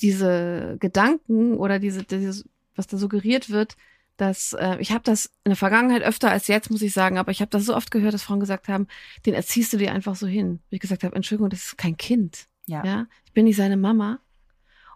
diese 0.02 0.78
Gedanken 0.80 1.54
oder 1.56 1.80
diese, 1.80 2.04
dieses, 2.04 2.46
was 2.76 2.88
da 2.88 2.98
suggeriert 2.98 3.50
wird, 3.50 3.76
dass 4.18 4.54
äh, 4.54 4.78
ich 4.80 4.92
habe 4.92 5.04
das 5.04 5.28
in 5.44 5.50
der 5.50 5.56
Vergangenheit 5.56 6.02
öfter 6.04 6.30
als 6.32 6.48
jetzt, 6.48 6.70
muss 6.72 6.82
ich 6.82 6.94
sagen, 6.94 7.18
aber 7.18 7.32
ich 7.32 7.42
habe 7.42 7.50
das 7.50 7.66
so 7.66 7.76
oft 7.76 7.92
gehört, 7.92 8.14
dass 8.14 8.24
Frauen 8.24 8.40
gesagt 8.40 8.68
haben, 8.68 8.88
den 9.26 9.34
erziehst 9.34 9.74
du 9.74 9.78
dir 9.78 9.92
einfach 9.94 10.16
so 10.16 10.28
hin. 10.28 10.60
Wie 10.70 10.76
ich 10.76 10.82
gesagt 10.82 11.04
habe, 11.04 11.16
Entschuldigung, 11.16 11.50
das 11.50 11.66
ist 11.66 11.78
kein 11.78 11.98
Kind. 11.98 12.48
Ja. 12.66 12.84
Ja, 12.86 13.08
ich 13.26 13.34
bin 13.34 13.46
nicht 13.46 13.58
seine 13.58 13.78
Mama. 13.78 14.20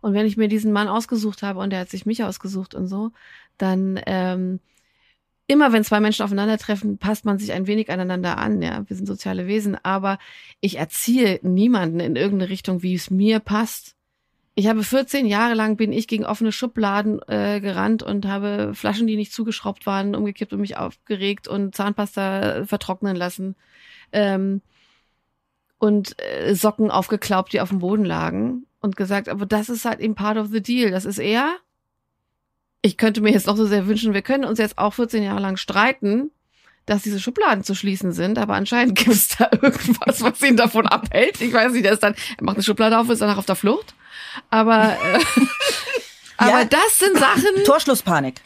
Und 0.02 0.14
wenn 0.14 0.26
ich 0.26 0.38
mir 0.38 0.48
diesen 0.48 0.72
Mann 0.72 0.88
ausgesucht 0.88 1.44
habe 1.44 1.60
und 1.60 1.74
er 1.74 1.82
hat 1.82 1.90
sich 1.90 2.06
mich 2.06 2.24
ausgesucht 2.24 2.74
und 2.74 2.88
so, 2.88 3.12
dann 3.58 4.00
ähm, 4.06 4.60
immer 5.50 5.74
wenn 5.74 5.84
zwei 5.84 6.00
Menschen 6.00 6.24
aufeinandertreffen, 6.24 7.00
passt 7.00 7.26
man 7.26 7.40
sich 7.40 7.54
ein 7.54 7.66
wenig 7.66 7.90
aneinander 7.90 8.38
an. 8.38 8.62
Ja, 8.62 8.88
wir 8.88 8.96
sind 8.96 9.08
soziale 9.08 9.48
Wesen, 9.48 9.76
aber 9.82 10.20
ich 10.62 10.78
erziehe 10.78 11.40
niemanden 11.42 12.00
in 12.00 12.16
irgendeine 12.16 12.52
Richtung, 12.52 12.84
wie 12.84 12.94
es 12.94 13.10
mir 13.10 13.40
passt. 13.40 13.96
Ich 14.54 14.68
habe 14.68 14.84
14 14.84 15.26
Jahre 15.26 15.56
lang 15.56 15.76
bin 15.76 15.92
ich 15.92 16.08
gegen 16.08 16.24
offene 16.24 16.52
Schubladen 16.52 17.20
äh, 17.28 17.62
gerannt 17.62 18.04
und 18.04 18.28
habe 18.28 18.74
Flaschen, 18.76 19.08
die 19.08 19.16
nicht 19.16 19.34
zugeschraubt 19.34 19.88
waren, 19.88 20.16
umgekippt 20.16 20.54
und 20.54 20.62
mich 20.62 20.78
aufgeregt 20.78 21.48
und 21.48 21.74
Zahnpasta 21.74 22.66
vertrocknen 22.66 23.16
lassen. 23.16 23.56
Ähm, 24.12 24.62
und 25.80 26.16
äh, 26.22 26.54
Socken 26.54 26.92
aufgeklaubt, 26.92 27.54
die 27.54 27.62
auf 27.62 27.70
dem 27.70 27.80
Boden 27.80 28.06
lagen 28.06 28.68
und 28.82 28.98
gesagt, 28.98 29.30
aber 29.30 29.48
das 29.48 29.70
ist 29.70 29.86
halt 29.86 30.00
eben 30.00 30.14
part 30.14 30.38
of 30.38 30.50
the 30.50 30.62
deal. 30.62 30.92
Das 30.92 31.06
ist 31.06 31.18
er. 31.18 31.56
Ich 32.82 32.98
könnte 32.98 33.22
mir 33.22 33.32
jetzt 33.32 33.48
noch 33.48 33.58
so 33.58 33.66
sehr 33.66 33.88
wünschen, 33.88 34.14
wir 34.14 34.22
können 34.22 34.46
uns 34.46 34.58
jetzt 34.60 34.78
auch 34.78 34.94
14 34.94 35.22
Jahre 35.24 35.42
lang 35.42 35.58
streiten, 35.58 36.32
dass 36.86 37.02
diese 37.04 37.20
Schubladen 37.20 37.64
zu 37.64 37.76
schließen 37.76 38.14
sind, 38.14 38.38
aber 38.38 38.54
anscheinend 38.56 38.96
gibt 38.98 39.12
es 39.12 39.30
da 39.38 39.50
irgendwas, 39.52 40.22
was 40.22 40.42
ihn 40.42 40.56
davon 40.58 40.88
abhält. 40.88 41.42
Ich 41.42 41.52
weiß 41.54 41.74
nicht, 41.74 41.86
der 41.86 41.94
ist 41.94 42.04
dann, 42.04 42.16
er 42.38 42.44
macht 42.44 42.56
eine 42.58 42.64
Schublade 42.64 42.98
auf, 42.98 43.10
ist 43.10 43.22
danach 43.22 43.38
auf 43.38 43.46
der 43.46 43.56
Flucht. 43.56 43.94
Aber, 44.50 44.94
äh, 44.94 45.20
aber 46.38 46.60
Ja. 46.62 46.66
das 46.66 47.00
sind 47.00 47.18
Sachen, 47.18 47.44
Torschlusspanik. 47.66 48.42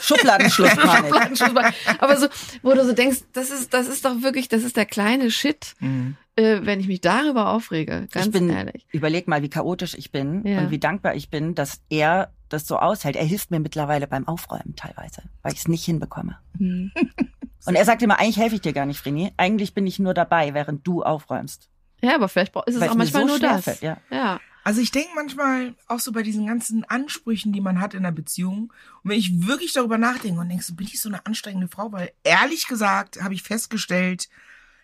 Schubladenschlusspanik. 0.00 1.04
Schubladenschlusspanik. 1.04 1.74
aber 2.00 2.16
so, 2.16 2.26
wo 2.62 2.74
du 2.74 2.84
so 2.84 2.92
denkst, 2.92 3.18
das 3.32 3.50
ist, 3.50 3.72
das 3.72 3.86
ist 3.88 4.04
doch 4.04 4.22
wirklich, 4.22 4.48
das 4.48 4.64
ist 4.64 4.76
der 4.76 4.86
kleine 4.86 5.30
Shit, 5.30 5.74
Mhm. 5.80 6.16
äh, 6.36 6.60
wenn 6.62 6.80
ich 6.80 6.88
mich 6.88 7.00
darüber 7.00 7.50
aufrege, 7.50 8.08
ganz 8.10 8.26
ich 8.26 8.32
bin, 8.32 8.48
ehrlich. 8.50 8.86
überleg 8.90 9.28
mal, 9.28 9.42
wie 9.42 9.48
chaotisch 9.50 9.94
ich 9.96 10.10
bin 10.10 10.44
Ja. 10.46 10.58
und 10.58 10.70
wie 10.70 10.78
dankbar 10.78 11.14
ich 11.14 11.30
bin, 11.30 11.54
dass 11.54 11.80
er 11.90 12.32
das 12.52 12.66
so 12.66 12.78
aushält. 12.78 13.16
Er 13.16 13.24
hilft 13.24 13.50
mir 13.50 13.60
mittlerweile 13.60 14.06
beim 14.06 14.26
Aufräumen 14.28 14.74
teilweise, 14.76 15.22
weil 15.42 15.52
ich 15.52 15.60
es 15.60 15.68
nicht 15.68 15.84
hinbekomme. 15.84 16.38
Hm. 16.58 16.92
Und 17.66 17.74
er 17.76 17.84
sagt 17.84 18.02
immer, 18.02 18.18
eigentlich 18.18 18.38
helfe 18.38 18.56
ich 18.56 18.60
dir 18.60 18.72
gar 18.72 18.86
nicht, 18.86 18.98
Frini. 18.98 19.32
Eigentlich 19.36 19.74
bin 19.74 19.86
ich 19.86 19.98
nur 19.98 20.14
dabei, 20.14 20.52
während 20.52 20.86
du 20.86 21.02
aufräumst. 21.02 21.68
Ja, 22.00 22.16
aber 22.16 22.28
vielleicht 22.28 22.54
ist 22.66 22.74
es 22.74 22.80
Weil 22.80 22.88
auch 22.88 22.94
manchmal 22.96 23.22
so 23.22 23.28
nur 23.28 23.38
das. 23.38 23.64
Fällt, 23.64 23.82
ja. 23.82 23.98
Ja. 24.10 24.40
Also 24.64 24.80
ich 24.80 24.90
denke 24.90 25.10
manchmal 25.14 25.74
auch 25.88 25.98
so 25.98 26.12
bei 26.12 26.22
diesen 26.22 26.46
ganzen 26.46 26.84
Ansprüchen, 26.84 27.52
die 27.52 27.60
man 27.60 27.80
hat 27.80 27.94
in 27.94 28.00
einer 28.00 28.12
Beziehung. 28.12 28.72
Und 29.02 29.10
wenn 29.10 29.18
ich 29.18 29.46
wirklich 29.46 29.72
darüber 29.72 29.98
nachdenke 29.98 30.40
und 30.40 30.48
denke, 30.48 30.64
so 30.64 30.74
bin 30.74 30.86
ich 30.86 31.00
so 31.00 31.08
eine 31.08 31.24
anstrengende 31.26 31.68
Frau, 31.68 31.90
weil 31.92 32.12
ehrlich 32.22 32.68
gesagt 32.68 33.22
habe 33.22 33.34
ich 33.34 33.42
festgestellt, 33.42 34.28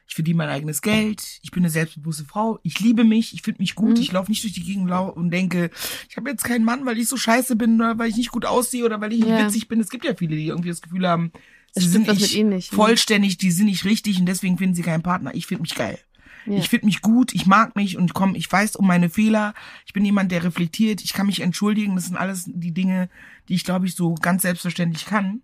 ich 0.08 0.14
verdiene 0.14 0.38
mein 0.38 0.48
eigenes 0.48 0.80
Geld, 0.80 1.22
ich 1.42 1.50
bin 1.50 1.62
eine 1.62 1.70
selbstbewusste 1.70 2.24
Frau, 2.24 2.58
ich 2.62 2.80
liebe 2.80 3.04
mich, 3.04 3.34
ich 3.34 3.42
finde 3.42 3.60
mich 3.60 3.74
gut, 3.74 3.96
Mhm. 3.96 4.02
ich 4.02 4.10
laufe 4.10 4.30
nicht 4.30 4.42
durch 4.42 4.54
die 4.54 4.64
Gegend 4.64 4.90
und 4.90 5.30
denke, 5.30 5.70
ich 6.08 6.16
habe 6.16 6.30
jetzt 6.30 6.44
keinen 6.44 6.64
Mann, 6.64 6.86
weil 6.86 6.98
ich 6.98 7.08
so 7.08 7.18
scheiße 7.18 7.56
bin 7.56 7.76
oder 7.76 7.98
weil 7.98 8.08
ich 8.08 8.16
nicht 8.16 8.30
gut 8.30 8.46
aussehe 8.46 8.84
oder 8.86 9.00
weil 9.02 9.12
ich 9.12 9.20
nicht 9.20 9.28
Ja. 9.28 9.44
witzig 9.46 9.68
bin. 9.68 9.80
Es 9.80 9.90
gibt 9.90 10.04
ja 10.06 10.14
viele, 10.14 10.34
die 10.34 10.46
irgendwie 10.46 10.70
das 10.70 10.80
Gefühl 10.80 11.06
haben, 11.06 11.30
sie 11.74 11.82
stimmt 11.82 12.06
sind 12.06 12.18
nicht 12.20 12.42
nicht, 12.42 12.72
ne? 12.72 12.76
vollständig, 12.76 13.36
die 13.36 13.50
sind 13.50 13.66
nicht 13.66 13.84
richtig 13.84 14.18
und 14.18 14.24
deswegen 14.26 14.56
finden 14.56 14.74
sie 14.74 14.82
keinen 14.82 15.02
Partner. 15.02 15.34
Ich 15.34 15.46
finde 15.46 15.62
mich 15.62 15.74
geil. 15.74 15.98
Ja. 16.46 16.56
Ich 16.56 16.70
finde 16.70 16.86
mich 16.86 17.02
gut, 17.02 17.34
ich 17.34 17.44
mag 17.44 17.76
mich 17.76 17.98
und 17.98 18.14
komm, 18.14 18.34
ich 18.34 18.50
weiß 18.50 18.76
um 18.76 18.86
meine 18.86 19.10
Fehler. 19.10 19.52
Ich 19.84 19.92
bin 19.92 20.06
jemand, 20.06 20.32
der 20.32 20.42
reflektiert, 20.44 21.02
ich 21.02 21.12
kann 21.12 21.26
mich 21.26 21.40
entschuldigen. 21.40 21.94
Das 21.96 22.06
sind 22.06 22.16
alles 22.16 22.44
die 22.46 22.72
Dinge, 22.72 23.10
die 23.50 23.54
ich, 23.54 23.64
glaube 23.64 23.84
ich, 23.86 23.94
so 23.94 24.14
ganz 24.14 24.40
selbstverständlich 24.42 25.04
kann. 25.04 25.42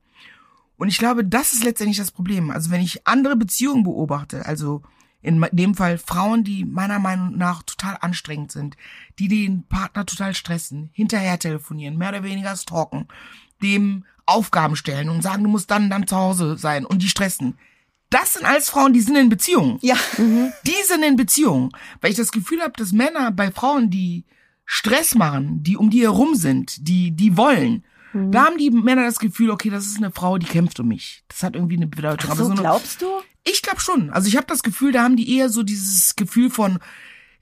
Und 0.77 0.89
ich 0.89 0.99
glaube, 0.99 1.25
das 1.25 1.53
ist 1.53 1.65
letztendlich 1.65 1.99
das 1.99 2.11
Problem. 2.11 2.51
Also 2.51 2.71
wenn 2.71 2.81
ich 2.81 3.07
andere 3.07 3.37
Beziehungen 3.37 3.85
beobachte, 3.85 4.45
also 4.47 4.83
in 5.23 5.47
dem 5.53 5.75
Fall 5.75 5.99
Frauen, 5.99 6.45
die 6.45 6.65
meiner 6.65 6.99
Meinung 6.99 7.37
nach 7.37 7.63
total 7.63 7.97
anstrengend 8.01 8.53
sind, 8.53 8.77
die 9.19 9.29
den 9.29 9.67
Partner 9.67 10.05
total 10.05 10.35
stressen, 10.35 10.91
hinterher 10.93 11.39
telefonieren, 11.39 11.97
mehr 11.97 12.11
oder 12.11 12.23
weniger 12.23 12.55
stalken, 12.57 13.09
dem 13.63 14.05
Aufgaben 14.27 14.77
stellen 14.77 15.09
und 15.09 15.23
sagen, 15.23 15.45
du 15.45 15.49
musst 15.49 15.71
dann 15.71 15.91
dann 15.91 16.07
zu 16.07 16.17
Hause 16.17 16.59
sein 16.59 16.85
und 16.85 17.03
die 17.03 17.09
stressen. 17.09 17.59
Das 18.11 18.35
sind 18.35 18.45
alles 18.45 18.69
Frauen, 18.69 18.93
die 18.93 19.01
sind 19.01 19.17
in 19.17 19.29
Beziehungen. 19.29 19.79
Ja. 19.81 19.97
Die 20.19 20.83
sind 20.87 21.03
in 21.03 21.17
Beziehungen. 21.17 21.71
Weil 22.01 22.11
ich 22.11 22.17
das 22.17 22.31
Gefühl 22.31 22.61
habe, 22.61 22.75
dass 22.77 22.93
Männer 22.93 23.33
bei 23.33 23.51
Frauen, 23.51 23.91
die 23.91 24.25
Stress 24.65 25.15
machen, 25.15 25.63
die 25.63 25.77
um 25.77 25.91
die 25.91 26.03
herum 26.03 26.35
sind, 26.37 26.87
die, 26.87 27.11
die 27.11 27.37
wollen. 27.37 27.85
Mhm. 28.15 28.33
Da 28.33 28.47
haben 28.47 28.59
die 28.59 28.71
Männer 28.71 29.05
das 29.05 29.19
Gefühl, 29.19 29.51
okay, 29.51 29.71
das 29.71 29.87
ist 29.87 29.99
eine 29.99 30.11
Frau, 30.11 30.39
die 30.39 30.47
kämpft 30.47 30.81
um 30.81 30.89
mich. 30.89 31.25
Das 31.29 31.43
hat 31.43 31.55
irgendwie 31.55 31.77
eine 31.77 31.87
Bedeutung. 31.87 32.31
Ach 32.33 32.37
so, 32.37 32.45
Aber 32.45 32.45
so 32.45 32.53
eine, 32.53 32.61
glaubst 32.61 33.03
du? 33.03 33.07
ich 33.45 33.61
glaube 33.63 33.81
schon. 33.81 34.11
Also 34.11 34.29
ich 34.29 34.37
habe 34.37 34.47
das 34.47 34.63
Gefühl, 34.63 34.93
da 34.93 35.03
haben 35.03 35.17
die 35.17 35.37
eher 35.37 35.49
so 35.49 35.63
dieses 35.63 36.17
Gefühl 36.17 36.49
von, 36.49 36.79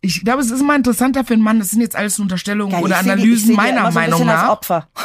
ich 0.00 0.24
glaube, 0.24 0.42
es 0.42 0.50
ist 0.50 0.60
immer 0.60 0.74
interessanter 0.74 1.24
für 1.24 1.34
einen 1.34 1.42
Mann, 1.42 1.60
das 1.60 1.70
sind 1.70 1.80
jetzt 1.80 1.94
alles 1.94 2.18
Unterstellungen 2.18 2.72
Geil, 2.72 2.82
oder 2.82 2.98
Analysen 2.98 3.50
die 3.50 3.54
meiner 3.54 3.82
so 3.82 3.86
ein 3.86 3.94
Meinung 3.94 4.26
nach. 4.26 4.48
Opfer. 4.48 4.88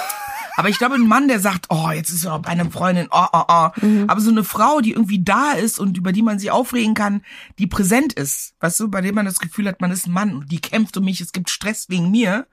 Aber 0.57 0.69
ich 0.69 0.79
glaube, 0.79 0.95
ein 0.95 1.07
Mann, 1.07 1.27
der 1.27 1.39
sagt, 1.39 1.67
oh, 1.69 1.91
jetzt 1.91 2.09
ist 2.09 2.25
er 2.25 2.39
bei 2.39 2.49
einer 2.49 2.71
Freundin, 2.71 3.09
oh, 3.11 3.27
oh, 3.31 3.43
oh. 3.47 3.69
Aber 4.07 4.21
so 4.21 4.31
eine 4.31 4.43
Frau, 4.43 4.81
die 4.81 4.93
irgendwie 4.93 5.23
da 5.23 5.51
ist 5.51 5.79
und 5.79 5.97
über 5.97 6.11
die 6.11 6.23
man 6.23 6.39
sich 6.39 6.49
aufregen 6.49 6.95
kann, 6.95 7.21
die 7.59 7.67
präsent 7.67 8.13
ist, 8.13 8.55
weißt 8.59 8.79
du, 8.79 8.87
bei 8.89 9.01
dem 9.01 9.13
man 9.13 9.27
das 9.27 9.37
Gefühl 9.37 9.67
hat, 9.67 9.81
man 9.81 9.91
ist 9.91 10.07
ein 10.07 10.13
Mann 10.13 10.33
und 10.33 10.51
die 10.51 10.59
kämpft 10.59 10.97
um 10.97 11.05
mich, 11.05 11.21
es 11.21 11.31
gibt 11.31 11.51
Stress 11.51 11.89
wegen 11.89 12.09
mir. 12.09 12.47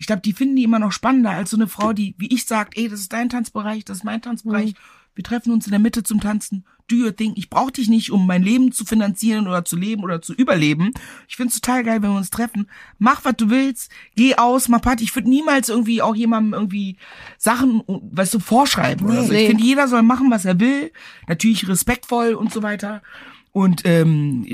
Ich 0.00 0.06
glaube, 0.06 0.22
die 0.22 0.32
finden 0.32 0.56
die 0.56 0.64
immer 0.64 0.78
noch 0.78 0.92
spannender 0.92 1.30
als 1.30 1.50
so 1.50 1.58
eine 1.58 1.68
Frau, 1.68 1.92
die, 1.92 2.14
wie 2.16 2.32
ich 2.34 2.46
sagt, 2.46 2.76
ey, 2.76 2.88
das 2.88 3.00
ist 3.00 3.12
dein 3.12 3.28
Tanzbereich, 3.28 3.84
das 3.84 3.98
ist 3.98 4.04
mein 4.04 4.22
Tanzbereich. 4.22 4.74
Wir 5.14 5.24
treffen 5.24 5.52
uns 5.52 5.66
in 5.66 5.72
der 5.72 5.78
Mitte 5.78 6.02
zum 6.02 6.20
Tanzen. 6.20 6.64
Do 6.88 6.96
your 6.96 7.14
thing. 7.14 7.34
Ich 7.36 7.50
brauche 7.50 7.72
dich 7.72 7.88
nicht, 7.88 8.10
um 8.10 8.26
mein 8.26 8.42
Leben 8.42 8.72
zu 8.72 8.86
finanzieren 8.86 9.46
oder 9.46 9.64
zu 9.64 9.76
leben 9.76 10.02
oder 10.02 10.22
zu 10.22 10.32
überleben. 10.32 10.92
Ich 11.28 11.36
find's 11.36 11.60
total 11.60 11.84
geil, 11.84 12.02
wenn 12.02 12.12
wir 12.12 12.16
uns 12.16 12.30
treffen. 12.30 12.66
Mach, 12.98 13.24
was 13.24 13.36
du 13.36 13.50
willst. 13.50 13.92
Geh 14.16 14.36
aus, 14.36 14.68
mach 14.68 14.80
Party. 14.80 15.04
Ich 15.04 15.14
würde 15.14 15.28
niemals 15.28 15.68
irgendwie 15.68 16.00
auch 16.00 16.16
jemandem 16.16 16.54
irgendwie 16.54 16.96
Sachen, 17.36 17.82
weißt 17.86 18.34
du, 18.34 18.38
vorschreiben 18.38 19.06
oder 19.06 19.24
so. 19.24 19.32
Nee. 19.32 19.42
Ich 19.42 19.48
finde, 19.50 19.64
jeder 19.64 19.86
soll 19.86 20.02
machen, 20.02 20.30
was 20.30 20.46
er 20.46 20.58
will. 20.58 20.90
Natürlich 21.28 21.68
respektvoll 21.68 22.32
und 22.32 22.52
so 22.52 22.62
weiter. 22.62 23.02
Und 23.52 23.82
ähm, 23.84 24.46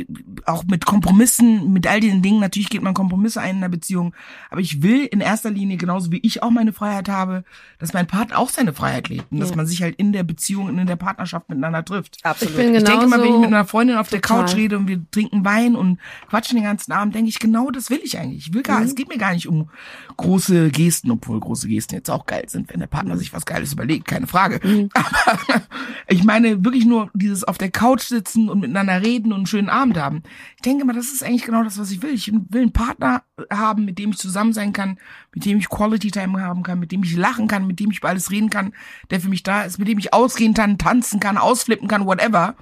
auch 0.47 0.65
mit 0.65 0.87
Kompromissen, 0.87 1.73
mit 1.73 1.87
all 1.87 2.01
diesen 2.01 2.23
Dingen, 2.23 2.41
natürlich 2.41 2.71
geht 2.71 2.81
man 2.83 2.95
Kompromisse 2.95 3.41
ein 3.43 3.51
in 3.51 3.57
einer 3.59 3.69
Beziehung. 3.69 4.15
Aber 4.51 4.61
ich 4.63 4.83
will 4.83 5.05
in 5.05 5.21
erster 5.21 5.51
Linie, 5.51 5.77
genauso 5.77 6.11
wie 6.13 6.19
ich 6.23 6.43
auch 6.43 6.51
meine 6.51 6.73
Freiheit 6.73 7.09
habe, 7.11 7.45
dass 7.79 7.93
mein 7.93 8.07
Partner 8.07 8.39
auch 8.39 8.49
seine 8.49 8.73
Freiheit 8.73 9.11
lebt. 9.11 9.31
Und 9.31 9.41
dass 9.41 9.51
Ja. 9.51 9.57
man 9.57 9.67
sich 9.67 9.83
halt 9.83 9.97
in 9.97 10.13
der 10.13 10.23
Beziehung 10.23 10.67
und 10.67 10.79
in 10.79 10.87
der 10.87 10.97
Partnerschaft 10.97 11.49
miteinander 11.51 11.85
trifft. 11.85 12.19
Absolut. 12.23 12.59
Ich 12.59 12.65
bin 12.65 12.75
Ich 12.75 12.85
denke 12.85 13.05
immer, 13.05 13.21
wenn 13.21 13.35
ich 13.35 13.39
mit 13.39 13.49
einer 13.49 13.67
Freundin 13.67 13.97
auf 13.97 14.09
der 14.09 14.23
Total. 14.23 14.45
Couch 14.47 14.55
rede 14.57 14.79
und 14.79 14.89
wir 14.89 15.05
trinken 15.11 15.45
Wein 15.45 15.77
und 15.77 15.99
quatschen 16.31 16.57
den 16.57 16.65
ganzen 16.65 16.93
Abend, 16.93 17.15
denke 17.15 17.29
ich, 17.29 17.39
genau 17.39 17.71
das 17.71 17.91
will 17.91 18.01
ich 18.03 18.19
eigentlich. 18.19 18.47
Ich 18.49 18.55
will 18.55 18.61
Mhm. 18.61 18.65
gar, 18.65 18.83
es 18.83 18.95
geht 18.95 19.09
mir 19.11 19.19
gar 19.19 19.35
nicht 19.35 19.47
um 19.47 19.69
große 20.17 20.71
Gesten, 20.71 21.11
obwohl 21.11 21.39
große 21.41 21.69
Gesten 21.69 21.95
jetzt 21.97 22.11
auch 22.11 22.25
geil 22.25 22.45
sind, 22.49 22.71
wenn 22.73 22.81
der 22.81 22.87
Partner 22.87 23.15
Mhm. 23.15 23.19
sich 23.19 23.33
was 23.35 23.45
Geiles 23.45 23.73
überlegt, 23.75 24.07
keine 24.09 24.27
Frage. 24.27 24.61
Aber 24.95 25.63
ich 26.09 26.25
meine 26.25 26.65
wirklich 26.65 26.87
nur 26.87 27.11
dieses 27.15 27.45
auf 27.45 27.59
der 27.59 27.71
Couch 27.71 28.03
sitzen 28.03 28.49
und 28.49 28.61
miteinander 28.61 28.86
reden 28.95 29.33
und 29.33 29.39
einen 29.39 29.47
schönen 29.47 29.69
Abend 29.69 29.97
haben. 29.97 30.23
Ich 30.57 30.63
denke 30.63 30.85
mal, 30.85 30.95
das 30.95 31.13
ist 31.13 31.23
eigentlich 31.23 31.45
genau 31.45 31.63
das, 31.63 31.79
was 31.79 31.91
ich 31.91 32.03
will. 32.03 32.15
Ich 32.15 32.33
will 32.33 32.63
einen 32.63 32.73
Partner 32.73 33.23
haben, 33.51 33.85
mit 33.85 33.99
dem 33.99 34.11
ich 34.11 34.19
zusammen 34.19 34.53
sein 34.53 34.73
kann, 34.73 34.99
mit 35.35 35.45
dem 35.45 35.59
ich 35.59 35.69
Quality 35.69 36.11
Time 36.11 36.41
haben 36.41 36.63
kann, 36.63 36.79
mit 36.79 36.93
dem 36.93 37.03
ich 37.03 37.17
lachen 37.17 37.49
kann, 37.49 37.67
mit 37.67 37.81
dem 37.81 37.91
ich 37.91 37.99
über 37.99 38.09
alles 38.09 38.31
reden 38.31 38.51
kann, 38.51 38.73
der 39.11 39.21
für 39.21 39.29
mich 39.29 39.43
da 39.43 39.63
ist, 39.63 39.79
mit 39.79 39.89
dem 39.89 39.99
ich 39.99 40.13
ausgehen 40.13 40.55
kann, 40.55 40.79
tanzen 40.79 41.21
kann, 41.21 41.39
ausflippen 41.39 41.89
kann, 41.89 42.07
whatever. 42.07 42.57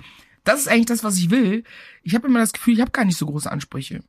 Das 0.44 0.60
ist 0.60 0.68
eigentlich 0.68 0.86
das, 0.86 1.04
was 1.04 1.16
ich 1.16 1.30
will. 1.30 1.64
Ich 2.02 2.14
habe 2.14 2.26
immer 2.26 2.40
das 2.40 2.52
Gefühl, 2.52 2.74
ich 2.74 2.80
habe 2.80 2.90
gar 2.90 3.04
nicht 3.04 3.18
so 3.18 3.26
große 3.26 3.50
Ansprüche. 3.50 4.02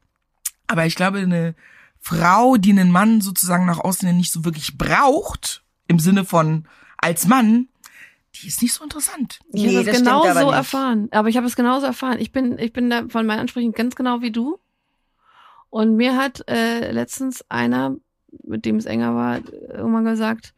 Aber 0.68 0.86
ich 0.86 0.96
glaube, 0.96 1.20
eine 1.20 1.56
Frau, 2.00 2.58
die 2.58 2.72
einen 2.72 2.92
Mann 2.92 3.22
sozusagen 3.22 3.66
nach 3.66 3.80
außen 3.80 4.16
nicht 4.16 4.32
so 4.32 4.46
wirklich 4.46 4.78
braucht, 4.78 5.64
im 5.88 6.00
Sinne 6.00 6.26
von 6.26 6.68
als 6.98 7.28
Mann, 7.28 7.68
die 8.42 8.48
ist 8.48 8.62
nicht 8.62 8.74
so 8.74 8.84
interessant. 8.84 9.40
Ich 9.54 9.64
Nee, 9.64 9.76
habe 9.76 9.86
das 9.86 9.96
es 9.96 10.02
genauso 10.04 10.46
nicht. 10.46 10.54
erfahren. 10.56 11.08
Aber 11.12 11.30
ich 11.30 11.38
habe 11.38 11.48
es 11.48 11.56
genauso 11.56 11.86
erfahren. 11.86 12.20
Ich 12.20 12.32
bin, 12.32 12.58
ich 12.60 12.74
bin 12.74 12.90
da 12.90 13.08
von 13.08 13.26
meinen 13.26 13.40
Ansprüchen 13.40 13.72
ganz 13.74 13.96
genau 13.96 14.22
wie 14.22 14.32
du. 14.32 14.60
Und 15.70 15.96
mir 15.96 16.16
hat 16.16 16.44
äh, 16.50 16.92
letztens 16.92 17.44
einer, 17.50 17.96
mit 18.44 18.66
dem 18.66 18.78
es 18.78 18.86
enger 18.86 19.14
war, 19.16 19.40
irgendwann 19.70 20.06
gesagt, 20.06 20.54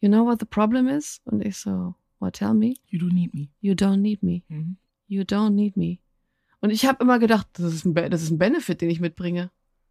you 0.00 0.08
know 0.08 0.24
what 0.24 0.40
the 0.40 0.46
problem 0.46 0.88
is? 0.88 1.20
Und 1.24 1.44
ich 1.44 1.56
so, 1.56 1.94
what 2.18 2.34
tell 2.34 2.54
me? 2.54 2.74
You 2.88 2.98
don't 3.00 3.12
need 3.14 3.34
me. 3.34 3.48
You 3.60 3.74
don't 3.74 3.98
need 3.98 4.22
me. 4.22 4.42
Mhm. 4.48 4.76
You 5.06 5.22
don't 5.22 5.50
need 5.50 5.76
me. 5.76 5.98
Und 6.60 6.70
ich 6.70 6.86
habe 6.86 7.02
immer 7.04 7.18
gedacht, 7.20 7.46
das 7.52 7.72
ist, 7.72 7.84
ein, 7.84 7.94
das 7.94 8.22
ist 8.22 8.30
ein 8.30 8.38
Benefit, 8.38 8.80
den 8.80 8.90
ich 8.90 8.98
mitbringe. 9.00 9.50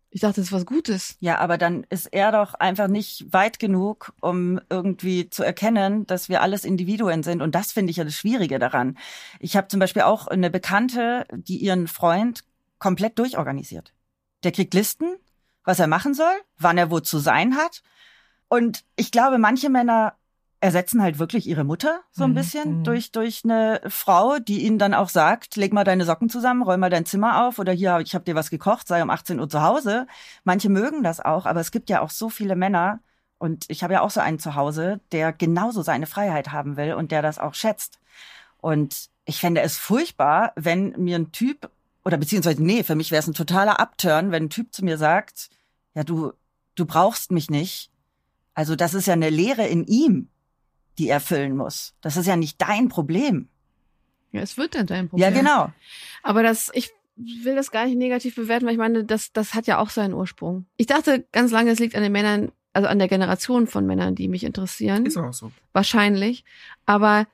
Ich 0.10 0.22
dachte, 0.22 0.36
das 0.36 0.48
ist 0.48 0.54
was 0.54 0.66
Gutes. 0.66 1.18
Ja, 1.20 1.38
aber 1.40 1.58
dann 1.58 1.86
ist 1.90 2.08
er 2.08 2.32
doch 2.32 2.54
einfach 2.54 2.88
nicht 2.88 3.32
weit 3.34 3.60
genug, 3.60 4.14
um 4.22 4.60
irgendwie 4.70 5.30
zu 5.30 5.44
erkennen, 5.44 6.08
dass 6.08 6.30
wir 6.30 6.42
alles 6.42 6.64
Individuen 6.64 7.24
sind. 7.24 7.42
Und 7.42 7.56
das 7.56 7.74
finde 7.74 7.92
ich 7.92 7.98
ja 7.98 8.04
das 8.04 8.16
Schwierige 8.16 8.58
daran. 8.58 8.98
Ich 9.40 9.58
habe 9.58 9.68
zum 9.68 9.80
Beispiel 9.80 10.04
auch 10.04 10.28
eine 10.28 10.50
Bekannte, 10.50 11.26
die 11.34 11.58
ihren 11.58 11.88
Freund 11.88 12.46
komplett 12.80 13.20
durchorganisiert. 13.20 13.94
Der 14.44 14.52
kriegt 14.52 14.74
Listen, 14.74 15.18
was 15.64 15.80
er 15.80 15.88
machen 15.88 16.14
soll, 16.14 16.34
wann 16.58 16.78
er 16.78 16.90
wo 16.90 17.00
zu 17.02 17.20
sein 17.20 17.58
hat. 17.58 17.84
Und 18.48 18.86
ich 18.96 19.12
glaube, 19.12 19.38
manche 19.38 19.70
Männer 19.70 20.14
ersetzen 20.60 21.02
halt 21.02 21.20
wirklich 21.20 21.48
ihre 21.48 21.64
Mutter 21.64 22.02
so 22.12 22.24
ein 22.24 22.32
Mhm, 22.32 22.36
bisschen 22.36 22.80
mhm. 22.80 22.84
durch 22.84 23.12
durch 23.12 23.44
eine 23.44 23.82
Frau, 23.88 24.40
die 24.40 24.66
ihnen 24.66 24.80
dann 24.80 24.94
auch 24.94 25.10
sagt, 25.10 25.56
leg 25.56 25.74
mal 25.74 25.84
deine 25.84 26.06
Socken 26.06 26.30
zusammen, 26.30 26.64
räum 26.64 26.80
mal 26.80 26.90
dein 26.90 27.06
Zimmer 27.06 27.46
auf 27.48 27.60
oder 27.60 27.72
hier 27.74 28.00
ich 28.00 28.16
habe 28.16 28.26
dir 28.26 28.36
was 28.36 28.50
gekocht, 28.50 28.88
sei 28.88 29.04
um 29.04 29.10
18 29.10 29.40
Uhr 29.40 29.50
zu 29.50 29.62
Hause. 29.62 30.08
Manche 30.44 30.70
mögen 30.70 31.04
das 31.04 31.20
auch, 31.20 31.46
aber 31.46 31.60
es 31.60 31.72
gibt 31.72 31.90
ja 31.90 32.02
auch 32.02 32.10
so 32.10 32.30
viele 32.30 32.56
Männer 32.56 33.00
und 33.38 33.66
ich 33.70 33.84
habe 33.84 33.94
ja 33.94 34.02
auch 34.02 34.10
so 34.10 34.20
einen 34.20 34.40
zu 34.40 34.56
Hause, 34.56 35.00
der 35.12 35.32
genauso 35.34 35.84
seine 35.84 36.08
Freiheit 36.08 36.52
haben 36.52 36.76
will 36.78 36.94
und 36.94 37.12
der 37.12 37.22
das 37.22 37.38
auch 37.40 37.54
schätzt. 37.54 38.00
Und 38.60 39.10
ich 39.26 39.40
fände 39.40 39.62
es 39.62 39.78
furchtbar, 39.78 40.54
wenn 40.56 40.92
mir 40.98 41.18
ein 41.18 41.32
Typ 41.32 41.70
oder 42.06 42.18
beziehungsweise 42.18 42.64
nee, 42.64 42.84
für 42.84 42.96
mich 42.96 43.12
wäre 43.12 43.20
es 43.20 43.28
ein 43.28 43.34
totaler 43.34 43.80
Upturn, 43.80 44.32
wenn 44.32 44.46
ein 44.46 44.50
Typ 44.50 44.74
zu 44.74 44.84
mir 44.84 44.98
sagt, 44.98 45.50
ja 45.94 46.04
du 46.04 46.34
du 46.76 46.86
brauchst 46.86 47.32
mich 47.32 47.50
nicht. 47.50 47.92
Also 48.54 48.76
das 48.76 48.94
ist 48.94 49.08
ja 49.08 49.14
eine 49.14 49.30
Lehre 49.30 49.68
in 49.68 49.86
ihm, 49.86 50.30
die 50.98 51.10
er 51.10 51.20
füllen 51.20 51.56
muss. 51.56 51.94
Das 52.02 52.18
ist 52.18 52.26
ja 52.26 52.36
nicht 52.36 52.62
dein 52.62 52.90
Problem. 52.90 53.50
Ja, 54.32 54.42
es 54.42 54.58
wird 54.58 54.76
dann 54.76 54.88
dein 54.88 55.10
Problem. 55.10 55.34
Ja, 55.34 55.38
genau. 55.38 55.72
Aber 56.24 56.44
das, 56.44 56.72
ich 56.74 56.92
will 57.16 57.56
das 57.56 57.72
gar 57.72 57.86
nicht 57.86 57.98
negativ 57.98 58.36
bewerten, 58.36 58.66
weil 58.66 58.74
ich 58.74 58.80
meine, 58.80 59.04
das, 59.04 59.32
das 59.34 59.54
hat 59.54 59.68
ja 59.68 59.80
auch 59.80 59.90
seinen 59.90 60.14
Ursprung. 60.14 60.66
Ich 60.78 60.88
dachte 60.88 61.26
ganz 61.32 61.52
lange, 61.52 61.72
es 61.72 61.80
liegt 61.80 61.96
an 61.96 62.04
den 62.04 62.12
Männern, 62.12 62.52
also 62.74 62.88
an 62.88 63.00
der 63.00 63.08
Generation 63.08 63.68
von 63.68 63.86
Männern, 63.86 64.16
die 64.16 64.28
mich 64.28 64.44
interessieren. 64.44 65.06
Ist 65.06 65.18
auch 65.18 65.34
so. 65.34 65.52
Wahrscheinlich. 65.74 66.44
Aber 66.86 67.26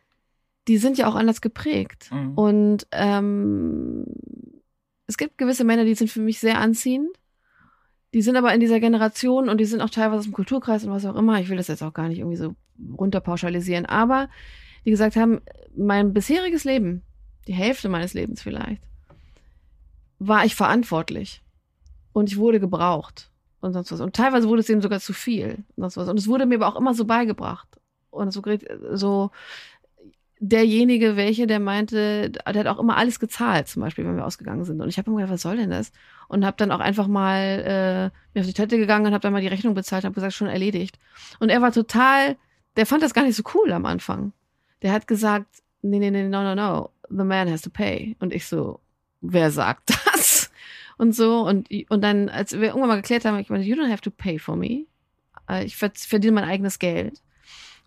die 0.68 0.78
sind 0.78 0.98
ja 0.98 1.08
auch 1.08 1.16
anders 1.16 1.42
geprägt. 1.42 2.10
Mhm. 2.12 2.34
Und 2.36 2.88
ähm, 2.92 4.06
es 5.08 5.18
gibt 5.18 5.38
gewisse 5.38 5.66
Männer, 5.66 5.84
die 5.84 5.96
sind 5.96 6.10
für 6.10 6.22
mich 6.22 6.40
sehr 6.40 6.60
anziehend. 6.60 7.10
Die 8.14 8.22
sind 8.22 8.38
aber 8.38 8.54
in 8.54 8.60
dieser 8.60 8.80
Generation 8.80 9.50
und 9.50 9.58
die 9.58 9.66
sind 9.66 9.82
auch 9.82 9.90
teilweise 9.90 10.20
aus 10.20 10.26
dem 10.26 10.34
Kulturkreis 10.34 10.86
und 10.86 10.92
was 10.92 11.06
auch 11.06 11.16
immer. 11.16 11.40
Ich 11.40 11.50
will 11.50 11.58
das 11.58 11.68
jetzt 11.68 11.82
auch 11.82 11.94
gar 11.94 12.08
nicht 12.08 12.20
irgendwie 12.20 12.38
so 12.38 12.56
runterpauschalisieren. 12.98 13.86
Aber 13.86 14.30
die 14.86 14.92
gesagt 14.92 15.16
haben, 15.16 15.42
mein 15.76 16.14
bisheriges 16.14 16.64
Leben, 16.64 17.04
die 17.48 17.54
Hälfte 17.54 17.90
meines 17.90 18.14
Lebens 18.14 18.42
vielleicht, 18.42 18.82
war 20.20 20.46
ich 20.46 20.56
verantwortlich. 20.56 21.42
Und 22.14 22.30
ich 22.30 22.38
wurde 22.38 22.60
gebraucht. 22.60 23.30
Und 23.60 23.74
sonst 23.74 23.92
was. 23.92 24.02
Und 24.02 24.16
teilweise 24.16 24.48
wurde 24.48 24.62
es 24.62 24.70
eben 24.70 24.82
sogar 24.82 25.00
zu 25.00 25.14
viel. 25.14 25.64
Und 25.76 25.84
sonst 25.84 25.98
was. 25.98 26.10
Und 26.10 26.20
es 26.20 26.28
wurde 26.28 26.46
mir 26.46 26.56
aber 26.56 26.68
auch 26.68 26.80
immer 26.80 26.94
so 26.94 27.06
beigebracht. 27.06 27.68
Und 28.10 28.32
so, 28.32 28.42
so 28.92 29.32
derjenige, 30.46 31.16
welche, 31.16 31.48
der 31.48 31.62
meinte, 31.62 32.30
der 32.30 32.44
hat 32.46 32.68
auch 32.68 32.80
immer 32.80 32.98
alles 32.98 33.22
gezahlt, 33.22 33.70
zum 33.70 33.82
Beispiel, 33.82 34.06
wenn 34.06 34.18
wir 34.18 34.26
ausgegangen 34.26 34.66
sind. 34.66 34.82
Und 34.82 34.90
ich 34.90 34.98
habe 34.98 35.10
mir 35.10 35.18
gedacht, 35.18 35.34
was 35.34 35.42
soll 35.42 35.56
denn 35.56 35.70
das? 35.70 35.94
Und 36.28 36.46
habe 36.46 36.58
dann 36.58 36.72
auch 36.72 36.82
einfach 36.82 37.08
mal 37.08 37.40
äh, 37.40 38.04
mir 38.34 38.42
auf 38.42 38.46
die 38.46 38.54
Toilette 38.54 38.78
gegangen 38.78 39.06
und 39.06 39.14
habe 39.14 39.22
dann 39.22 39.32
mal 39.32 39.42
die 39.42 39.48
Rechnung 39.48 39.74
bezahlt 39.74 40.04
und 40.04 40.10
habe 40.10 40.16
gesagt, 40.16 40.34
schon 40.34 40.50
erledigt. 40.50 41.00
Und 41.40 41.50
er 41.50 41.62
war 41.62 41.72
total, 41.72 42.36
der 42.76 42.86
fand 42.86 43.04
das 43.04 43.14
gar 43.14 43.24
nicht 43.24 43.36
so 43.36 43.44
cool 43.54 43.72
am 43.72 43.86
Anfang. 43.86 44.34
Der 44.82 44.92
hat 44.92 45.08
gesagt, 45.08 45.48
nee, 45.82 46.00
nee, 46.00 46.12
nee, 46.12 46.28
no, 46.28 46.44
no, 46.44 46.56
no, 46.56 46.90
the 47.10 47.24
man 47.24 47.50
has 47.50 47.62
to 47.62 47.70
pay. 47.70 48.16
Und 48.20 48.34
ich 48.34 48.46
so, 48.48 48.80
wer 49.22 49.52
sagt 49.52 49.90
das? 50.14 50.52
Und 50.98 51.14
so, 51.16 51.42
und, 51.42 51.70
und 51.90 52.02
dann, 52.02 52.30
als 52.30 52.54
wir 52.54 52.68
irgendwann 52.68 52.90
mal 52.90 52.96
geklärt 53.02 53.26
haben, 53.26 53.40
ich 53.40 53.50
meine, 53.50 53.64
you 53.64 53.76
don't 53.76 53.90
have 53.92 54.02
to 54.02 54.12
pay 54.12 54.38
for 54.40 54.56
me. 54.56 54.86
Äh, 55.50 55.66
Ich 55.66 55.76
verd- 55.76 55.98
verdiene 55.98 56.34
mein 56.34 56.44
eigenes 56.50 56.80
Geld. 56.80 57.22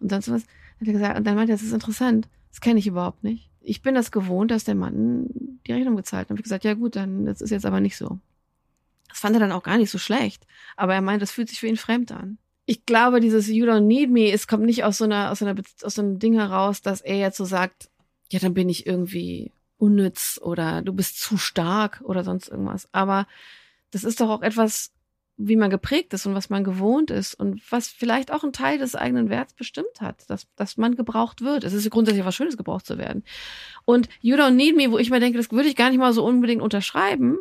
Und 0.01 0.11
sonst 0.11 0.31
was, 0.31 0.43
hat 0.43 0.87
er 0.89 0.93
gesagt, 0.93 1.19
und 1.19 1.27
dann 1.27 1.37
meinte 1.37 1.53
er, 1.53 1.57
das 1.57 1.63
ist 1.65 1.73
interessant, 1.73 2.29
das 2.51 2.61
kenne 2.61 2.79
ich 2.79 2.87
überhaupt 2.87 3.23
nicht. 3.25 3.51
Ich 3.61 3.83
bin 3.83 3.95
das 3.95 4.11
gewohnt, 4.11 4.51
dass 4.51 4.65
der 4.65 4.75
Mann 4.75 5.27
die 5.67 5.73
Rechnung 5.73 5.97
bezahlt. 5.97 6.29
Dann 6.29 6.35
habe 6.35 6.41
ich 6.41 6.45
gesagt, 6.45 6.65
ja 6.65 6.75
gut, 6.75 6.97
dann, 6.97 7.25
das 7.25 7.41
ist 7.41 7.51
jetzt 7.51 7.67
aber 7.67 7.81
nicht 7.81 7.97
so. 7.97 8.19
Das 9.09 9.19
fand 9.21 9.35
er 9.37 9.41
dann 9.41 9.53
auch 9.53 9.63
gar 9.63 9.79
nicht 9.79 9.91
so 9.91 9.99
schlecht. 9.99 10.47
Aber 10.77 10.95
er 10.95 11.01
meint, 11.01 11.23
das 11.23 11.31
fühlt 11.33 11.49
sich 11.49 11.61
für 11.61 11.67
ihn 11.67 11.77
fremd 11.77 12.13
an. 12.13 12.39
Ich 12.67 12.85
glaube, 12.85 13.21
dieses 13.21 13.49
You 13.49 13.67
don't 13.67 13.81
need 13.81 14.11
me, 14.11 14.33
es 14.33 14.47
kommt 14.47 14.65
nicht 14.65 14.85
aus 14.85 14.99
so 14.99 15.05
einer, 15.05 15.31
aus 15.31 15.43
einer, 15.43 15.55
aus 15.83 15.95
so 15.95 16.03
einem 16.03 16.19
Ding 16.19 16.35
heraus, 16.35 16.83
dass 16.83 17.01
er 17.01 17.17
jetzt 17.17 17.37
so 17.39 17.45
sagt, 17.45 17.89
ja, 18.31 18.41
dann 18.41 18.55
bin 18.55 18.69
ich 18.69 18.87
irgendwie 18.87 19.53
unnütz 19.79 20.41
oder 20.43 20.83
du 20.83 20.93
bist 20.93 21.21
zu 21.21 21.37
stark 21.37 22.01
oder 22.05 22.25
sonst 22.25 22.49
irgendwas. 22.49 22.89
Aber 22.93 23.27
das 23.91 24.05
ist 24.05 24.21
doch 24.21 24.31
auch 24.31 24.43
etwas, 24.43 24.93
wie 25.39 25.57
man 25.57 25.71
geprägt 25.71 26.15
ist 26.15 26.27
und 26.27 26.35
was 26.35 26.49
man 26.49 26.65
gewohnt 26.65 27.11
ist 27.11 27.35
und 27.35 27.61
was 27.71 27.89
vielleicht 27.89 28.33
auch 28.33 28.43
ein 28.43 28.55
Teil 28.55 28.79
des 28.79 28.95
eigenen 28.95 29.29
Werts 29.29 29.53
bestimmt 29.53 30.01
hat, 30.01 30.29
dass, 30.31 30.47
dass 30.57 30.79
man 30.79 30.97
gebraucht 30.97 31.43
wird. 31.43 31.63
Es 31.63 31.75
ist 31.75 31.91
grundsätzlich 31.91 32.25
was 32.25 32.35
Schönes, 32.35 32.57
gebraucht 32.57 32.87
zu 32.87 32.97
werden. 32.97 33.23
Und 33.85 34.09
You 34.23 34.37
Don't 34.37 34.53
Need 34.53 34.77
Me, 34.77 34.91
wo 34.91 34.99
ich 34.99 35.11
mir 35.11 35.21
denke, 35.21 35.37
das 35.37 35.51
würde 35.51 35.69
ich 35.69 35.77
gar 35.77 35.91
nicht 35.91 35.99
mal 35.99 36.15
so 36.15 36.25
unbedingt 36.25 36.63
unterschreiben. 36.63 37.39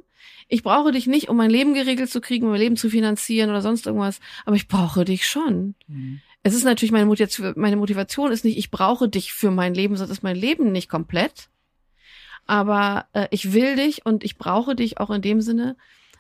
Ich 0.47 0.63
brauche 0.63 0.91
dich 0.91 1.07
nicht, 1.07 1.29
um 1.29 1.37
mein 1.37 1.49
Leben 1.49 1.73
geregelt 1.73 2.09
zu 2.09 2.21
kriegen, 2.21 2.45
um 2.45 2.51
mein 2.51 2.59
Leben 2.59 2.77
zu 2.77 2.89
finanzieren 2.89 3.49
oder 3.49 3.61
sonst 3.61 3.87
irgendwas, 3.87 4.19
aber 4.45 4.55
ich 4.55 4.67
brauche 4.67 5.05
dich 5.05 5.25
schon. 5.25 5.75
Mhm. 5.87 6.21
Es 6.43 6.53
ist 6.53 6.63
natürlich 6.63 6.91
meine 6.91 7.07
Motivation, 7.07 7.53
meine 7.55 7.75
Motivation 7.75 8.31
ist 8.31 8.45
nicht, 8.45 8.57
ich 8.57 8.69
brauche 8.69 9.09
dich 9.09 9.33
für 9.33 9.49
mein 9.49 9.73
Leben, 9.73 9.95
sonst 9.97 10.11
ist 10.11 10.21
mein 10.23 10.35
Leben 10.35 10.71
nicht 10.71 10.89
komplett. 10.89 11.49
Aber 12.45 13.07
äh, 13.13 13.27
ich 13.31 13.53
will 13.53 13.75
dich 13.75 14.05
und 14.05 14.23
ich 14.23 14.37
brauche 14.37 14.75
dich 14.75 14.99
auch 14.99 15.09
in 15.09 15.23
dem 15.23 15.41
Sinne, 15.41 15.75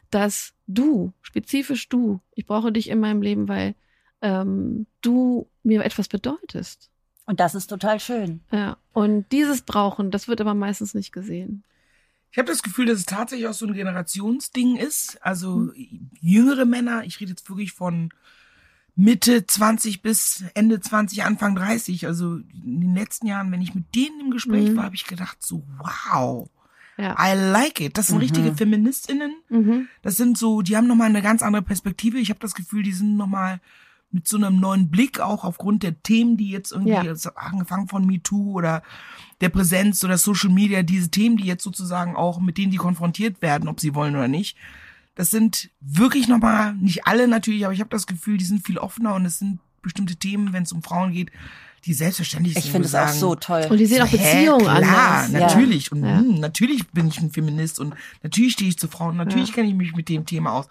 dass 0.09 0.53
du, 0.65 1.13
spezifisch 1.21 1.89
du, 1.89 2.21
ich 2.33 2.47
brauche 2.47 2.71
dich 2.71 2.89
in 2.89 2.99
meinem 2.99 3.21
Leben, 3.21 3.47
weil 3.47 3.75
ähm, 4.21 4.87
du 5.01 5.47
mir 5.61 5.83
etwas 5.83 6.07
bedeutest. 6.07 6.89
Und 7.25 7.39
das 7.39 7.55
ist 7.55 7.67
total 7.67 7.99
schön. 7.99 8.41
Ja. 8.51 8.77
Und 8.93 9.31
dieses 9.31 9.61
Brauchen, 9.61 10.11
das 10.11 10.27
wird 10.27 10.41
aber 10.41 10.53
meistens 10.53 10.93
nicht 10.93 11.11
gesehen. 11.11 11.63
Ich 12.35 12.37
habe 12.37 12.49
das 12.51 12.63
Gefühl, 12.63 12.85
dass 12.85 12.99
es 12.99 13.05
tatsächlich 13.05 13.47
auch 13.47 13.53
so 13.53 13.65
ein 13.65 13.73
Generationsding 13.73 14.75
ist. 14.75 15.17
Also 15.23 15.71
jüngere 16.19 16.65
Männer, 16.65 17.05
ich 17.05 17.21
rede 17.21 17.29
jetzt 17.31 17.47
wirklich 17.49 17.71
von 17.71 18.09
Mitte 18.97 19.47
20 19.47 20.01
bis 20.01 20.43
Ende 20.53 20.81
20, 20.81 21.23
Anfang 21.23 21.55
30. 21.55 22.05
Also 22.07 22.35
in 22.35 22.81
den 22.81 22.93
letzten 22.93 23.27
Jahren, 23.27 23.53
wenn 23.53 23.61
ich 23.61 23.73
mit 23.73 23.95
denen 23.95 24.19
im 24.19 24.31
Gespräch 24.31 24.71
Mhm. 24.71 24.75
war, 24.75 24.83
habe 24.83 24.95
ich 24.95 25.05
gedacht 25.05 25.37
so, 25.41 25.63
wow, 25.79 26.49
Ja. 26.97 27.15
I 27.17 27.37
like 27.37 27.79
it. 27.79 27.97
Das 27.97 28.07
sind 28.07 28.17
Mhm. 28.17 28.21
richtige 28.23 28.53
Feministinnen. 28.53 29.33
Mhm. 29.47 29.87
Das 30.01 30.17
sind 30.17 30.37
so, 30.37 30.61
die 30.61 30.75
haben 30.75 30.87
nochmal 30.87 31.07
eine 31.07 31.21
ganz 31.21 31.41
andere 31.41 31.63
Perspektive. 31.63 32.17
Ich 32.19 32.31
habe 32.31 32.41
das 32.41 32.53
Gefühl, 32.53 32.83
die 32.83 32.91
sind 32.91 33.15
nochmal 33.15 33.61
mit 34.15 34.27
so 34.27 34.37
einem 34.37 34.59
neuen 34.59 34.89
Blick, 34.89 35.19
auch 35.19 35.43
aufgrund 35.43 35.83
der 35.83 36.01
Themen, 36.01 36.37
die 36.37 36.49
jetzt 36.49 36.71
irgendwie, 36.71 36.91
Ja. 36.93 37.03
jetzt 37.03 37.27
angefangen 37.37 37.87
von 37.87 38.05
MeToo 38.07 38.53
oder 38.53 38.81
der 39.41 39.49
Präsenz 39.49 40.03
oder 40.03 40.17
Social 40.17 40.49
Media, 40.49 40.81
diese 40.81 41.09
Themen, 41.11 41.37
die 41.37 41.43
jetzt 41.45 41.63
sozusagen 41.63 42.15
auch, 42.15 42.39
mit 42.39 42.57
denen 42.57 42.71
die 42.71 42.77
konfrontiert 42.77 43.41
werden, 43.41 43.67
ob 43.67 43.79
sie 43.81 43.93
wollen 43.93 44.15
oder 44.15 44.27
nicht. 44.29 44.57
Das 45.15 45.29
sind 45.31 45.69
wirklich 45.81 46.27
nochmal, 46.27 46.73
nicht 46.75 47.05
alle 47.05 47.27
natürlich, 47.27 47.65
aber 47.65 47.73
ich 47.73 47.79
habe 47.81 47.89
das 47.89 48.07
Gefühl, 48.07 48.37
die 48.37 48.45
sind 48.45 48.65
viel 48.65 48.77
offener 48.77 49.13
und 49.15 49.25
es 49.25 49.39
sind 49.39 49.59
bestimmte 49.81 50.15
Themen, 50.15 50.51
wenn 50.53 50.63
es 50.63 50.71
um 50.71 50.81
Frauen 50.81 51.11
geht, 51.13 51.31
die 51.85 51.93
selbstverständlich 51.93 52.55
Ich 52.57 52.63
sind. 52.63 52.71
finde 52.71 52.91
wo 52.91 52.97
es 52.97 53.03
auch 53.03 53.07
so 53.09 53.35
toll. 53.35 53.67
Und 53.69 53.77
die 53.77 53.85
sehen 53.85 54.01
auch 54.01 54.09
Beziehungen 54.09 54.63
klar, 54.65 55.19
anders. 55.19 55.31
Ja. 55.31 55.39
natürlich. 55.39 55.91
Und 55.91 56.03
Ja. 56.03 56.17
hm, 56.17 56.39
natürlich 56.39 56.87
bin 56.89 57.07
ich 57.07 57.19
ein 57.19 57.31
Feminist 57.31 57.79
und 57.79 57.93
natürlich 58.23 58.53
stehe 58.53 58.69
ich 58.69 58.79
zu 58.79 58.87
Frauen. 58.87 59.17
Natürlich 59.17 59.49
Ja. 59.49 59.55
kenne 59.55 59.67
ich 59.69 59.75
mich 59.75 59.93
mit 59.95 60.09
dem 60.09 60.25
Thema 60.25 60.53
aus. 60.53 60.67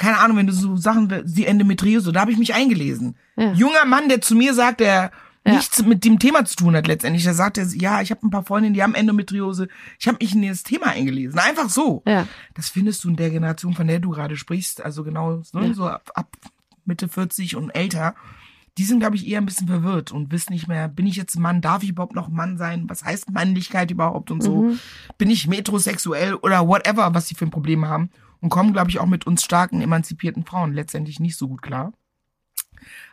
Keine 0.00 0.16
Ahnung, 0.18 0.38
wenn 0.38 0.46
du 0.46 0.54
so 0.54 0.76
Sachen, 0.78 1.12
die 1.26 1.44
Endometriose, 1.44 2.10
da 2.10 2.20
habe 2.22 2.32
ich 2.32 2.38
mich 2.38 2.54
eingelesen. 2.54 3.16
Ja. 3.36 3.52
Junger 3.52 3.84
Mann, 3.84 4.08
der 4.08 4.22
zu 4.22 4.34
mir 4.34 4.54
sagt, 4.54 4.80
der 4.80 5.10
Ja. 5.46 5.52
nichts 5.54 5.82
mit 5.84 6.06
dem 6.06 6.18
Thema 6.18 6.46
zu 6.46 6.56
tun 6.56 6.74
hat 6.74 6.86
letztendlich. 6.86 7.24
Der 7.24 7.34
sagt, 7.34 7.58
er, 7.58 7.66
ja, 7.74 8.00
ich 8.00 8.10
habe 8.10 8.26
ein 8.26 8.30
paar 8.30 8.44
Freundinnen, 8.46 8.72
die 8.72 8.82
haben 8.82 8.94
Endometriose. 8.94 9.68
Ich 9.98 10.08
habe 10.08 10.16
mich 10.18 10.34
in 10.34 10.40
das 10.48 10.62
Thema 10.62 10.86
eingelesen. 10.86 11.38
Einfach 11.38 11.68
so. 11.68 12.02
Ja. 12.06 12.26
Das 12.54 12.70
findest 12.70 13.04
du 13.04 13.10
in 13.10 13.16
der 13.16 13.28
Generation, 13.28 13.74
von 13.74 13.86
der 13.86 13.98
du 13.98 14.08
gerade 14.10 14.36
sprichst, 14.38 14.82
also 14.82 15.04
genau 15.04 15.42
ne, 15.52 15.74
so 15.74 15.86
ab, 15.86 16.10
ab 16.14 16.34
Mitte 16.86 17.06
40 17.08 17.56
und 17.56 17.68
älter. 17.70 18.14
Die 18.78 18.84
sind, 18.84 19.00
glaube 19.00 19.16
ich, 19.16 19.28
eher 19.28 19.38
ein 19.40 19.44
bisschen 19.46 19.66
verwirrt 19.66 20.12
und 20.12 20.32
wissen 20.32 20.54
nicht 20.54 20.66
mehr, 20.66 20.88
bin 20.88 21.06
ich 21.06 21.16
jetzt 21.16 21.38
Mann, 21.38 21.60
darf 21.60 21.82
ich 21.82 21.90
überhaupt 21.90 22.14
noch 22.14 22.28
Mann 22.30 22.56
sein? 22.56 22.84
Was 22.88 23.04
heißt 23.04 23.28
Männlichkeit 23.30 23.90
überhaupt 23.90 24.30
und 24.30 24.42
so? 24.42 24.62
Mhm. 24.62 24.78
Bin 25.18 25.28
ich 25.28 25.46
metrosexuell 25.46 26.34
oder 26.36 26.66
whatever, 26.66 27.12
was 27.12 27.28
sie 27.28 27.34
für 27.34 27.44
ein 27.44 27.50
Problem 27.50 27.86
haben? 27.86 28.08
Und 28.40 28.48
kommen, 28.50 28.72
glaube 28.72 28.90
ich, 28.90 28.98
auch 29.00 29.06
mit 29.06 29.26
uns 29.26 29.44
starken, 29.44 29.80
emanzipierten 29.82 30.44
Frauen 30.44 30.72
letztendlich 30.72 31.20
nicht 31.20 31.36
so 31.36 31.48
gut 31.48 31.62
klar. 31.62 31.92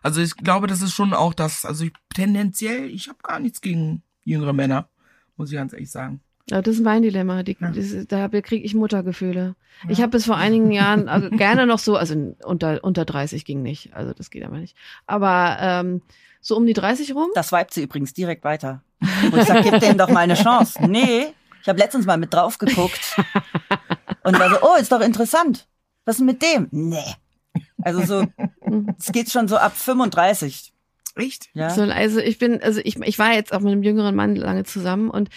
Also 0.01 0.21
ich 0.21 0.35
glaube, 0.37 0.67
das 0.67 0.81
ist 0.81 0.93
schon 0.93 1.13
auch 1.13 1.33
das, 1.33 1.65
also 1.65 1.83
ich, 1.85 1.93
tendenziell, 2.13 2.85
ich 2.89 3.09
habe 3.09 3.19
gar 3.21 3.39
nichts 3.39 3.59
gegen 3.61 4.03
jüngere 4.23 4.53
Männer, 4.53 4.87
muss 5.35 5.51
ich 5.51 5.57
ganz 5.57 5.73
ehrlich 5.73 5.91
sagen. 5.91 6.21
Ja, 6.49 6.61
das 6.61 6.75
ist 6.75 6.83
mein 6.83 7.01
Dilemma. 7.01 7.43
Die, 7.43 7.57
Ja. 7.59 7.71
das, 7.71 8.07
da 8.07 8.29
kriege 8.29 8.63
ich 8.65 8.73
Muttergefühle. 8.73 9.55
Ich 9.89 9.97
Ja. 9.97 10.03
habe 10.03 10.11
bis 10.11 10.25
vor 10.25 10.37
einigen 10.37 10.71
Jahren 10.71 11.09
also 11.09 11.29
gerne 11.29 11.65
noch 11.67 11.79
so, 11.79 11.97
also 11.97 12.35
unter, 12.45 12.81
unter 12.85 13.03
30 13.03 13.43
ging 13.43 13.61
nicht, 13.61 13.93
also 13.93 14.13
das 14.13 14.29
geht 14.29 14.45
aber 14.45 14.57
nicht. 14.57 14.77
Aber 15.07 15.57
ähm, 15.59 16.01
so 16.39 16.55
um 16.55 16.65
die 16.65 16.73
30 16.73 17.13
rum. 17.15 17.27
Das 17.35 17.51
weibt 17.51 17.73
sie 17.73 17.83
übrigens 17.83 18.13
direkt 18.13 18.45
weiter. 18.45 18.81
Und 19.01 19.37
ich 19.37 19.43
sag, 19.43 19.63
gib 19.63 19.79
denen 19.81 19.97
doch 19.97 20.09
mal 20.09 20.21
eine 20.21 20.35
Chance. 20.35 20.87
Nee, 20.87 21.25
ich 21.67 21.69
habe 21.69 21.79
letztens 21.79 22.05
mal 22.05 22.15
mit 22.15 22.33
drauf 22.33 22.59
geguckt 22.59 23.17
und 24.23 24.39
war 24.39 24.49
so, 24.49 24.55
oh, 24.61 24.77
ist 24.79 24.89
doch 24.89 25.01
interessant. 25.01 25.67
Was 26.05 26.13
ist 26.13 26.19
denn 26.19 26.27
mit 26.27 26.41
dem? 26.41 26.69
Nee. 26.71 27.03
Also 27.81 28.05
so, 28.05 28.25
es 28.97 29.11
geht 29.11 29.29
schon 29.29 29.49
so 29.49 29.57
ab 29.57 29.75
35. 29.75 30.71
Echt? 31.17 31.49
Ja. 31.53 31.69
So, 31.71 31.81
also 31.81 32.19
ich 32.19 32.37
bin, 32.37 32.63
also 32.63 32.79
ich, 32.81 32.95
ich 33.01 33.19
war 33.19 33.33
jetzt 33.33 33.51
auch 33.51 33.59
mit 33.59 33.73
einem 33.73 33.83
jüngeren 33.83 34.15
Mann 34.15 34.37
lange 34.37 34.63
zusammen 34.63 35.09
und 35.09 35.27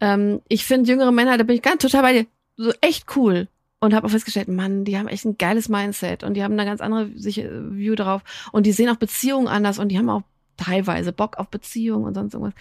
ähm, 0.00 0.42
ich 0.46 0.64
finde 0.64 0.88
jüngere 0.88 1.10
Männer, 1.10 1.36
da 1.38 1.42
bin 1.42 1.56
ich 1.56 1.62
ganz 1.62 1.82
total 1.82 2.02
bei 2.02 2.12
dir, 2.12 2.26
so 2.56 2.72
echt 2.80 3.16
cool. 3.16 3.48
Und 3.80 3.92
habe 3.92 4.06
auch 4.06 4.10
festgestellt, 4.10 4.46
Mann, 4.46 4.84
die 4.84 4.96
haben 4.96 5.08
echt 5.08 5.24
ein 5.24 5.38
geiles 5.38 5.68
Mindset 5.68 6.22
und 6.22 6.34
die 6.34 6.44
haben 6.44 6.52
eine 6.52 6.66
ganz 6.66 6.80
andere 6.80 7.10
sich, 7.16 7.38
äh, 7.38 7.50
View 7.50 7.96
darauf 7.96 8.22
und 8.52 8.64
die 8.64 8.72
sehen 8.72 8.90
auch 8.90 8.96
Beziehungen 8.96 9.48
anders 9.48 9.80
und 9.80 9.88
die 9.88 9.98
haben 9.98 10.10
auch 10.10 10.22
teilweise 10.56 11.12
Bock 11.12 11.36
auf 11.38 11.48
Beziehungen 11.48 12.04
und 12.04 12.14
sonst 12.14 12.34
irgendwas. 12.34 12.54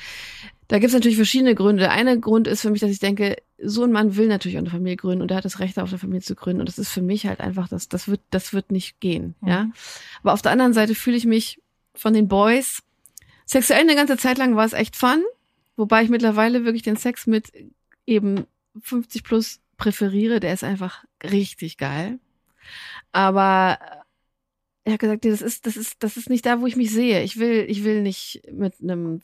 Da 0.69 0.77
gibt's 0.77 0.93
natürlich 0.93 1.17
verschiedene 1.17 1.55
Gründe. 1.55 1.81
Der 1.81 1.91
eine 1.91 2.19
Grund 2.19 2.47
ist 2.47 2.61
für 2.61 2.69
mich, 2.69 2.79
dass 2.79 2.91
ich 2.91 2.99
denke, 2.99 3.37
so 3.57 3.83
ein 3.83 3.91
Mann 3.91 4.15
will 4.15 4.27
natürlich 4.27 4.55
auch 4.55 4.61
eine 4.61 4.69
Familie 4.69 4.97
gründen 4.97 5.23
und 5.23 5.31
er 5.31 5.37
hat 5.37 5.45
das 5.45 5.59
Recht, 5.59 5.79
auf 5.79 5.89
eine 5.89 5.97
Familie 5.97 6.21
zu 6.21 6.35
gründen. 6.35 6.61
Und 6.61 6.69
das 6.69 6.77
ist 6.77 6.91
für 6.91 7.01
mich 7.01 7.25
halt 7.25 7.39
einfach, 7.39 7.67
das, 7.67 7.89
das 7.89 8.07
wird, 8.07 8.21
das 8.29 8.53
wird 8.53 8.71
nicht 8.71 8.99
gehen. 8.99 9.33
Ja. 9.43 9.63
Mhm. 9.63 9.73
Aber 10.21 10.33
auf 10.33 10.43
der 10.43 10.51
anderen 10.51 10.73
Seite 10.73 10.93
fühle 10.93 11.17
ich 11.17 11.25
mich 11.25 11.59
von 11.95 12.13
den 12.13 12.27
Boys 12.27 12.83
sexuell 13.45 13.81
eine 13.81 13.95
ganze 13.95 14.17
Zeit 14.17 14.37
lang 14.37 14.55
war 14.55 14.65
es 14.65 14.73
echt 14.73 14.95
fun, 14.95 15.23
wobei 15.75 16.03
ich 16.03 16.09
mittlerweile 16.09 16.65
wirklich 16.65 16.83
den 16.83 16.97
Sex 16.97 17.25
mit 17.25 17.51
eben 18.05 18.45
50 18.79 19.23
plus 19.23 19.61
präferiere. 19.77 20.39
Der 20.39 20.53
ist 20.53 20.63
einfach 20.63 21.03
richtig 21.23 21.77
geil. 21.77 22.19
Aber 23.11 23.79
er 24.83 24.93
hat 24.93 24.99
gesagt, 24.99 25.23
nee, 25.23 25.31
das 25.31 25.41
ist, 25.41 25.65
das 25.65 25.77
ist, 25.77 25.95
das 26.03 26.15
ist 26.15 26.29
nicht 26.29 26.45
da, 26.45 26.61
wo 26.61 26.67
ich 26.67 26.75
mich 26.75 26.91
sehe. 26.91 27.23
Ich 27.23 27.39
will, 27.39 27.65
ich 27.67 27.83
will 27.83 28.03
nicht 28.03 28.43
mit 28.51 28.75
einem 28.83 29.21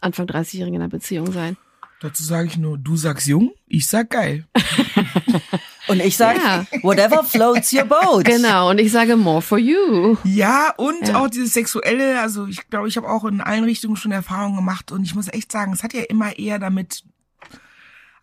Anfang 0.00 0.26
30-Jährigen 0.26 0.74
in 0.76 0.82
einer 0.82 0.90
Beziehung 0.90 1.32
sein. 1.32 1.56
Dazu 2.00 2.22
sage 2.22 2.48
ich 2.48 2.58
nur, 2.58 2.76
du 2.76 2.96
sagst 2.96 3.26
jung, 3.26 3.52
ich 3.66 3.86
sag 3.86 4.10
geil. 4.10 4.44
Und 5.86 6.00
ich 6.00 6.16
sag, 6.16 6.36
Ja. 6.36 6.66
whatever 6.82 7.22
floats 7.24 7.72
your 7.72 7.84
boat. 7.84 8.24
Genau. 8.24 8.70
Und 8.70 8.78
ich 8.78 8.90
sage 8.90 9.16
more 9.16 9.42
for 9.42 9.58
you. 9.58 10.16
Ja, 10.24 10.72
und 10.78 11.08
Ja. 11.08 11.20
auch 11.22 11.28
dieses 11.28 11.52
Sexuelle, 11.52 12.20
also 12.20 12.46
ich 12.46 12.68
glaube, 12.70 12.88
ich 12.88 12.96
habe 12.96 13.08
auch 13.08 13.24
in 13.24 13.40
allen 13.40 13.64
Richtungen 13.64 13.96
schon 13.96 14.12
Erfahrungen 14.12 14.56
gemacht 14.56 14.92
und 14.92 15.04
ich 15.04 15.14
muss 15.14 15.28
echt 15.28 15.52
sagen, 15.52 15.72
es 15.74 15.82
hat 15.82 15.92
ja 15.92 16.02
immer 16.02 16.38
eher 16.38 16.58
damit, 16.58 17.04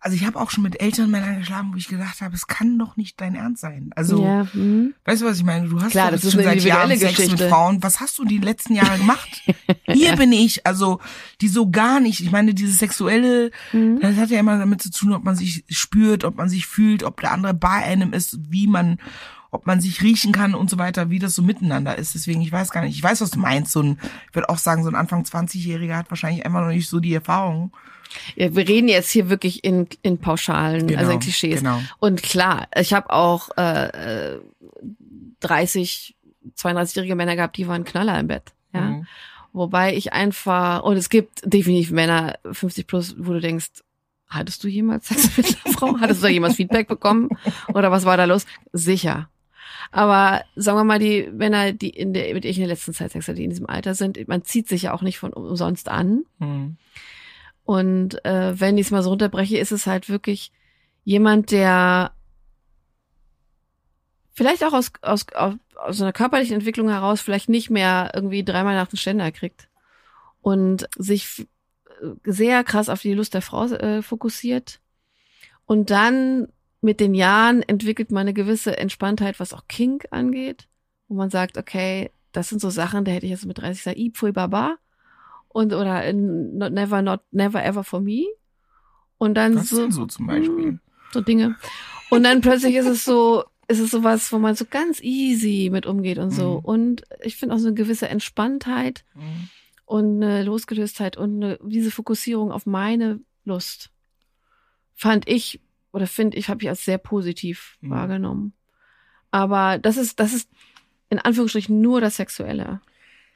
also 0.02 0.16
ich 0.16 0.26
habe 0.26 0.38
auch 0.40 0.50
schon 0.50 0.64
mit 0.64 0.80
älteren 0.80 1.10
Männern 1.10 1.38
geschlafen, 1.38 1.70
wo 1.72 1.76
ich 1.76 1.86
gedacht 1.86 2.20
habe, 2.20 2.34
es 2.34 2.48
kann 2.48 2.76
doch 2.78 2.96
nicht 2.96 3.20
dein 3.20 3.36
Ernst 3.36 3.60
sein. 3.62 3.90
Also, 3.94 4.24
ja. 4.24 4.46
Hm. 4.52 4.94
weißt 5.04 5.22
du, 5.22 5.26
was 5.26 5.36
ich 5.38 5.44
meine? 5.44 5.68
Du 5.68 5.80
hast 5.80 5.92
Klar, 5.92 6.10
das 6.10 6.24
ist 6.24 6.32
schon 6.32 6.42
seit 6.42 6.60
Jahren 6.62 6.90
individuelle 6.90 6.98
Sex 6.98 7.18
mit 7.18 7.30
Geschichte. 7.30 7.48
Frauen. 7.48 7.82
Was 7.82 8.00
hast 8.00 8.18
du 8.18 8.24
die 8.24 8.38
letzten 8.38 8.74
Jahre 8.74 8.98
gemacht? 8.98 9.28
Hier 9.86 10.16
bin 10.16 10.32
ich, 10.32 10.66
also 10.66 10.98
die 11.40 11.48
so 11.48 11.70
gar 11.70 12.00
nicht. 12.00 12.20
Ich 12.20 12.32
meine, 12.32 12.52
dieses 12.52 12.78
Sexuelle, 12.78 13.50
Mhm. 13.72 14.00
das 14.00 14.16
hat 14.16 14.30
ja 14.30 14.40
immer 14.40 14.58
damit 14.58 14.82
zu 14.82 14.90
tun, 14.90 15.12
ob 15.12 15.22
man 15.24 15.36
sich 15.36 15.64
spürt, 15.68 16.24
ob 16.24 16.36
man 16.36 16.48
sich 16.48 16.66
fühlt, 16.66 17.04
ob 17.04 17.20
der 17.20 17.30
andere 17.32 17.54
bei 17.54 17.68
einem 17.68 18.12
ist, 18.12 18.38
wie 18.50 18.66
man, 18.66 18.98
ob 19.52 19.66
man 19.66 19.80
sich 19.80 20.02
riechen 20.02 20.32
kann 20.32 20.54
und 20.54 20.68
so 20.70 20.78
weiter, 20.78 21.10
wie 21.10 21.18
das 21.20 21.34
so 21.34 21.42
miteinander 21.42 21.96
ist. 21.96 22.14
Deswegen, 22.14 22.40
ich 22.40 22.50
weiß 22.50 22.70
gar 22.70 22.82
nicht. 22.82 22.96
Ich 22.96 23.02
weiß, 23.02 23.20
was 23.20 23.30
du 23.30 23.38
meinst. 23.38 23.70
So 23.70 23.82
ein, 23.82 23.98
ich 24.28 24.34
würde 24.34 24.48
auch 24.48 24.56
sagen, 24.58 24.82
so 24.82 24.88
ein 24.88 24.96
Anfang 24.96 25.22
20-Jähriger 25.22 25.94
hat 25.94 26.10
wahrscheinlich 26.10 26.44
einfach 26.44 26.62
noch 26.62 26.68
nicht 26.68 26.88
so 26.88 26.98
die 27.00 27.12
Erfahrung. 27.14 27.70
Ja, 28.34 28.54
wir 28.54 28.66
reden 28.66 28.88
jetzt 28.88 29.10
hier 29.10 29.28
wirklich 29.28 29.62
in, 29.62 29.86
in 30.02 30.18
Pauschalen, 30.18 30.86
Genau, 30.86 31.00
also 31.00 31.12
in 31.12 31.20
Klischees. 31.20 31.60
genau. 31.60 31.80
Und 31.98 32.22
klar, 32.22 32.66
ich 32.74 32.92
habe 32.92 33.10
auch 33.10 33.50
äh, 33.56 34.32
äh, 34.34 34.40
30, 35.40 36.16
32-jährige 36.56 37.14
Männer 37.14 37.36
gehabt, 37.36 37.56
die 37.56 37.68
waren 37.68 37.84
Knaller 37.84 38.18
im 38.18 38.26
Bett. 38.28 38.52
Ja. 38.72 38.80
Mhm. 38.82 39.06
Wobei 39.52 39.94
ich 39.94 40.14
einfach, 40.14 40.82
und 40.82 40.96
es 40.96 41.10
gibt 41.10 41.42
definitiv 41.44 41.90
Männer 41.90 42.38
50 42.50 42.86
plus, 42.86 43.14
wo 43.18 43.34
du 43.34 43.40
denkst, 43.40 43.82
hattest 44.28 44.64
du 44.64 44.68
jemals 44.68 45.08
Sex 45.08 45.36
mit 45.36 45.58
einer 45.64 45.74
Frau? 45.74 46.00
Hattest 46.00 46.22
du 46.22 46.26
da 46.26 46.30
jemals 46.32 46.56
Feedback 46.56 46.88
bekommen? 46.88 47.28
Oder 47.74 47.90
was 47.90 48.06
war 48.06 48.16
da 48.16 48.24
los? 48.24 48.46
Sicher. 48.72 49.28
Aber 49.92 50.42
sagen 50.56 50.78
wir 50.78 50.84
mal, 50.84 50.98
die 50.98 51.28
Männer, 51.30 51.72
die 51.72 51.90
in 51.90 52.14
der, 52.14 52.32
mit 52.32 52.46
ich 52.46 52.56
in 52.56 52.62
der 52.62 52.70
letzten 52.70 52.94
Zeit 52.94 53.12
Sex 53.12 53.28
hatte, 53.28 53.36
die 53.36 53.44
in 53.44 53.50
diesem 53.50 53.68
Alter 53.68 53.94
sind, 53.94 54.26
man 54.26 54.42
zieht 54.42 54.66
sich 54.66 54.82
ja 54.82 54.94
auch 54.94 55.02
nicht 55.02 55.18
von 55.18 55.34
umsonst 55.34 55.88
an. 55.88 56.24
Mhm. 56.38 56.78
Und 57.64 58.24
äh, 58.24 58.58
wenn 58.58 58.78
ich 58.78 58.86
es 58.86 58.90
mal 58.90 59.02
so 59.02 59.10
runterbreche, 59.10 59.58
ist 59.58 59.70
es 59.70 59.86
halt 59.86 60.08
wirklich 60.08 60.50
jemand, 61.04 61.50
der 61.50 62.12
vielleicht 64.32 64.64
auch 64.64 64.72
aus, 64.72 64.92
aus, 65.02 65.26
aus, 65.34 65.54
aus 65.76 66.00
einer 66.00 66.14
körperlichen 66.14 66.54
Entwicklung 66.54 66.88
heraus 66.88 67.20
vielleicht 67.20 67.50
nicht 67.50 67.68
mehr 67.68 68.12
irgendwie 68.14 68.44
dreimal 68.44 68.74
nach 68.74 68.88
dem 68.88 68.96
Ständer 68.96 69.30
kriegt 69.30 69.68
und 70.40 70.88
sich 70.96 71.24
f- 71.24 71.46
sehr 72.24 72.64
krass 72.64 72.88
auf 72.88 73.02
die 73.02 73.12
Lust 73.12 73.34
der 73.34 73.42
Frau 73.42 73.66
äh, 73.66 74.00
fokussiert. 74.00 74.80
Und 75.66 75.90
dann 75.90 76.48
mit 76.82 77.00
den 77.00 77.14
Jahren 77.14 77.62
entwickelt 77.62 78.10
man 78.10 78.22
eine 78.22 78.34
gewisse 78.34 78.76
Entspanntheit, 78.76 79.40
was 79.40 79.54
auch 79.54 79.66
Kink 79.68 80.06
angeht. 80.10 80.68
wo 81.08 81.14
man 81.14 81.30
sagt, 81.30 81.56
okay, 81.58 82.10
das 82.32 82.48
sind 82.48 82.60
so 82.60 82.70
Sachen, 82.70 83.04
da 83.04 83.10
hätte 83.12 83.26
ich 83.26 83.30
jetzt 83.32 83.46
mit 83.46 83.58
30 83.58 83.78
gesagt, 83.84 83.98
i 83.98 84.10
pfui 84.10 84.32
baba 84.32 84.76
und 85.48 85.72
oder 85.74 86.04
in 86.06 86.56
not, 86.58 86.72
never 86.72 87.02
not 87.02 87.20
never 87.30 87.62
ever 87.64 87.84
for 87.84 88.00
me 88.00 88.24
und 89.18 89.34
dann 89.34 89.54
Was 89.56 89.68
so 89.68 89.90
so 89.90 90.06
zum 90.06 90.26
Beispiel? 90.26 90.78
so 91.12 91.20
Dinge 91.20 91.56
und 92.10 92.22
dann 92.24 92.40
plötzlich 92.40 92.74
ist 92.76 92.86
es 92.86 93.04
so 93.04 93.44
ist 93.68 93.78
es 93.80 93.90
sowas, 93.90 94.32
wo 94.32 94.38
man 94.38 94.54
so 94.56 94.64
ganz 94.64 95.00
easy 95.02 95.68
mit 95.70 95.84
umgeht 95.86 96.18
und 96.18 96.30
so 96.30 96.58
Mhm. 96.58 96.64
und 96.64 97.02
ich 97.22 97.36
finde 97.36 97.54
auch 97.54 97.58
so 97.58 97.66
eine 97.68 97.74
gewisse 97.76 98.08
Entspanntheit 98.08 99.04
Mhm. 99.14 99.48
und 99.84 100.22
eine 100.22 100.42
Losgelöstheit 100.42 101.16
und 101.18 101.42
eine, 101.44 101.58
diese 101.62 101.90
Fokussierung 101.90 102.50
auf 102.50 102.64
meine 102.66 103.20
Lust 103.44 103.90
fand 104.94 105.28
ich 105.28 105.60
oder 105.92 106.06
finde 106.06 106.36
ich, 106.36 106.48
habe 106.48 106.62
ich 106.62 106.68
als 106.68 106.84
sehr 106.84 106.98
positiv 106.98 107.76
Mhm. 107.80 107.90
wahrgenommen. 107.90 108.52
Aber 109.30 109.78
das 109.78 109.96
ist, 109.96 110.20
das 110.20 110.32
ist 110.32 110.48
in 111.10 111.18
Anführungsstrichen 111.18 111.80
nur 111.80 112.00
das 112.00 112.16
Sexuelle. 112.16 112.80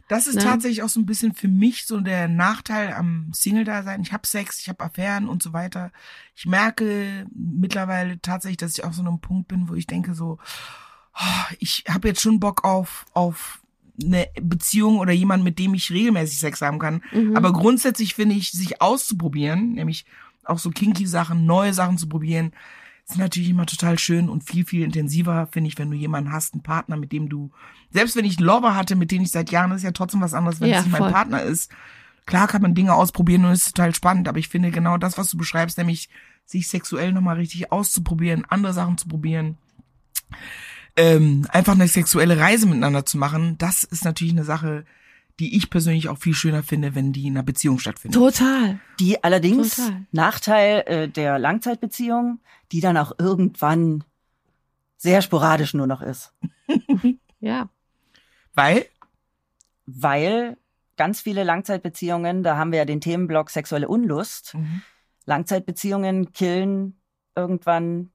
Das 0.08 0.26
ist 0.28 0.36
Ne? 0.36 0.42
tatsächlich 0.42 0.82
auch 0.82 0.88
so 0.88 1.00
ein 1.00 1.06
bisschen 1.06 1.34
für 1.34 1.48
mich 1.48 1.84
so 1.86 2.00
der 2.00 2.28
Nachteil 2.28 2.92
am 2.92 3.30
Single-Dasein. 3.32 4.02
Ich 4.02 4.12
habe 4.12 4.26
Sex, 4.26 4.60
ich 4.60 4.68
habe 4.68 4.84
Affären 4.84 5.28
und 5.28 5.42
so 5.42 5.52
weiter. 5.52 5.90
Ich 6.34 6.46
merke 6.46 7.26
mittlerweile 7.34 8.20
tatsächlich, 8.20 8.58
dass 8.58 8.78
ich 8.78 8.84
auch 8.84 8.92
so 8.92 9.02
einem 9.02 9.20
Punkt 9.20 9.48
bin, 9.48 9.68
wo 9.68 9.74
ich 9.74 9.86
denke 9.86 10.14
so, 10.14 10.38
oh, 11.18 11.54
ich 11.58 11.84
habe 11.88 12.08
jetzt 12.08 12.20
schon 12.22 12.38
Bock 12.40 12.64
auf 12.64 13.04
auf 13.14 13.60
eine 14.00 14.28
Beziehung 14.42 14.98
oder 14.98 15.12
jemand, 15.12 15.42
mit 15.42 15.58
dem 15.58 15.72
ich 15.74 15.90
regelmäßig 15.90 16.38
Sex 16.38 16.60
haben 16.60 16.78
kann. 16.78 17.02
Mhm. 17.12 17.34
Aber 17.34 17.52
grundsätzlich 17.52 18.14
finde 18.14 18.34
ich, 18.36 18.52
sich 18.52 18.82
auszuprobieren, 18.82 19.72
nämlich 19.72 20.04
auch 20.48 20.58
so 20.58 20.70
kinky 20.70 21.06
Sachen, 21.06 21.46
neue 21.46 21.72
Sachen 21.74 21.98
zu 21.98 22.08
probieren, 22.08 22.52
ist 23.08 23.18
natürlich 23.18 23.50
immer 23.50 23.66
total 23.66 23.98
schön 23.98 24.28
und 24.28 24.42
viel, 24.42 24.64
viel 24.64 24.82
intensiver, 24.82 25.46
finde 25.50 25.68
ich, 25.68 25.78
wenn 25.78 25.90
du 25.90 25.96
jemanden 25.96 26.32
hast, 26.32 26.54
einen 26.54 26.62
Partner, 26.62 26.96
mit 26.96 27.12
dem 27.12 27.28
du, 27.28 27.50
selbst 27.90 28.16
wenn 28.16 28.24
ich 28.24 28.38
einen 28.38 28.46
Lover 28.46 28.74
hatte, 28.74 28.96
mit 28.96 29.10
dem 29.12 29.22
ich 29.22 29.30
seit 29.30 29.50
Jahren, 29.50 29.70
ist 29.72 29.84
ja 29.84 29.92
trotzdem 29.92 30.20
was 30.20 30.34
anderes, 30.34 30.60
wenn 30.60 30.70
Ja, 30.70 30.80
es 30.80 30.86
nicht 30.86 30.98
mein. 30.98 31.12
Partner 31.12 31.42
ist. 31.42 31.70
Klar 32.26 32.48
kann 32.48 32.62
man 32.62 32.74
Dinge 32.74 32.94
ausprobieren 32.94 33.44
und 33.44 33.52
ist 33.52 33.76
total 33.76 33.94
spannend, 33.94 34.26
aber 34.26 34.38
ich 34.38 34.48
finde 34.48 34.72
genau 34.72 34.98
das, 34.98 35.16
was 35.18 35.30
du 35.30 35.36
beschreibst, 35.36 35.78
nämlich 35.78 36.08
sich 36.44 36.66
sexuell 36.66 37.12
nochmal 37.12 37.36
richtig 37.36 37.70
auszuprobieren, 37.70 38.44
andere 38.48 38.72
Sachen 38.72 38.98
zu 38.98 39.06
probieren, 39.06 39.56
ähm, 40.96 41.46
einfach 41.50 41.74
eine 41.74 41.86
sexuelle 41.86 42.38
Reise 42.38 42.66
miteinander 42.66 43.06
zu 43.06 43.18
machen, 43.18 43.56
das 43.58 43.84
ist 43.84 44.04
natürlich 44.04 44.32
eine 44.32 44.44
Sache, 44.44 44.84
die 45.38 45.56
ich 45.56 45.68
persönlich 45.70 46.08
auch 46.08 46.18
viel 46.18 46.34
schöner 46.34 46.62
finde, 46.62 46.94
wenn 46.94 47.12
die 47.12 47.26
in 47.26 47.36
einer 47.36 47.42
Beziehung 47.42 47.78
stattfindet. 47.78 48.18
Total. 48.18 48.80
Die 48.98 49.22
allerdings 49.22 49.76
Total. 49.76 50.06
Nachteil 50.12 50.84
äh, 50.86 51.08
der 51.08 51.38
Langzeitbeziehung, 51.38 52.40
die 52.72 52.80
dann 52.80 52.96
auch 52.96 53.12
irgendwann 53.18 54.04
sehr 54.96 55.20
sporadisch 55.22 55.74
nur 55.74 55.86
noch 55.86 56.02
ist. 56.02 56.32
Ja. 57.38 57.68
Weil, 58.54 58.86
Weil 59.84 60.56
ganz 60.96 61.20
viele 61.20 61.44
Langzeitbeziehungen, 61.44 62.42
da 62.42 62.56
haben 62.56 62.72
wir 62.72 62.78
ja 62.78 62.84
den 62.84 63.00
Themenblock 63.00 63.50
sexuelle 63.50 63.88
Unlust. 63.88 64.54
Mhm. 64.54 64.82
Langzeitbeziehungen 65.26 66.32
killen 66.32 66.98
irgendwann 67.34 68.10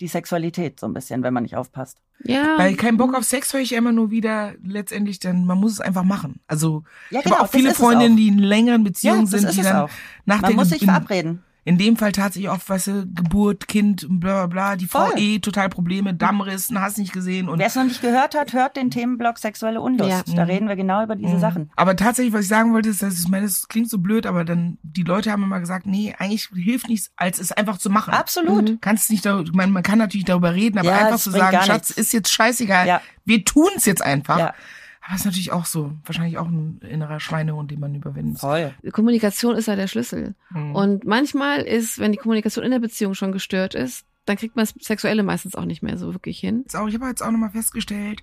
die 0.00 0.08
Sexualität 0.08 0.80
so 0.80 0.86
ein 0.86 0.94
bisschen, 0.94 1.22
wenn 1.22 1.34
man 1.34 1.42
nicht 1.42 1.56
aufpasst. 1.56 2.00
Ja. 2.24 2.58
Weil 2.58 2.74
kein 2.76 2.96
Bock 2.96 3.14
auf 3.14 3.24
Sex 3.24 3.52
höre 3.52 3.60
ich 3.60 3.72
immer 3.72 3.92
nur 3.92 4.10
wieder 4.10 4.54
letztendlich, 4.62 5.18
dann 5.20 5.44
man 5.44 5.58
muss 5.58 5.72
es 5.72 5.80
einfach 5.80 6.04
machen. 6.04 6.40
Also 6.46 6.84
Ja, 7.10 7.20
ich 7.20 7.26
habe 7.26 7.40
auch 7.40 7.50
viele 7.50 7.74
Freundinnen, 7.74 8.14
auch. 8.14 8.18
die 8.18 8.28
in 8.28 8.38
längeren 8.38 8.82
ja, 8.82 8.88
Beziehungen 8.88 9.30
das 9.30 9.40
sind, 9.40 9.56
die 9.56 9.62
dann 9.62 9.76
auch. 9.76 9.90
nach 10.26 10.42
Man 10.42 10.54
muss 10.54 10.68
sich 10.68 10.84
verabreden. 10.84 11.42
In 11.70 11.78
dem 11.78 11.96
Fall 11.96 12.12
tatsächlich 12.12 12.50
oft, 12.50 12.68
weißt 12.68 12.86
du, 12.88 13.06
Geburt, 13.14 13.68
Kind, 13.68 14.06
bla 14.08 14.46
bla 14.46 14.46
bla, 14.46 14.76
die 14.76 14.86
Voll. 14.86 15.12
eh 15.16 15.38
total 15.38 15.68
Probleme, 15.68 16.12
Dammriss, 16.14 16.68
hast 16.74 16.98
nicht 16.98 17.12
gesehen 17.12 17.48
und 17.48 17.58
Wer 17.58 17.66
es 17.68 17.74
noch 17.76 17.84
nicht 17.84 18.02
gehört 18.02 18.34
hat, 18.34 18.52
hört 18.52 18.76
den 18.76 18.90
Themenblock 18.90 19.38
sexuelle 19.38 19.80
Unlust. 19.80 20.10
Ja. 20.28 20.34
Da 20.34 20.44
Mhm. 20.44 20.50
reden 20.50 20.68
wir 20.68 20.76
genau 20.76 21.02
über 21.04 21.16
diese 21.16 21.34
Mhm. 21.36 21.40
Sachen. 21.40 21.70
Aber 21.76 21.96
tatsächlich, 21.96 22.34
was 22.34 22.42
ich 22.42 22.48
sagen 22.48 22.72
wollte, 22.72 22.88
ist, 22.88 23.02
dass 23.02 23.18
ich 23.20 23.28
meine, 23.28 23.46
das 23.46 23.68
klingt 23.68 23.88
so 23.88 23.98
blöd, 23.98 24.26
aber 24.26 24.44
dann 24.44 24.78
die 24.82 25.02
Leute 25.04 25.30
haben 25.30 25.42
immer 25.42 25.60
gesagt, 25.60 25.86
nee, 25.86 26.14
eigentlich 26.18 26.48
hilft 26.54 26.88
nichts, 26.88 27.10
als 27.16 27.38
es 27.38 27.52
einfach 27.52 27.78
zu 27.78 27.88
machen. 27.88 28.12
Absolut. 28.12 28.68
Mhm. 28.68 28.78
Kannst 28.80 29.10
nicht 29.10 29.24
darüber, 29.24 29.50
man, 29.54 29.70
man 29.70 29.82
kann 29.82 29.98
natürlich 29.98 30.24
darüber 30.26 30.54
reden, 30.54 30.78
aber 30.78 30.88
Ja, 30.88 30.98
einfach 31.06 31.18
zu 31.20 31.30
sagen, 31.30 31.56
Schatz, 31.62 31.90
nichts. 31.90 31.90
ist 31.90 32.12
jetzt 32.12 32.32
scheißegal. 32.32 32.86
Ja. 32.86 33.00
Wir 33.24 33.44
tun 33.44 33.68
es 33.76 33.84
jetzt 33.84 34.02
einfach. 34.02 34.38
Ja, 34.38 34.54
Aber 35.02 35.14
es 35.14 35.20
ist 35.20 35.26
natürlich 35.26 35.52
auch 35.52 35.64
so, 35.64 35.92
wahrscheinlich 36.04 36.36
auch 36.38 36.46
ein 36.46 36.78
innerer 36.82 37.20
Schweinehund, 37.20 37.70
den 37.70 37.80
man 37.80 37.94
überwinden 37.94 38.32
muss. 38.32 38.40
voll. 38.40 38.74
Kommunikation 38.92 39.56
ist 39.56 39.66
ja 39.66 39.74
der 39.76 39.86
Schlüssel. 39.88 40.34
Mhm. 40.50 40.74
Und 40.74 41.04
manchmal 41.04 41.62
ist, 41.62 41.98
wenn 41.98 42.12
die 42.12 42.18
Kommunikation 42.18 42.64
in 42.64 42.70
der 42.70 42.78
Beziehung 42.80 43.14
schon 43.14 43.32
gestört 43.32 43.74
ist, 43.74 44.04
dann 44.26 44.36
kriegt 44.36 44.56
man 44.56 44.66
das 44.66 44.74
Sexuelle 44.86 45.22
meistens 45.22 45.54
auch 45.54 45.64
nicht 45.64 45.82
mehr 45.82 45.96
so 45.96 46.12
wirklich 46.12 46.38
hin. 46.38 46.64
Ich 46.68 46.74
habe 46.74 47.06
jetzt 47.06 47.22
auch 47.22 47.30
nochmal 47.30 47.50
festgestellt, 47.50 48.22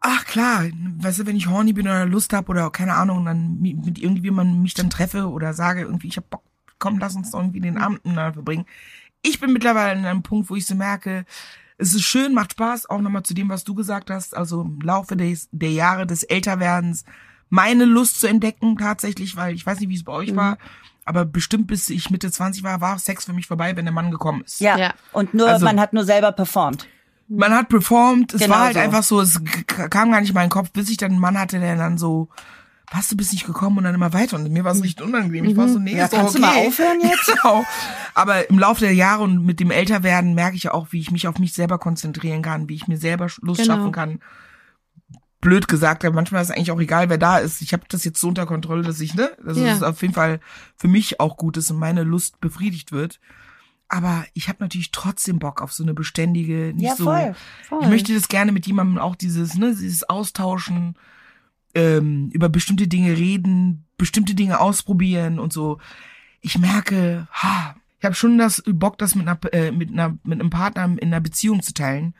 ach 0.00 0.24
klar, 0.24 0.64
weißt 0.98 1.20
du, 1.20 1.26
wenn 1.26 1.36
ich 1.36 1.48
horny 1.48 1.72
bin 1.74 1.86
oder 1.86 2.06
Lust 2.06 2.32
habe 2.32 2.48
oder 2.48 2.70
keine 2.70 2.94
Ahnung, 2.94 3.24
dann 3.26 3.58
mi- 3.60 3.74
mit 3.74 3.98
irgendjemandem 3.98 4.62
mich 4.62 4.74
dann 4.74 4.90
treffe 4.90 5.28
oder 5.28 5.52
sage 5.52 5.82
irgendwie, 5.82 6.08
ich 6.08 6.16
hab 6.16 6.30
Bock, 6.30 6.42
komm, 6.78 6.98
lass 6.98 7.14
uns 7.14 7.30
doch 7.32 7.40
irgendwie 7.40 7.60
den 7.60 7.76
Abend 7.78 8.04
miteinander 8.04 8.32
verbringen. 8.32 8.64
Ich 9.22 9.38
bin 9.40 9.52
mittlerweile 9.52 9.98
an 9.98 10.06
einem 10.06 10.22
Punkt, 10.22 10.48
wo 10.48 10.56
ich 10.56 10.64
so 10.66 10.74
merke, 10.74 11.26
es 11.80 11.94
ist 11.94 12.02
schön, 12.04 12.34
macht 12.34 12.52
Spaß, 12.52 12.88
auch 12.90 13.00
nochmal 13.00 13.22
zu 13.22 13.34
dem, 13.34 13.48
was 13.48 13.64
du 13.64 13.74
gesagt 13.74 14.10
hast, 14.10 14.36
also 14.36 14.62
im 14.62 14.80
Laufe 14.80 15.16
des, 15.16 15.48
der 15.52 15.72
Jahre 15.72 16.06
des 16.06 16.22
Älterwerdens, 16.22 17.04
meine 17.48 17.84
Lust 17.84 18.20
zu 18.20 18.26
entdecken 18.26 18.76
tatsächlich, 18.76 19.36
weil 19.36 19.54
ich 19.54 19.66
weiß 19.66 19.80
nicht, 19.80 19.88
wie 19.88 19.96
es 19.96 20.04
bei 20.04 20.12
euch 20.12 20.32
Mhm. 20.32 20.36
war, 20.36 20.58
aber 21.04 21.24
bestimmt 21.24 21.66
bis 21.66 21.88
ich 21.90 22.10
Mitte 22.10 22.30
20 22.30 22.62
war, 22.62 22.80
war 22.80 22.98
Sex 22.98 23.24
für 23.24 23.32
mich 23.32 23.46
vorbei, 23.46 23.76
wenn 23.76 23.84
der 23.86 23.94
Mann 23.94 24.10
gekommen 24.10 24.42
ist. 24.44 24.60
Ja. 24.60 24.78
Ja. 24.78 24.94
Und 25.12 25.34
nur, 25.34 25.48
Also- 25.48 25.64
man 25.64 25.80
hat 25.80 25.92
nur 25.92 26.04
selber 26.04 26.32
performt. 26.32 26.86
Man 27.32 27.52
hat 27.54 27.68
performt, 27.68 28.34
es 28.34 28.40
Genau 28.42 28.54
war 28.54 28.64
halt 28.64 28.74
so. 28.74 28.80
einfach 28.80 29.02
so, 29.04 29.20
es 29.20 29.40
kam 29.66 30.10
gar 30.10 30.20
nicht 30.20 30.30
in 30.30 30.34
meinen 30.34 30.50
Kopf, 30.50 30.70
bis 30.72 30.90
ich 30.90 30.96
dann 30.96 31.12
einen 31.12 31.20
Mann 31.20 31.38
hatte, 31.38 31.60
der 31.60 31.76
dann 31.76 31.96
so, 31.96 32.28
was, 32.92 33.08
du 33.08 33.16
bist 33.16 33.32
nicht 33.32 33.46
gekommen 33.46 33.78
und 33.78 33.84
dann 33.84 33.94
immer 33.94 34.12
weiter. 34.12 34.36
Und 34.36 34.50
mir 34.50 34.64
war 34.64 34.72
es 34.72 34.82
richtig 34.82 35.06
unangenehm. 35.06 35.44
Ich 35.44 35.56
war 35.56 35.68
so, 35.68 35.78
nee, 35.78 35.96
Ja, 35.96 36.06
ist 36.06 36.10
kannst 36.12 36.34
okay. 36.36 36.42
du 36.42 36.46
mal 36.60 36.66
aufhören 36.66 37.00
jetzt? 37.02 37.26
Genau. 37.26 37.64
Aber 38.14 38.50
im 38.50 38.58
Laufe 38.58 38.80
der 38.80 38.94
Jahre 38.94 39.22
und 39.22 39.44
mit 39.44 39.60
dem 39.60 39.70
Älterwerden 39.70 40.34
merke 40.34 40.56
ich 40.56 40.64
ja 40.64 40.74
auch, 40.74 40.88
wie 40.90 40.98
ich 41.00 41.10
mich 41.12 41.28
auf 41.28 41.38
mich 41.38 41.52
selber 41.52 41.78
konzentrieren 41.78 42.42
kann, 42.42 42.68
wie 42.68 42.74
ich 42.74 42.88
mir 42.88 42.96
selber 42.98 43.28
Lust 43.42 43.62
Genau. 43.62 43.74
schaffen 43.76 43.92
kann. 43.92 44.20
Blöd 45.40 45.68
gesagt, 45.68 46.04
aber 46.04 46.14
manchmal 46.14 46.42
ist 46.42 46.50
es 46.50 46.54
eigentlich 46.56 46.70
auch 46.70 46.80
egal, 46.80 47.08
wer 47.08 47.16
da 47.16 47.38
ist. 47.38 47.62
Ich 47.62 47.72
habe 47.72 47.84
das 47.88 48.04
jetzt 48.04 48.20
so 48.20 48.28
unter 48.28 48.44
Kontrolle, 48.44 48.82
dass 48.82 49.00
ich, 49.00 49.14
ne, 49.14 49.30
dass 49.42 49.56
Ja. 49.56 49.72
es 49.72 49.82
auf 49.82 50.02
jeden 50.02 50.12
Fall 50.12 50.40
für 50.76 50.88
mich 50.88 51.18
auch 51.18 51.36
gut 51.38 51.56
ist 51.56 51.70
und 51.70 51.78
meine 51.78 52.02
Lust 52.02 52.40
befriedigt 52.40 52.92
wird. 52.92 53.20
Aber 53.88 54.24
ich 54.34 54.48
habe 54.48 54.58
natürlich 54.60 54.90
trotzdem 54.92 55.38
Bock 55.38 55.62
auf 55.62 55.72
so 55.72 55.82
eine 55.82 55.94
beständige, 55.94 56.72
nicht 56.74 56.82
Ja, 56.84 56.94
so. 56.96 57.04
voll. 57.04 57.34
Voll. 57.68 57.78
Ich 57.82 57.88
möchte 57.88 58.12
das 58.14 58.28
gerne 58.28 58.52
mit 58.52 58.66
jemandem 58.66 58.98
auch 58.98 59.16
dieses, 59.16 59.54
ne, 59.54 59.70
dieses 59.74 60.08
Austauschen, 60.08 60.96
ähm, 61.74 62.30
über 62.32 62.48
bestimmte 62.48 62.88
Dinge 62.88 63.16
reden, 63.16 63.84
bestimmte 63.96 64.34
Dinge 64.34 64.60
ausprobieren 64.60 65.38
und 65.38 65.52
so. 65.52 65.78
Ich 66.40 66.58
merke, 66.58 67.28
ha, 67.32 67.74
ich 67.98 68.04
habe 68.04 68.14
schon 68.14 68.38
das 68.38 68.62
Bock, 68.66 68.98
das 68.98 69.14
mit 69.14 69.28
einer, 69.28 69.38
äh, 69.52 69.70
mit 69.72 69.90
einer, 69.90 70.16
mit 70.24 70.40
einem 70.40 70.50
Partner 70.50 70.84
in 70.84 70.98
einer 71.00 71.20
Beziehung 71.20 71.62
zu 71.62 71.74
teilen. 71.74 72.14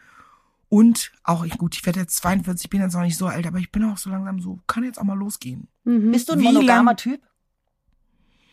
Und 0.68 1.10
auch, 1.24 1.44
ich, 1.44 1.58
gut, 1.58 1.74
ich 1.74 1.84
werde 1.84 2.00
jetzt 2.00 2.16
42, 2.18 2.70
bin 2.70 2.80
jetzt 2.80 2.94
noch 2.94 3.00
nicht 3.02 3.16
so 3.16 3.26
alt, 3.26 3.46
aber 3.46 3.58
ich 3.58 3.72
bin 3.72 3.82
auch 3.84 3.96
so 3.98 4.08
langsam 4.10 4.40
so, 4.40 4.60
kann 4.68 4.84
jetzt 4.84 5.00
auch 5.00 5.04
mal 5.04 5.18
losgehen. 5.18 5.66
Mhm. 5.84 6.12
Bist 6.12 6.28
du 6.28 6.34
ein 6.34 6.40
Wie 6.40 6.44
monogamer 6.44 6.90
lang- 6.92 6.96
Typ? 6.96 7.20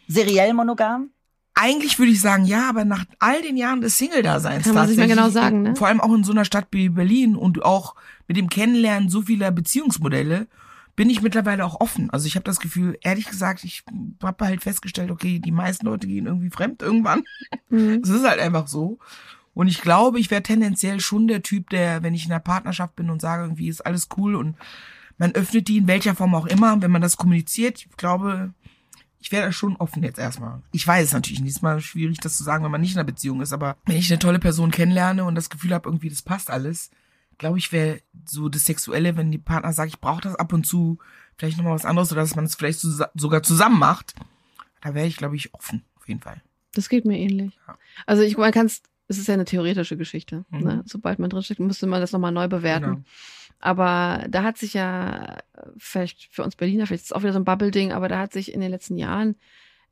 Seriell 0.07 0.53
monogam? 0.53 1.09
Eigentlich 1.53 1.97
würde 1.97 2.11
ich 2.11 2.21
sagen, 2.21 2.45
ja, 2.45 2.69
aber 2.69 2.85
nach 2.85 3.05
all 3.19 3.41
den 3.41 3.57
Jahren 3.57 3.81
des 3.81 3.97
Single-Daseins 3.97 4.63
Kann 4.63 4.75
man 4.75 4.87
sich 4.87 4.97
mal 4.97 5.07
genau 5.07 5.29
sagen, 5.29 5.63
ne? 5.63 5.75
Vor 5.75 5.87
allem 5.87 5.99
auch 6.01 6.13
in 6.13 6.23
so 6.23 6.31
einer 6.31 6.45
Stadt 6.45 6.67
wie 6.71 6.89
Berlin 6.89 7.35
und 7.35 7.63
auch 7.65 7.95
mit 8.27 8.37
dem 8.37 8.49
Kennenlernen 8.49 9.09
so 9.09 9.23
vieler 9.23 9.51
Beziehungsmodelle 9.51 10.47
bin 10.97 11.11
ich 11.11 11.21
mittlerweile 11.21 11.63
auch 11.63 11.79
offen. 11.79 12.09
Also 12.09 12.25
ich 12.25 12.35
habe 12.35 12.43
das 12.43 12.59
Gefühl, 12.59 12.97
ehrlich 13.01 13.27
gesagt, 13.27 13.63
ich 13.63 13.83
habe 14.21 14.45
halt 14.45 14.63
festgestellt, 14.63 15.11
okay, 15.11 15.39
die 15.39 15.51
meisten 15.51 15.85
Leute 15.85 16.07
gehen 16.07 16.25
irgendwie 16.25 16.49
fremd 16.49 16.81
irgendwann. 16.81 17.23
Mhm. 17.69 18.01
Es 18.03 18.09
ist 18.09 18.27
halt 18.27 18.39
einfach 18.39 18.67
so. 18.67 18.97
Und 19.53 19.67
ich 19.67 19.81
glaube, 19.81 20.19
ich 20.19 20.31
wäre 20.31 20.41
tendenziell 20.41 20.99
schon 20.99 21.27
der 21.27 21.43
Typ, 21.43 21.69
der, 21.69 22.01
wenn 22.01 22.15
ich 22.15 22.25
in 22.25 22.31
einer 22.31 22.39
Partnerschaft 22.39 22.95
bin 22.95 23.11
und 23.11 23.21
sage, 23.21 23.43
irgendwie 23.43 23.69
ist 23.69 23.85
alles 23.85 24.09
cool 24.17 24.35
und 24.35 24.57
man 25.19 25.33
öffnet 25.33 25.67
die 25.67 25.77
in 25.77 25.87
welcher 25.87 26.15
Form 26.15 26.33
auch 26.33 26.47
immer, 26.47 26.81
wenn 26.81 26.91
man 26.91 27.01
das 27.01 27.17
kommuniziert, 27.17 27.85
ich 27.85 27.97
glaube, 27.97 28.53
ich 29.19 29.31
wäre 29.31 29.45
da 29.45 29.51
schon 29.51 29.75
offen 29.75 30.03
jetzt 30.03 30.19
erstmal. 30.19 30.61
Ich 30.71 30.85
weiß 30.87 31.07
es 31.07 31.13
natürlich 31.13 31.41
nicht, 31.41 31.55
ist 31.55 31.61
mal 31.61 31.79
schwierig, 31.79 32.19
das 32.19 32.37
zu 32.37 32.43
sagen, 32.43 32.63
wenn 32.63 32.71
man 32.71 32.81
nicht 32.81 32.93
in 32.93 32.99
einer 32.99 33.05
Beziehung 33.05 33.41
ist, 33.41 33.53
aber 33.53 33.77
wenn 33.85 33.97
ich 33.97 34.11
eine 34.11 34.19
tolle 34.19 34.39
Person 34.39 34.71
kennenlerne 34.71 35.25
und 35.25 35.35
das 35.35 35.49
Gefühl 35.49 35.73
habe, 35.73 35.89
irgendwie, 35.89 36.09
das 36.09 36.23
passt 36.23 36.49
alles, 36.49 36.89
glaube 37.38 37.57
ich, 37.59 37.71
wäre 37.71 37.99
so 38.25 38.49
das 38.49 38.65
Sexuelle, 38.65 39.15
wenn 39.17 39.31
die 39.31 39.38
Partner 39.38 39.71
sagt, 39.73 39.89
ich 39.89 39.99
brauche 39.99 40.21
das 40.21 40.35
ab 40.35 40.53
und 40.53 40.65
zu, 40.65 40.97
vielleicht 41.38 41.57
nochmal 41.57 41.75
was 41.75 41.85
anderes 41.85 42.11
oder 42.11 42.21
dass 42.21 42.35
man 42.35 42.45
es 42.45 42.55
vielleicht 42.55 42.79
zus- 42.79 43.07
sogar 43.15 43.43
zusammen 43.43 43.79
macht, 43.79 44.15
da 44.81 44.93
wäre 44.93 45.07
ich, 45.07 45.17
glaube 45.17 45.35
ich, 45.35 45.53
offen, 45.53 45.83
auf 45.95 46.07
jeden 46.07 46.21
Fall. 46.21 46.41
Das 46.73 46.89
geht 46.89 47.05
mir 47.05 47.17
ähnlich. 47.17 47.57
Ja. 47.67 47.77
Also 48.05 48.23
ich, 48.23 48.38
man 48.38 48.51
kann 48.51 48.65
es, 48.67 48.81
es 49.07 49.17
ist 49.17 49.27
ja 49.27 49.33
eine 49.33 49.45
theoretische 49.45 49.97
Geschichte. 49.97 50.45
Mhm. 50.49 50.59
Ne? 50.63 50.83
Sobald 50.85 51.19
man 51.19 51.29
drinsteckt, 51.29 51.59
müsste 51.59 51.88
man 51.88 52.01
das 52.01 52.11
nochmal 52.11 52.31
neu 52.31 52.47
bewerten. 52.47 52.85
Genau. 52.85 53.01
Aber 53.59 54.25
da 54.29 54.43
hat 54.43 54.57
sich 54.57 54.73
ja, 54.75 55.38
vielleicht 55.77 56.27
für 56.31 56.43
uns 56.43 56.55
Berliner, 56.55 56.85
vielleicht 56.85 57.03
ist 57.05 57.11
es 57.11 57.13
auch 57.13 57.21
wieder 57.23 57.33
so 57.33 57.39
ein 57.39 57.45
Bubble-Ding, 57.45 57.91
aber 57.91 58.07
da 58.07 58.19
hat 58.19 58.33
sich 58.33 58.53
in 58.53 58.61
den 58.61 58.69
letzten 58.71 58.97
Jahren 58.97 59.35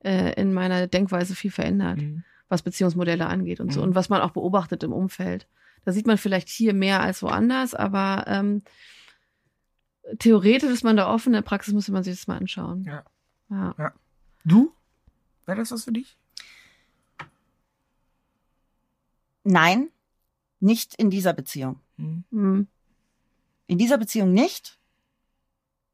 äh, 0.03 0.33
in 0.39 0.53
meiner 0.53 0.85
Denkweise 0.87 1.35
viel 1.35 1.51
verändert. 1.51 1.97
Mhm. 1.97 2.23
was 2.47 2.61
Beziehungsmodelle 2.61 3.25
angeht 3.25 3.59
und 3.59 3.73
so 3.73 3.79
Mhm. 3.81 3.87
und 3.87 3.95
was 3.95 4.09
man 4.09 4.21
auch 4.21 4.29
beobachtet 4.31 4.83
im 4.83 4.93
Umfeld. 4.93 5.47
Da 5.85 5.91
sieht 5.91 6.07
man 6.07 6.17
vielleicht 6.17 6.49
hier 6.49 6.73
mehr 6.73 7.01
als 7.01 7.21
woanders, 7.21 7.75
aber 7.75 8.25
ähm, 8.27 8.63
theoretisch 10.19 10.71
ist 10.71 10.83
man 10.83 10.97
da 10.97 11.11
offen, 11.13 11.29
in 11.29 11.33
der 11.33 11.41
Praxis 11.41 11.73
müsste 11.73 11.91
man 11.91 12.03
sich 12.03 12.15
das 12.15 12.27
mal 12.27 12.37
anschauen. 12.37 12.83
Ja. 12.83 13.05
Ja. 13.49 13.93
Du? 14.43 14.73
Wäre 15.45 15.59
das 15.59 15.71
was 15.71 15.83
für 15.83 15.91
dich? 15.91 16.17
Nein, 19.43 19.89
nicht 20.59 20.95
in 20.95 21.11
dieser 21.11 21.33
Beziehung. 21.33 21.79
Hm. 21.97 22.23
Mhm. 22.31 22.67
In 23.67 23.77
dieser 23.77 23.99
Beziehung 23.99 24.33
nicht. 24.33 24.79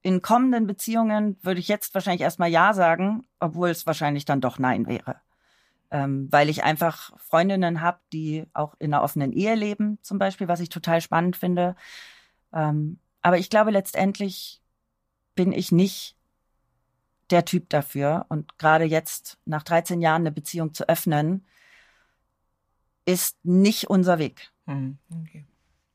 In 0.02 0.22
kommenden 0.22 0.68
Beziehungen 0.68 1.38
würde 1.44 1.60
ich 1.60 1.68
jetzt 1.68 1.94
wahrscheinlich 1.94 2.22
erstmal 2.22 2.50
Ja 2.50 2.74
sagen, 2.74 3.26
obwohl 3.40 3.70
es 3.70 3.86
wahrscheinlich 3.86 4.26
dann 4.26 4.42
doch 4.42 4.58
Nein 4.58 4.88
wäre. 4.88 5.22
Ähm, 5.92 6.28
weil 6.32 6.50
ich 6.50 6.64
einfach 6.64 7.12
Freundinnen 7.18 7.82
habe, 7.82 8.00
die 8.14 8.46
auch 8.54 8.76
in 8.80 8.94
einer 8.94 9.04
offenen 9.04 9.34
Ehe 9.34 9.56
leben, 9.56 10.00
zum 10.02 10.18
Beispiel, 10.20 10.48
was 10.48 10.62
ich 10.62 10.70
total 10.70 11.02
spannend 11.02 11.36
finde. 11.36 11.76
Ähm, 12.54 13.00
aber 13.22 13.38
ich 13.38 13.50
glaube, 13.50 13.72
letztendlich 13.72 14.62
bin 15.36 15.52
ich 15.52 15.72
nicht 15.72 16.16
der 17.30 17.46
Typ 17.46 17.70
dafür. 17.70 18.26
Und 18.30 18.58
gerade 18.58 18.86
jetzt, 18.86 19.38
nach 19.46 19.64
13 19.64 20.02
Jahren 20.02 20.22
eine 20.22 20.32
Beziehung 20.32 20.74
zu 20.74 20.88
öffnen, 20.88 21.46
ist 23.06 23.44
nicht 23.44 23.90
unser 23.90 24.20
Weg. 24.20 24.52
Hm. 24.66 24.98
Okay. 25.24 25.46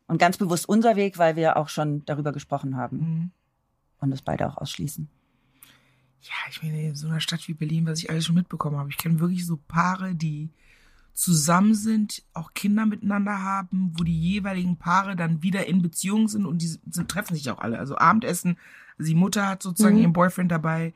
Und 0.08 0.18
ganz 0.18 0.36
bewusst 0.36 0.68
unser 0.68 0.96
Weg, 0.96 1.18
weil 1.18 1.36
wir 1.36 1.56
auch 1.56 1.68
schon 1.68 2.04
darüber 2.04 2.32
gesprochen 2.32 2.76
haben 2.76 3.00
Hm. 3.00 3.30
und 4.00 4.12
es 4.12 4.22
beide 4.22 4.46
auch 4.48 4.56
ausschließen. 4.56 5.08
Ja, 6.28 6.50
ich 6.50 6.62
meine, 6.62 6.88
in 6.88 6.94
so 6.94 7.06
einer 7.06 7.20
Stadt 7.20 7.46
wie 7.48 7.54
Berlin, 7.54 7.86
was 7.86 8.00
ich 8.00 8.10
alles 8.10 8.26
schon 8.26 8.34
mitbekommen 8.34 8.76
habe, 8.76 8.90
ich 8.90 8.96
kenne 8.96 9.20
wirklich 9.20 9.46
so 9.46 9.58
Paare, 9.68 10.14
die 10.14 10.50
zusammen 11.12 11.74
sind, 11.74 12.22
auch 12.34 12.52
Kinder 12.52 12.84
miteinander 12.84 13.42
haben, 13.42 13.92
wo 13.96 14.04
die 14.04 14.18
jeweiligen 14.18 14.76
Paare 14.76 15.16
dann 15.16 15.42
wieder 15.42 15.66
in 15.66 15.80
Beziehung 15.80 16.28
sind 16.28 16.44
und 16.44 16.60
die 16.60 16.66
sind, 16.66 17.08
treffen 17.08 17.34
sich 17.34 17.48
auch 17.50 17.58
alle. 17.58 17.78
Also 17.78 17.96
Abendessen, 17.96 18.58
also 18.98 19.08
die 19.08 19.14
Mutter 19.14 19.46
hat 19.48 19.62
sozusagen 19.62 19.96
Mhm. 19.96 20.02
ihren 20.02 20.12
Boyfriend 20.12 20.52
dabei, 20.52 20.92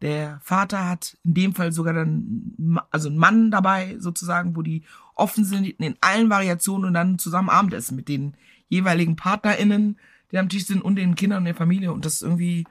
der 0.00 0.38
Vater 0.42 0.88
hat 0.88 1.16
in 1.24 1.34
dem 1.34 1.54
Fall 1.54 1.72
sogar 1.72 1.94
dann 1.94 2.78
also 2.90 3.08
einen 3.08 3.18
Mann 3.18 3.50
dabei 3.50 3.96
sozusagen, 3.98 4.54
wo 4.54 4.62
die 4.62 4.82
offen 5.14 5.44
sind 5.44 5.66
in 5.66 5.96
allen 6.00 6.30
Variationen 6.30 6.86
und 6.88 6.94
dann 6.94 7.18
zusammen 7.18 7.48
Abendessen 7.48 7.96
mit 7.96 8.08
den 8.08 8.36
jeweiligen 8.68 9.16
PartnerInnen, 9.16 9.98
die 10.30 10.38
am 10.38 10.48
Tisch 10.48 10.66
sind 10.66 10.82
und 10.82 10.96
den 10.96 11.14
Kindern 11.14 11.38
und 11.38 11.44
der 11.46 11.54
Familie 11.54 11.92
und 11.92 12.04
das 12.04 12.14
ist 12.14 12.22
irgendwie 12.22 12.64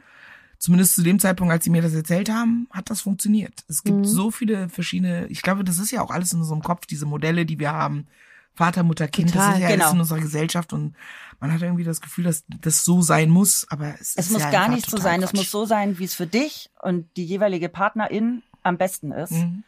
zumindest 0.64 0.96
zu 0.96 1.04
dem 1.04 1.20
Zeitpunkt, 1.20 1.52
als 1.52 1.66
sie 1.66 1.70
mir 1.70 1.82
das 1.82 1.94
erzählt 1.94 2.30
haben, 2.30 2.68
hat 2.72 2.90
das 2.90 3.02
funktioniert. 3.02 3.66
Es 3.68 3.84
gibt 3.84 3.98
Mhm. 4.00 4.06
so 4.06 4.32
viele 4.32 4.70
verschiedene, 4.70 5.28
ich 5.28 5.42
glaube, 5.42 5.66
das 5.66 5.78
ist 5.78 5.92
ja 5.92 6.02
auch 6.02 6.10
alles 6.10 6.32
in 6.32 6.40
unserem 6.40 6.64
Kopf, 6.64 6.86
diese 6.86 7.06
Modelle, 7.06 7.46
die 7.46 7.60
wir 7.60 7.74
haben. 7.74 8.08
Vater, 8.56 8.84
Mutter, 8.84 9.08
Kind, 9.10 9.30
das 9.30 9.34
Total, 9.34 9.54
ist 9.56 9.60
ja 9.62 9.68
genau. 9.70 9.84
alles 9.84 9.94
in 9.96 10.00
unserer 10.00 10.20
Gesellschaft 10.22 10.72
und 10.72 10.96
man 11.42 11.52
hat 11.52 11.62
irgendwie 11.62 11.84
das 11.84 12.00
Gefühl, 12.00 12.24
dass 12.24 12.46
das 12.62 12.86
so 12.86 13.02
sein 13.02 13.30
muss, 13.30 13.66
aber 13.70 13.96
es, 14.00 14.14
Es 14.16 14.28
ist 14.28 14.32
muss 14.32 14.42
ja 14.44 14.52
gar 14.52 14.70
nicht 14.70 14.90
so 14.90 14.96
sein. 14.98 15.22
Es 15.22 15.32
Quatsch. 15.32 15.40
muss 15.40 15.52
so 15.52 15.66
sein, 15.66 16.00
wie 16.00 16.06
es 16.06 16.14
für 16.14 16.28
dich 16.28 16.70
und 16.82 17.08
die 17.18 17.26
jeweilige 17.26 17.68
Partnerin 17.68 18.42
am 18.62 18.78
besten 18.78 19.12
ist. 19.12 19.32
Mhm. 19.32 19.64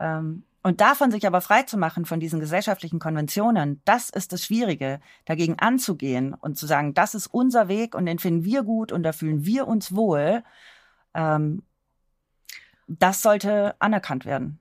Ähm, 0.00 0.42
und 0.62 0.80
davon 0.80 1.10
sich 1.10 1.26
aber 1.26 1.40
frei 1.40 1.62
zu 1.62 1.78
machen 1.78 2.04
von 2.04 2.20
diesen 2.20 2.40
gesellschaftlichen 2.40 2.98
Konventionen, 2.98 3.80
das 3.84 4.10
ist 4.10 4.32
das 4.32 4.44
Schwierige, 4.44 5.00
dagegen 5.24 5.58
anzugehen 5.58 6.34
und 6.34 6.58
zu 6.58 6.66
sagen, 6.66 6.94
das 6.94 7.14
ist 7.14 7.28
unser 7.28 7.68
Weg 7.68 7.94
und 7.94 8.06
den 8.06 8.18
finden 8.18 8.44
wir 8.44 8.64
gut 8.64 8.90
und 8.90 9.02
da 9.02 9.12
fühlen 9.12 9.44
wir 9.44 9.68
uns 9.68 9.94
wohl. 9.94 10.42
Ähm, 11.14 11.62
das 12.88 13.22
sollte 13.22 13.80
anerkannt 13.80 14.24
werden. 14.24 14.58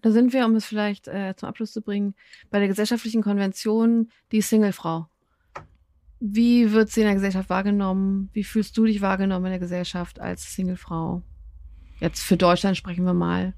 Da 0.00 0.10
sind 0.10 0.32
wir, 0.32 0.44
um 0.46 0.54
es 0.54 0.64
vielleicht 0.64 1.08
äh, 1.08 1.34
zum 1.36 1.48
Abschluss 1.48 1.72
zu 1.72 1.80
bringen, 1.80 2.14
bei 2.50 2.58
der 2.58 2.68
gesellschaftlichen 2.68 3.22
Konvention 3.22 4.10
die 4.30 4.42
Singlefrau. 4.42 5.08
Wie 6.20 6.72
wird 6.72 6.90
sie 6.90 7.00
in 7.00 7.06
der 7.06 7.14
Gesellschaft 7.14 7.50
wahrgenommen? 7.50 8.30
Wie 8.32 8.44
fühlst 8.44 8.76
du 8.76 8.84
dich 8.84 9.00
wahrgenommen 9.00 9.46
in 9.46 9.52
der 9.52 9.58
Gesellschaft 9.58 10.20
als 10.20 10.54
Singlefrau? 10.54 11.22
Jetzt 11.98 12.22
für 12.22 12.36
Deutschland 12.36 12.76
sprechen 12.76 13.04
wir 13.04 13.14
mal. 13.14 13.54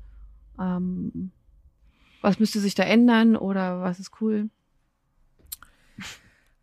Ähm, 0.59 1.33
was 2.25 2.39
müsste 2.41 2.59
sich 2.61 2.75
da 2.75 2.83
ändern 2.83 3.37
oder 3.37 3.81
was 3.83 4.01
ist 4.01 4.13
cool? 4.21 4.49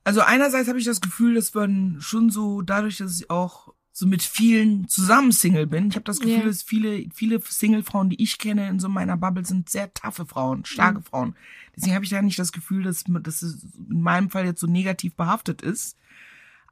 Also 0.03 0.21
einerseits 0.21 0.67
habe 0.67 0.79
ich 0.79 0.85
das 0.85 1.01
Gefühl, 1.01 1.35
dass 1.35 1.53
man 1.53 1.97
schon 1.99 2.29
so, 2.29 2.61
dadurch, 2.61 2.97
dass 2.97 3.19
ich 3.19 3.29
auch 3.29 3.73
so 3.93 4.07
mit 4.07 4.23
vielen 4.23 4.87
zusammen 4.87 5.31
Single 5.31 5.67
bin, 5.67 5.89
ich 5.89 5.95
habe 5.95 6.05
das 6.05 6.19
Gefühl, 6.19 6.39
Ja. 6.39 6.45
dass 6.45 6.63
viele, 6.63 7.05
viele 7.13 7.39
Single-Frauen, 7.41 8.09
die 8.09 8.21
ich 8.23 8.39
kenne 8.39 8.67
in 8.69 8.79
so 8.79 8.89
meiner 8.89 9.17
Bubble, 9.17 9.45
sind 9.45 9.69
sehr 9.69 9.93
taffe 9.93 10.25
Frauen, 10.25 10.65
starke 10.65 10.99
Mhm. 10.99 11.03
Frauen. 11.03 11.35
Deswegen 11.75 11.93
habe 11.93 12.05
ich 12.05 12.09
da 12.11 12.21
nicht 12.21 12.39
das 12.39 12.51
Gefühl, 12.51 12.83
dass, 12.83 13.03
dass 13.05 13.41
es 13.41 13.63
in 13.89 14.01
meinem 14.01 14.29
Fall 14.29 14.45
jetzt 14.45 14.61
so 14.61 14.67
negativ 14.67 15.15
behaftet 15.15 15.61
ist. 15.61 15.97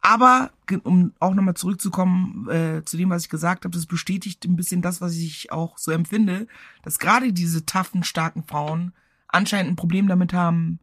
Aber 0.02 0.52
um 0.84 1.14
auch 1.20 1.34
nochmal 1.34 1.56
zurückzukommen 1.56 2.50
äh, 2.50 2.84
zu 2.86 2.96
dem, 2.96 3.10
was 3.10 3.24
ich 3.24 3.30
gesagt 3.30 3.66
habe, 3.66 3.76
das 3.76 3.86
bestätigt 3.86 4.46
ein 4.46 4.56
bisschen 4.56 4.82
das, 4.82 5.02
was 5.02 5.16
ich 5.16 5.52
auch 5.52 5.78
so 5.78 5.92
empfinde, 5.92 6.48
dass 6.84 7.00
gerade 7.00 7.34
diese 7.34 7.66
taffen, 7.66 8.04
starken 8.04 8.44
Frauen 8.44 8.94
anscheinend 9.28 9.74
ein 9.74 9.76
Problem 9.76 10.08
damit 10.08 10.34
haben, 10.34 10.80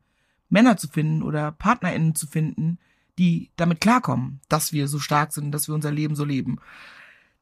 Männer 0.48 0.76
zu 0.76 0.88
finden 0.88 1.22
oder 1.22 1.50
PartnerInnen 1.52 2.14
zu 2.14 2.26
finden, 2.26 2.78
die 3.18 3.50
damit 3.56 3.80
klarkommen, 3.80 4.40
dass 4.48 4.72
wir 4.72 4.88
so 4.88 4.98
stark 4.98 5.32
sind, 5.32 5.50
dass 5.52 5.68
wir 5.68 5.74
unser 5.74 5.90
Leben 5.90 6.14
so 6.14 6.24
leben. 6.24 6.58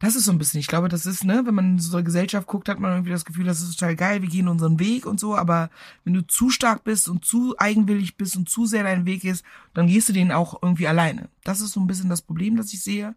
Das 0.05 0.17
ist 0.17 0.27
so 0.27 0.33
ein 0.33 0.39
bisschen, 0.39 0.61
ich 0.61 0.67
glaube, 0.67 0.89
das 0.89 1.07
ist, 1.07 1.25
ne, 1.25 1.43
wenn 1.47 1.55
man 1.55 1.65
in 1.73 1.79
so 1.79 1.97
eine 1.97 2.05
Gesellschaft 2.05 2.47
guckt, 2.47 2.69
hat 2.69 2.79
man 2.79 2.93
irgendwie 2.93 3.11
das 3.11 3.25
Gefühl, 3.25 3.47
das 3.47 3.63
ist 3.63 3.79
total 3.79 3.97
geil, 3.97 4.21
wir 4.21 4.29
gehen 4.29 4.49
unseren 4.49 4.79
Weg 4.79 5.07
und 5.07 5.19
so, 5.19 5.35
aber 5.35 5.71
wenn 6.05 6.13
du 6.13 6.21
zu 6.27 6.51
stark 6.51 6.85
bist 6.85 7.09
und 7.09 7.25
zu 7.25 7.55
eigenwillig 7.59 8.17
bist 8.19 8.37
und 8.37 8.49
zu 8.49 8.67
sehr 8.67 8.83
dein 8.83 9.07
Weg 9.07 9.25
ist, 9.25 9.45
dann 9.73 9.87
gehst 9.87 10.11
du 10.11 10.13
den 10.13 10.31
auch 10.31 10.63
irgendwie 10.63 10.87
alleine. 10.89 11.31
Das 11.43 11.63
ist 11.63 11.73
so 11.73 11.81
ein 11.81 11.87
bisschen 11.87 12.11
das 12.11 12.21
Problem, 12.21 12.57
das 12.57 12.73
ich 12.75 12.83
sehe. 12.83 13.15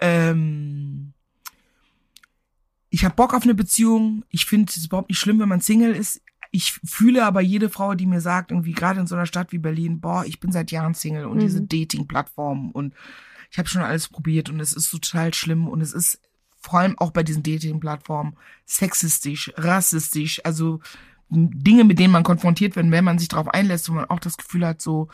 Ähm, 0.00 1.12
ich 2.88 3.04
habe 3.04 3.14
Bock 3.14 3.34
auf 3.34 3.42
eine 3.42 3.54
Beziehung. 3.54 4.24
Ich 4.30 4.46
finde 4.46 4.72
es 4.74 4.86
überhaupt 4.86 5.10
nicht 5.10 5.18
schlimm, 5.18 5.40
wenn 5.40 5.48
man 5.50 5.60
Single 5.60 5.94
ist. 5.94 6.22
Ich 6.50 6.72
fühle 6.84 7.26
aber 7.26 7.42
jede 7.42 7.68
Frau, 7.68 7.94
die 7.94 8.06
mir 8.06 8.22
sagt, 8.22 8.50
irgendwie 8.50 8.72
gerade 8.72 9.00
in 9.00 9.06
so 9.06 9.14
einer 9.14 9.26
Stadt 9.26 9.52
wie 9.52 9.58
Berlin, 9.58 10.00
boah, 10.00 10.24
ich 10.24 10.40
bin 10.40 10.52
seit 10.52 10.70
Jahren 10.70 10.94
Single 10.94 11.26
und 11.26 11.36
Mhm. 11.36 11.40
diese 11.42 11.60
Dating-Plattformen 11.60 12.70
und 12.72 12.94
ich 13.50 13.58
habe 13.58 13.68
schon 13.68 13.82
alles 13.82 14.08
probiert 14.08 14.50
und 14.50 14.60
es 14.60 14.72
ist 14.72 14.90
total 14.90 15.34
schlimm 15.34 15.68
und 15.68 15.80
es 15.80 15.92
ist 15.92 16.20
vor 16.60 16.80
allem 16.80 16.98
auch 16.98 17.12
bei 17.12 17.22
diesen 17.22 17.42
Dating-Plattformen 17.42 18.36
sexistisch, 18.66 19.52
rassistisch, 19.56 20.40
also 20.44 20.80
Dinge, 21.30 21.84
mit 21.84 21.98
denen 21.98 22.12
man 22.12 22.24
konfrontiert 22.24 22.76
wird, 22.76 22.90
wenn 22.90 23.04
man 23.04 23.18
sich 23.18 23.28
darauf 23.28 23.48
einlässt, 23.48 23.88
wo 23.88 23.92
man 23.94 24.06
auch 24.06 24.20
das 24.20 24.36
Gefühl 24.36 24.66
hat, 24.66 24.82
so 24.82 25.08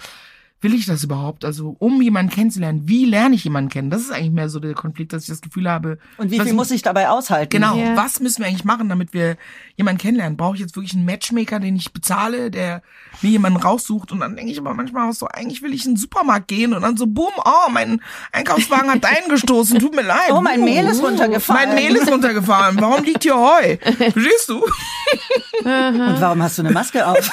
will 0.64 0.74
ich 0.74 0.86
das 0.86 1.04
überhaupt? 1.04 1.44
Also 1.44 1.76
um 1.78 2.00
jemanden 2.02 2.32
kennenzulernen, 2.32 2.82
wie 2.86 3.04
lerne 3.04 3.34
ich 3.36 3.44
jemanden 3.44 3.70
kennen? 3.70 3.90
Das 3.90 4.00
ist 4.00 4.10
eigentlich 4.10 4.32
mehr 4.32 4.48
so 4.48 4.58
der 4.58 4.74
Konflikt, 4.74 5.12
dass 5.12 5.22
ich 5.24 5.28
das 5.28 5.40
Gefühl 5.42 5.70
habe, 5.70 5.98
Und 6.16 6.30
wie 6.30 6.40
viel 6.40 6.54
muss 6.54 6.70
ich 6.72 6.82
dabei 6.82 7.08
aushalten? 7.10 7.50
Genau, 7.50 7.76
Ja. 7.76 7.96
was 7.96 8.18
müssen 8.18 8.40
wir 8.42 8.48
eigentlich 8.48 8.64
machen, 8.64 8.88
damit 8.88 9.12
wir 9.12 9.36
jemanden 9.76 10.00
kennenlernen? 10.00 10.36
Brauche 10.36 10.54
ich 10.56 10.60
jetzt 10.62 10.74
wirklich 10.74 10.94
einen 10.94 11.04
Matchmaker, 11.04 11.60
den 11.60 11.76
ich 11.76 11.92
bezahle, 11.92 12.50
der 12.50 12.82
mir 13.22 13.30
jemanden 13.30 13.60
raussucht? 13.60 14.10
Und 14.10 14.20
dann 14.20 14.34
denke 14.36 14.50
ich 14.50 14.58
aber 14.58 14.74
manchmal 14.74 15.08
auch 15.08 15.14
so, 15.14 15.28
eigentlich 15.28 15.62
will 15.62 15.74
ich 15.74 15.84
in 15.84 15.92
den 15.92 15.96
Supermarkt 15.98 16.48
gehen 16.48 16.72
und 16.72 16.82
dann 16.82 16.96
so, 16.96 17.06
boom, 17.06 17.32
oh, 17.44 17.70
mein 17.70 18.00
Einkaufswagen 18.32 18.90
hat 18.90 19.04
eingestoßen, 19.04 19.78
tut 19.78 19.94
mir 19.94 20.02
leid. 20.02 20.30
Oh, 20.30 20.40
mein 20.40 20.60
Uh, 20.60 20.64
Mehl 20.64 20.86
ist 20.86 21.02
runtergefallen. 21.02 21.68
Mein 21.68 21.74
Mehl 21.74 21.94
ist 21.94 22.10
runtergefahren. 22.10 22.80
Warum 22.80 23.04
liegt 23.04 23.22
hier 23.22 23.36
Heu? 23.36 23.76
Verstehst 23.82 24.48
du? 24.48 24.62
Und 24.64 26.20
warum 26.20 26.42
hast 26.42 26.56
du 26.58 26.62
eine 26.62 26.70
Maske 26.72 27.06
auf? 27.06 27.30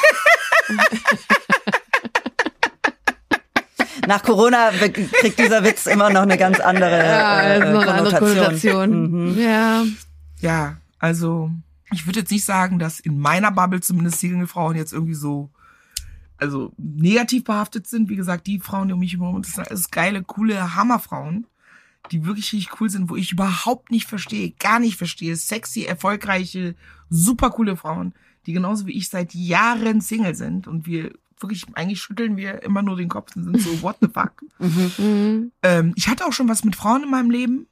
Nach 4.11 4.23
Corona 4.23 4.71
kriegt 4.71 5.39
dieser 5.39 5.63
Witz 5.63 5.85
immer 5.85 6.09
noch 6.09 6.23
eine 6.23 6.37
ganz 6.37 6.59
andere, 6.59 6.97
Ja, 6.97 7.41
äh, 7.41 7.61
eine 7.61 7.87
andere 7.87 8.19
Konnotation. 8.19 9.31
Mhm. 9.31 9.39
Ja. 9.39 9.85
Ja, 10.41 10.77
also 10.99 11.49
ich 11.93 12.05
würde 12.05 12.19
jetzt 12.19 12.31
nicht 12.31 12.43
sagen, 12.43 12.77
dass 12.77 12.99
in 12.99 13.17
meiner 13.17 13.51
Bubble 13.51 13.79
zumindest 13.79 14.19
Single-Frauen 14.19 14.75
jetzt 14.75 14.91
irgendwie 14.91 15.13
so 15.13 15.49
also 16.35 16.73
negativ 16.77 17.45
behaftet 17.45 17.87
sind. 17.87 18.09
Wie 18.09 18.17
gesagt, 18.17 18.47
die 18.47 18.59
Frauen, 18.59 18.89
die 18.89 18.93
um 18.95 18.99
mich 18.99 19.13
herum, 19.13 19.41
das 19.41 19.53
sind 19.53 19.69
alles 19.69 19.91
geile, 19.91 20.23
coole 20.23 20.75
Hammerfrauen, 20.75 21.47
die 22.11 22.25
wirklich 22.25 22.51
richtig 22.51 22.81
cool 22.81 22.89
sind, 22.89 23.09
wo 23.09 23.15
ich 23.15 23.31
überhaupt 23.31 23.91
nicht 23.91 24.09
verstehe, 24.09 24.51
gar 24.59 24.79
nicht 24.79 24.97
verstehe. 24.97 25.37
Sexy, 25.37 25.83
erfolgreiche, 25.83 26.75
super 27.09 27.49
coole 27.51 27.77
Frauen, 27.77 28.13
die 28.45 28.51
genauso 28.51 28.87
wie 28.87 28.97
ich 28.97 29.07
seit 29.07 29.33
Jahren 29.33 30.01
Single 30.01 30.35
sind 30.35 30.67
und 30.67 30.85
wir 30.85 31.13
wirklich, 31.41 31.65
eigentlich 31.73 32.01
schütteln 32.01 32.37
wir 32.37 32.63
immer 32.63 32.81
nur 32.81 32.95
den 32.97 33.09
Kopf 33.09 33.35
und 33.35 33.43
sind 33.45 33.59
so, 33.61 33.69
what 33.81 33.97
the 34.01 34.07
fuck? 34.07 34.33
Mhm. 34.59 35.51
Ähm, 35.63 35.93
ich 35.95 36.07
hatte 36.07 36.25
auch 36.25 36.33
schon 36.33 36.49
was 36.49 36.63
mit 36.63 36.75
Frauen 36.75 37.03
in 37.03 37.09
meinem 37.11 37.31
Leben. 37.31 37.67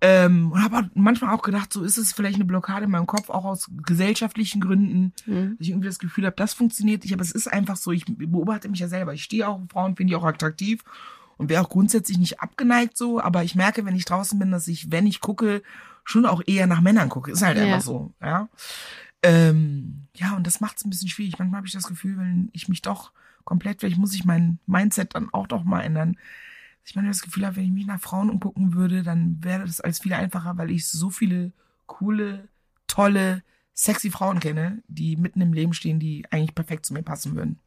Ähm, 0.00 0.52
und 0.52 0.62
habe 0.62 0.90
manchmal 0.94 1.34
auch 1.34 1.40
gedacht, 1.40 1.72
so 1.72 1.82
ist 1.82 1.96
es 1.96 2.12
vielleicht 2.12 2.34
eine 2.34 2.44
Blockade 2.44 2.84
in 2.84 2.90
meinem 2.90 3.06
Kopf, 3.06 3.30
auch 3.30 3.44
aus 3.46 3.70
gesellschaftlichen 3.86 4.60
Gründen, 4.60 5.14
Mhm. 5.24 5.50
dass 5.56 5.60
ich 5.60 5.70
irgendwie 5.70 5.88
das 5.88 5.98
Gefühl 5.98 6.26
habe, 6.26 6.36
das 6.36 6.52
funktioniert 6.52 7.04
nicht, 7.04 7.14
aber 7.14 7.22
es 7.22 7.30
ist 7.30 7.50
einfach 7.50 7.76
so, 7.76 7.90
ich 7.90 8.04
beobachte 8.06 8.68
mich 8.68 8.80
ja 8.80 8.88
selber. 8.88 9.14
Ich 9.14 9.22
stehe 9.24 9.48
auch 9.48 9.54
auf 9.62 9.68
Frauen, 9.70 9.96
finde 9.96 10.10
ich 10.12 10.16
auch 10.16 10.24
attraktiv 10.24 10.82
und 11.38 11.48
wäre 11.48 11.62
auch 11.62 11.70
grundsätzlich 11.70 12.18
nicht 12.18 12.40
abgeneigt 12.40 12.98
so, 12.98 13.18
aber 13.18 13.44
ich 13.44 13.54
merke, 13.54 13.86
wenn 13.86 13.96
ich 13.96 14.04
draußen 14.04 14.38
bin, 14.38 14.50
dass 14.50 14.68
ich, 14.68 14.92
wenn 14.92 15.06
ich 15.06 15.20
gucke, 15.20 15.62
schon 16.04 16.26
auch 16.26 16.42
eher 16.44 16.66
nach 16.66 16.82
Männern 16.82 17.08
gucke. 17.08 17.30
Ist 17.30 17.40
halt 17.42 17.56
Ja. 17.56 17.64
einfach 17.64 17.80
so, 17.80 18.12
ja. 18.20 18.50
Ähm, 19.24 20.06
ja, 20.14 20.36
und 20.36 20.46
das 20.46 20.60
macht 20.60 20.76
es 20.76 20.84
ein 20.84 20.90
bisschen 20.90 21.08
schwierig. 21.08 21.38
Manchmal 21.38 21.58
habe 21.58 21.66
ich 21.66 21.72
das 21.72 21.88
Gefühl, 21.88 22.18
wenn 22.18 22.50
ich 22.52 22.68
mich 22.68 22.82
doch 22.82 23.10
komplett, 23.44 23.80
vielleicht 23.80 23.98
muss 23.98 24.14
ich 24.14 24.24
mein 24.24 24.58
Mindset 24.66 25.14
dann 25.14 25.32
auch 25.32 25.46
doch 25.46 25.64
mal 25.64 25.80
ändern. 25.80 26.18
Ich 26.84 26.94
meine, 26.94 27.08
das 27.08 27.22
Gefühl 27.22 27.46
habe, 27.46 27.56
wenn 27.56 27.64
ich 27.64 27.70
mich 27.72 27.86
nach 27.86 28.00
Frauen 28.00 28.28
umgucken 28.28 28.74
würde, 28.74 29.02
dann 29.02 29.42
wäre 29.42 29.64
das 29.64 29.80
alles 29.80 30.00
viel 30.00 30.12
einfacher, 30.12 30.58
weil 30.58 30.70
ich 30.70 30.86
so 30.86 31.08
viele 31.08 31.52
coole, 31.86 32.48
tolle, 32.86 33.42
sexy 33.72 34.10
Frauen 34.10 34.40
kenne, 34.40 34.82
die 34.88 35.16
mitten 35.16 35.40
im 35.40 35.54
Leben 35.54 35.72
stehen, 35.72 35.98
die 35.98 36.26
eigentlich 36.30 36.54
perfekt 36.54 36.84
zu 36.84 36.92
mir 36.92 37.02
passen 37.02 37.34
würden. 37.34 37.58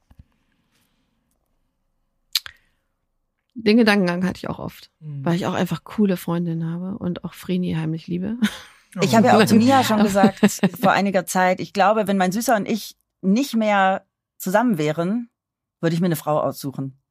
Den 3.55 3.77
Gedankengang 3.77 4.23
hatte 4.23 4.37
ich 4.37 4.47
auch 4.49 4.59
oft, 4.59 4.91
Mhm. 4.99 5.25
weil 5.25 5.35
ich 5.35 5.47
auch 5.47 5.55
einfach 5.55 5.83
coole 5.83 6.15
Freundinnen 6.17 6.69
habe 6.69 6.99
und 6.99 7.23
auch 7.23 7.33
Vreni 7.33 7.73
heimlich 7.73 8.05
liebe. 8.05 8.37
Ich 9.01 9.15
habe 9.15 9.27
ja 9.27 9.37
auch 9.37 9.45
zu 9.45 9.55
Mia 9.55 9.83
schon 9.83 10.03
gesagt 10.03 10.39
vor 10.79 10.91
einiger 10.91 11.25
Zeit, 11.25 11.59
ich 11.59 11.73
glaube, 11.73 12.07
wenn 12.07 12.17
mein 12.17 12.31
Süßer 12.31 12.55
und 12.55 12.67
ich 12.67 12.95
nicht 13.21 13.55
mehr 13.55 14.05
zusammen 14.37 14.77
wären, 14.77 15.29
würde 15.81 15.95
ich 15.95 16.01
mir 16.01 16.07
eine 16.07 16.15
Frau 16.15 16.39
aussuchen. 16.39 17.01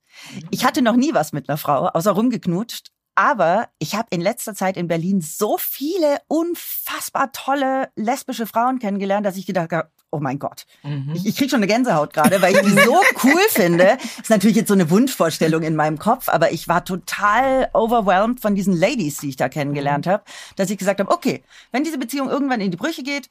Ich 0.50 0.64
hatte 0.64 0.82
noch 0.82 0.96
nie 0.96 1.14
was 1.14 1.32
mit 1.32 1.48
einer 1.48 1.58
Frau, 1.58 1.88
außer 1.88 2.12
rumgeknutscht. 2.12 2.90
Aber 3.18 3.70
ich 3.78 3.94
habe 3.94 4.08
in 4.10 4.20
letzter 4.20 4.54
Zeit 4.54 4.76
in 4.76 4.88
Berlin 4.88 5.22
so 5.22 5.56
viele 5.58 6.18
unfassbar 6.28 7.32
tolle 7.32 7.90
lesbische 7.96 8.46
Frauen 8.46 8.78
kennengelernt, 8.78 9.24
dass 9.24 9.38
ich 9.38 9.46
gedacht 9.46 9.72
habe, 9.72 9.90
oh 10.16 10.20
mein 10.20 10.38
Gott, 10.38 10.64
Mhm. 10.82 11.12
ich, 11.14 11.26
ich 11.26 11.36
krieg 11.36 11.50
schon 11.50 11.58
eine 11.58 11.66
Gänsehaut 11.66 12.14
gerade, 12.14 12.40
weil 12.40 12.54
ich 12.54 12.60
die 12.62 12.70
so 12.70 13.00
cool 13.24 13.40
finde. 13.50 13.98
Ist 14.20 14.30
natürlich 14.30 14.56
jetzt 14.56 14.68
so 14.68 14.74
eine 14.74 14.88
Wunschvorstellung 14.90 15.62
in 15.62 15.76
meinem 15.76 15.98
Kopf, 15.98 16.28
aber 16.30 16.52
ich 16.52 16.68
war 16.68 16.84
total 16.84 17.68
overwhelmed 17.74 18.40
von 18.40 18.54
diesen 18.54 18.74
Ladies, 18.74 19.18
die 19.18 19.28
ich 19.28 19.36
da 19.36 19.48
kennengelernt 19.48 20.06
habe, 20.06 20.24
dass 20.56 20.70
ich 20.70 20.78
gesagt 20.78 21.00
habe, 21.00 21.10
okay, 21.10 21.42
wenn 21.72 21.84
diese 21.84 21.98
Beziehung 21.98 22.30
irgendwann 22.30 22.60
in 22.62 22.70
die 22.70 22.76
Brüche 22.78 23.02
geht, 23.02 23.28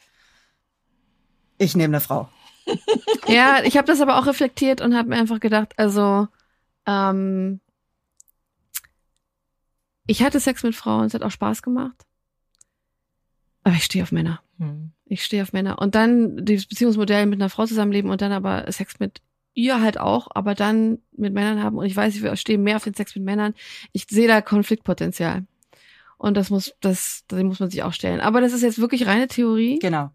ich 1.57 1.75
nehme 1.75 1.95
eine 1.95 2.01
Frau. 2.01 2.29
Ja, 3.27 3.63
ich 3.63 3.77
habe 3.77 3.87
das 3.87 4.01
aber 4.01 4.17
auch 4.19 4.25
reflektiert 4.27 4.81
und 4.81 4.95
habe 4.95 5.09
mir 5.09 5.15
einfach 5.17 5.39
gedacht, 5.39 5.73
also 5.77 6.27
ähm, 6.85 7.59
ich 10.07 10.21
hatte 10.23 10.39
Sex 10.39 10.63
mit 10.63 10.75
Frauen, 10.75 11.05
es 11.05 11.13
hat 11.13 11.23
auch 11.23 11.31
Spaß 11.31 11.61
gemacht. 11.61 11.95
Aber 13.63 13.75
ich 13.75 13.83
stehe 13.85 14.03
auf 14.03 14.11
Männer. 14.11 14.41
Mhm. 14.57 14.91
Ich 15.05 15.23
stehe 15.23 15.43
auf 15.43 15.53
Männer. 15.53 15.79
Und 15.79 15.95
dann 15.95 16.45
dieses 16.45 16.65
Beziehungsmodell 16.65 17.25
mit 17.25 17.39
einer 17.39 17.49
Frau 17.49 17.65
zusammenleben 17.65 18.09
und 18.09 18.21
dann 18.21 18.31
aber 18.31 18.71
Sex 18.71 18.99
mit 18.99 19.21
ihr 19.53 19.81
halt 19.81 19.99
auch, 19.99 20.27
aber 20.31 20.55
dann 20.55 20.99
mit 21.11 21.33
Männern 21.33 21.63
haben. 21.63 21.77
Und 21.77 21.85
ich 21.85 21.95
weiß, 21.95 22.15
ich 22.15 22.39
stehe 22.39 22.57
mehr 22.57 22.75
auf 22.75 22.83
den 22.83 22.93
Sex 22.93 23.15
mit 23.15 23.23
Männern. 23.23 23.53
Ich 23.93 24.05
sehe 24.09 24.27
da 24.27 24.41
Konfliktpotenzial. 24.41 25.45
Und 26.17 26.37
das 26.37 26.49
muss, 26.49 26.73
das, 26.81 27.23
das 27.27 27.43
muss 27.43 27.59
man 27.59 27.69
sich 27.69 27.83
auch 27.83 27.93
stellen. 27.93 28.19
Aber 28.21 28.41
das 28.41 28.53
ist 28.53 28.61
jetzt 28.61 28.79
wirklich 28.79 29.05
reine 29.05 29.27
Theorie. 29.27 29.79
Genau. 29.79 30.11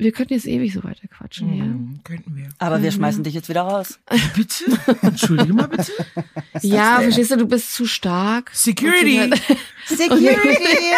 Wir 0.00 0.12
könnten 0.12 0.32
jetzt 0.34 0.46
ewig 0.46 0.72
so 0.72 0.84
weiter 0.84 1.08
quatschen, 1.08 1.52
ja. 1.56 1.64
Mhm. 1.64 2.00
Könnten 2.04 2.36
wir. 2.36 2.48
Aber 2.58 2.80
wir 2.82 2.90
Mhm. 2.90 2.94
schmeißen 2.94 3.24
dich 3.24 3.34
jetzt 3.34 3.48
wieder 3.48 3.62
raus. 3.62 3.98
Bitte? 4.36 4.64
Entschuldige 5.02 5.52
mal 5.52 5.66
bitte. 5.68 5.92
Ja, 6.62 7.00
verstehst 7.00 7.30
du, 7.32 7.36
du 7.36 7.46
bist 7.46 7.72
zu 7.72 7.84
stark. 7.86 8.50
Security. 8.52 9.30
Security! 9.86 10.94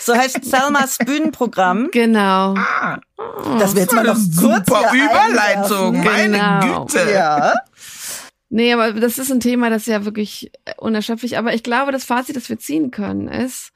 so 0.00 0.14
heißt 0.16 0.44
Selmas 0.44 0.98
Bühnenprogramm. 0.98 1.88
Genau. 1.92 2.54
Ah, 2.56 2.98
Das 3.58 3.74
wir 3.74 3.82
jetzt 3.82 3.94
mal 3.94 4.04
noch 4.04 4.16
super 4.16 4.92
Überleitung. 4.92 6.02
Meine 6.02 6.32
Genau. 6.60 6.84
Güte. 6.86 7.10
Ja. 7.12 7.52
Nee, 8.48 8.72
aber 8.72 8.92
das 8.92 9.18
ist 9.18 9.30
ein 9.32 9.40
Thema, 9.40 9.70
das 9.70 9.82
ist 9.82 9.88
ja 9.88 10.04
wirklich 10.04 10.50
unerschöpflich. 10.76 11.36
Aber 11.38 11.52
ich 11.54 11.62
glaube, 11.62 11.90
das 11.92 12.04
Fazit, 12.04 12.36
das 12.36 12.48
wir 12.48 12.58
ziehen 12.58 12.90
können, 12.92 13.26
ist, 13.28 13.72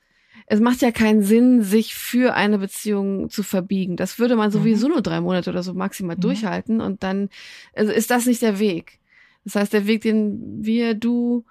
es 0.52 0.58
macht 0.58 0.82
ja 0.82 0.90
keinen 0.90 1.22
Sinn, 1.22 1.62
sich 1.62 1.94
für 1.94 2.34
eine 2.34 2.58
Beziehung 2.58 3.30
zu 3.30 3.44
verbiegen. 3.44 3.96
Das 3.96 4.18
würde 4.18 4.34
man 4.34 4.50
sowieso 4.50 4.88
nur 4.88 5.00
drei 5.00 5.20
Monate 5.20 5.48
oder 5.50 5.62
so 5.62 5.74
maximal 5.74 6.16
Mhm. 6.16 6.20
durchhalten 6.22 6.80
und 6.80 7.04
dann 7.04 7.28
also 7.72 7.92
ist 7.92 8.10
das 8.10 8.26
nicht 8.26 8.42
der 8.42 8.58
Weg. 8.58 8.98
Das 9.44 9.54
heißt, 9.54 9.72
der 9.72 9.86
Weg, 9.86 10.02
den 10.02 10.64
wir, 10.64 10.94
du 10.94 11.44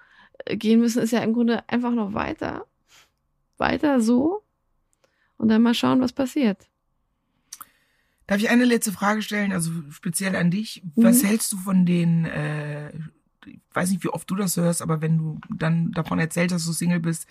äh, 0.45 0.58
gehen 0.58 0.82
müssen, 0.82 1.02
ist 1.02 1.12
ja 1.12 1.20
im 1.20 1.32
Grunde 1.34 1.64
einfach 1.70 1.91
noch 1.91 2.14
weiter. 2.14 2.66
Weiter 3.58 4.02
so. 4.02 4.43
Und 5.38 5.47
dann 5.47 5.62
mal 5.62 5.74
schauen, 5.74 6.02
was 6.02 6.12
passiert. 6.12 6.68
Darf 8.28 8.39
ich 8.39 8.50
eine 8.50 8.66
letzte 8.66 8.91
Frage 8.91 9.22
stellen, 9.22 9.54
also 9.54 9.72
speziell 9.91 10.36
an 10.36 10.52
dich? 10.52 10.84
Was 10.95 11.24
Mhm. 11.24 11.28
hältst 11.28 11.54
du 11.54 11.58
von 11.58 11.86
den, 11.86 12.26
äh, 12.26 12.89
ich 13.45 13.60
weiß 13.74 13.91
nicht, 13.91 14.04
wie 14.04 14.10
oft 14.10 14.30
du 14.30 14.36
das 14.36 14.58
hörst, 14.58 14.82
aber 14.82 15.02
wenn 15.02 15.18
du 15.18 15.39
dann 15.50 15.91
davon 15.93 16.20
erzählst, 16.20 16.54
dass 16.54 16.66
du 16.66 16.74
Single 16.74 17.00
bist, 17.00 17.28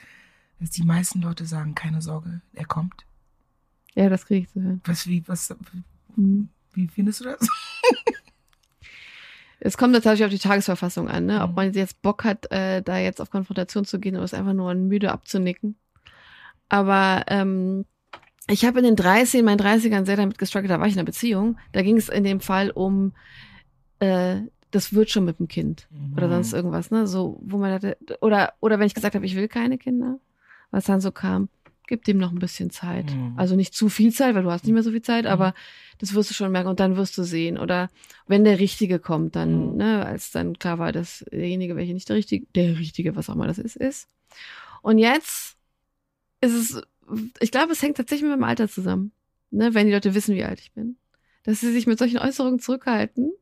dass 0.61 0.71
die 0.71 0.83
meisten 0.83 1.21
Leute 1.23 1.45
sagen, 1.47 1.75
keine 1.75 2.03
Sorge, 2.03 2.41
er 2.53 2.65
kommt. 2.67 3.05
Ja, 3.95 4.09
das 4.09 4.27
kriege 4.27 4.43
ich 4.47 4.53
zu 4.53 4.63
hören. 4.63 4.81
Was, 4.85 5.07
wie, 5.07 5.27
was, 5.27 5.55
Mhm. 6.17 6.49
wie 6.73 6.89
findest 6.89 7.21
du 7.21 7.25
das? 7.25 7.41
Es 9.61 9.77
kommt 9.77 9.93
tatsächlich 9.95 10.25
auf 10.25 10.31
die 10.31 10.39
Tagesverfassung 10.39 11.09
an, 11.09 11.27
ne? 11.27 11.43
ob 11.43 11.51
Mhm. 11.51 11.57
man 11.57 11.73
jetzt 11.73 12.01
Bock 12.01 12.23
hat, 12.23 12.51
äh, 12.53 12.81
da 12.81 12.99
jetzt 12.99 13.21
auf 13.21 13.31
Konfrontation 13.31 13.85
zu 13.85 13.99
gehen 13.99 14.15
oder 14.15 14.25
es 14.25 14.33
einfach 14.35 14.53
nur 14.53 14.73
müde 14.75 15.11
abzunicken. 15.11 15.77
Aber 16.69 17.25
ähm, 17.27 17.85
ich 18.49 18.65
habe 18.65 18.79
in 18.79 18.85
den 18.85 18.95
30, 18.97 19.41
in 19.41 19.45
meinen 19.47 19.59
30ern 19.61 20.07
sehr 20.07 20.17
damit 20.17 20.39
gestruggelt, 20.39 20.71
da 20.71 20.79
war 20.79 20.87
ich 20.87 20.93
in 20.93 20.99
einer 21.01 21.07
Beziehung. 21.07 21.59
Da 21.73 21.83
ging 21.83 21.97
es 21.97 22.09
in 22.09 22.23
dem 22.23 22.39
Fall 22.41 22.71
um, 22.71 23.15
äh, 23.99 24.43
das 24.71 24.93
wird 24.93 25.11
schon 25.11 25.25
mit 25.25 25.41
dem 25.41 25.49
Kind 25.49 25.89
oder 26.17 26.29
Mhm. 26.29 26.33
sonst 26.35 26.53
irgendwas, 26.53 26.91
ne? 26.93 27.09
So, 27.09 27.41
wo 27.43 27.59
man 27.59 27.73
hatte, 27.73 27.97
oder, 28.21 28.53
oder 28.61 28.79
wenn 28.79 28.87
ich 28.87 28.95
gesagt 28.95 29.17
habe, 29.17 29.27
ich 29.27 29.35
will 29.35 29.49
keine 29.49 29.77
Kinder, 29.77 30.21
was 30.71 30.85
dann 30.85 31.01
so 31.01 31.11
kam, 31.13 31.49
gib 31.87 32.05
dem 32.05 32.19
noch 32.19 32.31
ein 32.33 32.39
bisschen 32.39 32.71
Zeit. 32.71 33.15
Mhm. 33.15 33.35
Also 33.37 33.57
nicht 33.57 33.75
zu 33.75 33.89
viel 33.89 34.13
Zeit, 34.13 34.35
weil 34.35 34.43
du 34.43 34.51
hast 34.51 34.65
nicht 34.65 34.75
mehr 34.75 34.83
so 34.83 34.91
viel 34.91 35.03
Zeit, 35.03 35.25
Mhm. 35.25 35.31
aber 35.31 35.55
das 35.99 36.15
wirst 36.15 36.29
du 36.31 36.35
schon 36.35 36.53
merken 36.53 36.69
und 36.69 36.81
dann 36.81 36.97
wirst 36.97 37.17
du 37.17 37.23
sehen. 37.25 37.57
Oder 37.59 37.89
wenn 38.27 38.45
der 38.45 38.59
Richtige 38.59 38.99
kommt, 38.99 39.35
dann, 39.37 39.71
Mhm. 39.73 39.77
ne, 39.79 40.07
als 40.07 40.31
dann 40.31 40.59
klar 40.59 40.79
war, 40.79 40.93
dass 40.93 41.25
derjenige, 41.33 41.77
welcher 41.77 41.95
nicht 41.95 42.09
der 42.09 42.17
Richtige, 42.17 42.47
der 42.55 42.79
Richtige, 42.79 43.17
was 43.17 43.31
auch 43.31 43.35
immer 43.35 43.47
das 43.47 43.59
ist, 43.59 43.77
ist. 43.77 44.09
Und 44.83 44.99
jetzt 44.99 45.57
ist 46.41 46.53
es, 46.53 46.83
ich 47.41 47.51
glaube, 47.51 47.73
es 47.73 47.83
hängt 47.83 47.97
tatsächlich 47.97 48.29
mit 48.29 48.39
dem 48.39 48.45
Alter 48.45 48.69
zusammen. 48.69 49.13
Ne, 49.51 49.73
wenn 49.73 49.87
die 49.87 49.93
Leute 49.95 50.15
wissen, 50.15 50.35
wie 50.35 50.45
alt 50.45 50.61
ich 50.61 50.73
bin. 50.73 50.97
Dass 51.45 51.61
sie 51.61 51.73
sich 51.73 51.87
mit 51.87 51.99
solchen 51.99 52.19
Äußerungen 52.19 52.61
zurückhalten. 52.61 53.33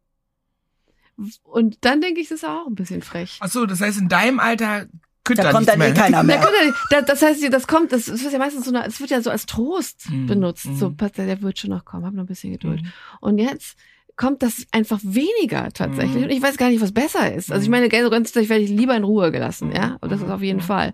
Und 1.42 1.78
dann 1.84 2.00
denke 2.00 2.20
ich, 2.20 2.28
das 2.28 2.38
ist 2.38 2.44
auch 2.44 2.66
ein 2.66 2.74
bisschen 2.74 3.02
frech. 3.02 3.38
Ach 3.40 3.48
so, 3.48 3.66
das 3.66 3.80
heißt, 3.80 3.98
in 3.98 4.08
deinem 4.08 4.38
Alter 4.38 4.86
könnte 5.26 5.42
Da 5.42 5.48
da 5.48 5.52
kommt 5.54 5.68
dann 5.68 5.78
mehr. 5.78 5.88
eh 5.90 5.92
keiner 5.94 6.22
mehr. 6.22 6.38
gut, 6.38 6.48
das, 6.90 7.04
das 7.04 7.22
heißt, 7.22 7.52
das 7.52 7.66
kommt, 7.66 7.92
das, 7.92 8.06
das 8.06 8.22
wird 8.22 8.32
ja 8.32 8.38
meistens 8.38 8.64
so, 8.64 8.70
eine, 8.74 8.86
es 8.86 8.98
wird 9.00 9.10
ja 9.10 9.20
so 9.20 9.28
als 9.30 9.44
Trost 9.44 10.08
Mhm. 10.10 10.26
benutzt. 10.26 10.66
So, 10.78 10.90
pass, 10.90 11.12
der 11.12 11.42
wird 11.42 11.58
schon 11.58 11.70
noch 11.70 11.84
kommen, 11.84 12.06
hab 12.06 12.14
noch 12.14 12.22
ein 12.24 12.26
bisschen 12.26 12.52
Geduld. 12.52 12.82
Mhm. 12.82 12.92
Und 13.20 13.38
jetzt 13.38 13.76
kommt 14.16 14.42
das 14.42 14.64
einfach 14.72 14.98
weniger 15.02 15.70
tatsächlich. 15.74 16.16
Mhm. 16.16 16.22
Und 16.24 16.30
ich 16.30 16.40
weiß 16.42 16.56
gar 16.56 16.70
nicht, 16.70 16.80
was 16.80 16.92
besser 16.92 17.34
ist. 17.34 17.52
Also 17.52 17.62
ich 17.64 17.68
Mhm. 17.68 17.72
meine, 17.72 17.88
ganz 17.90 18.08
grundsätzlich 18.08 18.48
werde 18.48 18.64
ich 18.64 18.70
lieber 18.70 18.96
in 18.96 19.04
Ruhe 19.04 19.30
gelassen, 19.30 19.72
ja. 19.72 19.98
Und 20.00 20.10
das 20.10 20.22
ist 20.22 20.30
auf 20.30 20.40
jeden 20.40 20.60
Mhm. 20.60 20.62
Fall. 20.62 20.92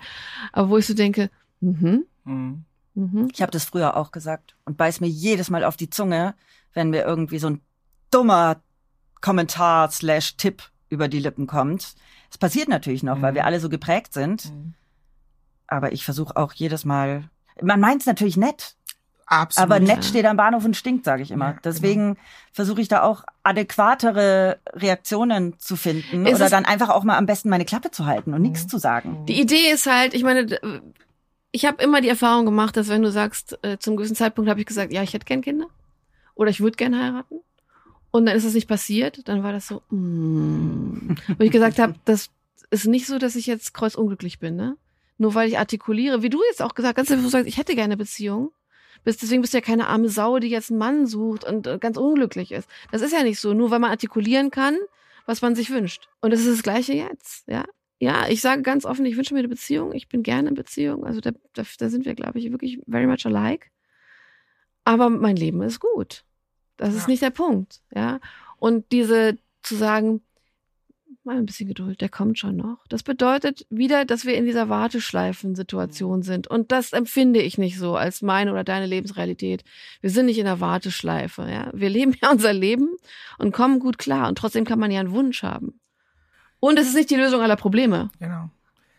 Aber 0.53 0.70
wo 0.70 0.78
ich 0.78 0.87
so 0.89 0.95
denke, 0.95 1.30
mhm, 1.61 2.05
Mhm. 2.24 2.64
mhm. 2.95 3.28
Ich 3.33 3.41
habe 3.43 3.53
das 3.53 3.64
früher 3.64 3.97
auch 3.97 4.11
gesagt 4.11 4.57
und 4.64 4.76
beiß 4.76 5.01
mir 5.01 5.07
jedes 5.09 5.51
Mal 5.51 5.62
auf 5.62 5.76
die 5.76 5.89
Zunge, 5.91 6.35
wenn 6.74 6.91
mir 6.91 7.05
irgendwie 7.05 7.39
so 7.39 7.49
ein 7.49 7.61
dummer 8.11 8.57
Kommentar 9.20 9.91
slash 9.91 10.37
Tipp 10.37 10.62
über 10.93 11.09
die 11.09 11.18
Lippen 11.18 11.47
kommt. 11.47 11.95
Es 12.30 12.38
passiert 12.38 12.68
natürlich 12.68 13.03
noch, 13.03 13.20
weil 13.22 13.32
Mhm. 13.32 13.36
wir 13.36 13.47
alle 13.47 13.59
so 13.61 13.68
geprägt 13.68 14.12
sind. 14.12 14.53
Mhm. 14.53 14.74
Aber 15.66 15.93
ich 15.93 16.05
versuche 16.05 16.36
auch 16.36 16.53
jedes 16.53 16.84
Mal. 16.84 17.24
Man 17.62 17.80
meint 17.80 18.03
es 18.03 18.07
natürlich 18.07 18.36
nett, 18.36 18.76
Absolut. 19.26 19.70
aber 19.70 19.80
nett 19.80 19.97
Ja. 19.97 20.03
steht 20.03 20.26
am 20.26 20.36
Bahnhof 20.36 20.64
und 20.64 20.76
stinkt, 20.76 21.05
sage 21.07 21.22
ich 21.22 21.30
immer. 21.30 21.47
Ja, 21.47 21.51
genau. 21.53 21.62
Deswegen 21.64 22.16
versuche 22.53 22.80
ich 22.82 22.88
da 22.88 23.03
auch 23.03 23.24
adäquatere 23.43 24.59
Reaktionen 24.74 25.59
zu 25.59 25.76
finden 25.76 26.26
Es 26.26 26.34
oder 26.36 26.45
ist- 26.47 26.53
dann 26.53 26.64
einfach 26.66 26.90
auch 26.90 27.05
mal 27.05 27.16
am 27.16 27.26
besten 27.26 27.49
meine 27.49 27.64
Klappe 27.64 27.90
zu 27.90 28.05
halten 28.07 28.34
und 28.34 28.43
nichts 28.43 28.64
Mhm. 28.64 28.68
zu 28.68 28.78
sagen. 28.78 29.24
Die 29.26 29.40
Idee 29.40 29.70
ist 29.72 29.86
halt, 29.86 30.12
ich 30.14 30.22
meine, 30.24 30.61
ich 31.53 31.64
habe 31.64 31.82
immer 31.82 32.01
die 32.03 32.09
Erfahrung 32.09 32.45
gemacht, 32.45 32.76
dass 32.76 32.88
wenn 32.88 33.03
du 33.03 33.11
sagst, 33.11 33.59
äh, 33.62 33.78
zum 33.78 33.97
gewissen 33.97 34.16
Zeitpunkt 34.16 34.51
habe 34.51 34.61
ich 34.61 34.66
gesagt, 34.66 34.93
ja, 34.93 35.03
ich 35.03 35.14
hätte 35.14 35.24
gern 35.24 35.40
Kinder 35.43 35.66
oder 36.34 36.51
ich 36.51 36.61
würde 36.61 36.76
gern 36.76 36.99
heiraten. 36.99 37.40
Und 38.13 38.27
dann 38.27 38.37
ist 38.37 38.47
das 38.47 38.55
nicht 38.55 38.69
passiert, 38.69 39.27
dann 39.27 39.43
war 39.43 39.53
das 39.53 39.67
so, 39.67 39.83
mm. 39.91 41.17
wo 41.39 41.45
ich 41.45 41.51
gesagt 41.51 41.79
habe, 41.79 41.95
das 42.05 42.31
ist 42.71 42.87
nicht 42.87 43.07
so, 43.07 43.19
dass 43.19 43.37
ich 43.37 43.47
jetzt 43.47 43.75
kreuzunglücklich 43.75 44.39
bin, 44.39 44.55
ne? 44.55 44.77
Nur 45.19 45.35
weil 45.35 45.49
ich 45.49 45.59
artikuliere, 45.59 46.23
wie 46.23 46.31
du 46.31 46.41
jetzt 46.49 46.63
auch 46.63 46.75
gesagt 46.75 46.97
ganz 46.97 47.11
einfach 47.11 47.31
sagst, 47.31 47.49
ich 47.49 47.57
hätte 47.57 47.75
gerne 47.75 47.97
Beziehung. 47.97 48.53
Bist, 49.05 49.23
deswegen 49.23 49.41
bist 49.41 49.53
du 49.53 49.59
ja 49.59 49.63
keine 49.63 49.89
arme 49.89 50.09
Sau, 50.09 50.39
die 50.39 50.49
jetzt 50.49 50.71
einen 50.71 50.79
Mann 50.79 51.07
sucht 51.07 51.45
und 51.45 51.67
äh, 51.67 51.79
ganz 51.79 51.97
unglücklich 51.97 52.53
ist. 52.53 52.69
Das 52.93 53.03
ist 53.03 53.13
ja 53.13 53.23
nicht 53.23 53.41
so, 53.41 53.53
nur 53.55 53.71
weil 53.71 53.79
man 53.79 53.91
artikulieren 53.91 54.51
kann, 54.51 54.77
was 55.27 55.43
man 55.43 55.55
sich 55.55 55.71
wünscht. 55.71 56.09
Und 56.21 56.33
das 56.33 56.41
ist 56.41 56.51
das 56.51 56.63
Gleiche 56.63 56.93
jetzt, 56.93 57.49
ja? 57.49 57.65
Ja, 57.99 58.29
ich 58.29 58.41
sage 58.41 58.63
ganz 58.63 58.85
offen, 58.85 59.07
ich 59.07 59.17
wünsche 59.17 59.33
mir 59.33 59.39
eine 59.39 59.49
Beziehung. 59.49 59.93
Ich 59.93 60.09
bin 60.09 60.25
gerne 60.25 60.49
in 60.49 60.55
Beziehung. 60.57 61.07
Also 61.07 61.21
da, 61.21 61.31
da, 61.53 61.63
da 61.79 61.89
sind 61.89 62.05
wir, 62.05 62.17
glaube 62.17 62.41
ich, 62.41 62.51
wirklich 62.51 62.81
very 62.89 63.07
much 63.07 63.25
alike. 63.25 63.69
Aber 64.85 65.09
mein 65.09 65.37
Leben 65.37 65.63
ist 65.63 65.79
gut. 65.79 66.25
Das 66.83 66.95
ist 66.95 67.03
Ja. 67.03 67.11
nicht 67.11 67.22
der 67.22 67.30
Punkt, 67.30 67.80
ja. 67.95 68.18
Und 68.59 68.91
diese 68.93 69.39
zu 69.62 69.76
sagen, 69.76 70.20
mal 71.24 71.37
ein 71.37 71.47
bisschen 71.47 71.68
Geduld, 71.68 72.01
der 72.01 72.09
kommt 72.09 72.39
schon 72.39 72.57
noch. 72.57 72.85
Das 72.89 73.05
bedeutet 73.05 73.64
wieder, 73.70 74.05
dass 74.05 74.24
wir 74.24 74.35
in 74.37 74.45
dieser 74.45 74.68
Warteschleifen-Situation 74.68 76.22
sind. 76.22 76.49
Und 76.49 76.72
das 76.72 76.93
empfinde 76.93 77.41
ich 77.41 77.59
nicht 77.59 77.78
so 77.78 77.95
als 77.97 78.22
meine 78.22 78.51
oder 78.53 78.64
deine 78.64 78.87
Lebensrealität. 78.87 79.62
Wir 80.01 80.11
sind 80.11 80.26
nicht 80.26 80.39
in 80.39 80.47
der 80.47 80.59
Warteschleife, 80.61 81.49
ja. 81.49 81.70
Wir 81.72 81.91
leben 81.91 82.14
ja 82.22 82.30
unser 82.33 82.53
Leben 82.53 82.89
und 83.39 83.53
kommen 83.53 83.78
gut 83.78 83.99
klar. 83.99 84.28
Und 84.28 84.37
trotzdem 84.39 84.64
kann 84.64 84.80
man 84.80 84.91
ja 84.91 84.99
einen 85.01 85.12
Wunsch 85.12 85.43
haben. 85.45 85.78
Und 86.59 86.78
es 86.78 86.89
ist 86.89 86.95
nicht 86.95 87.11
die 87.11 87.16
Lösung 87.16 87.41
aller 87.41 87.57
Probleme. 87.57 88.11
Genau. 88.18 88.51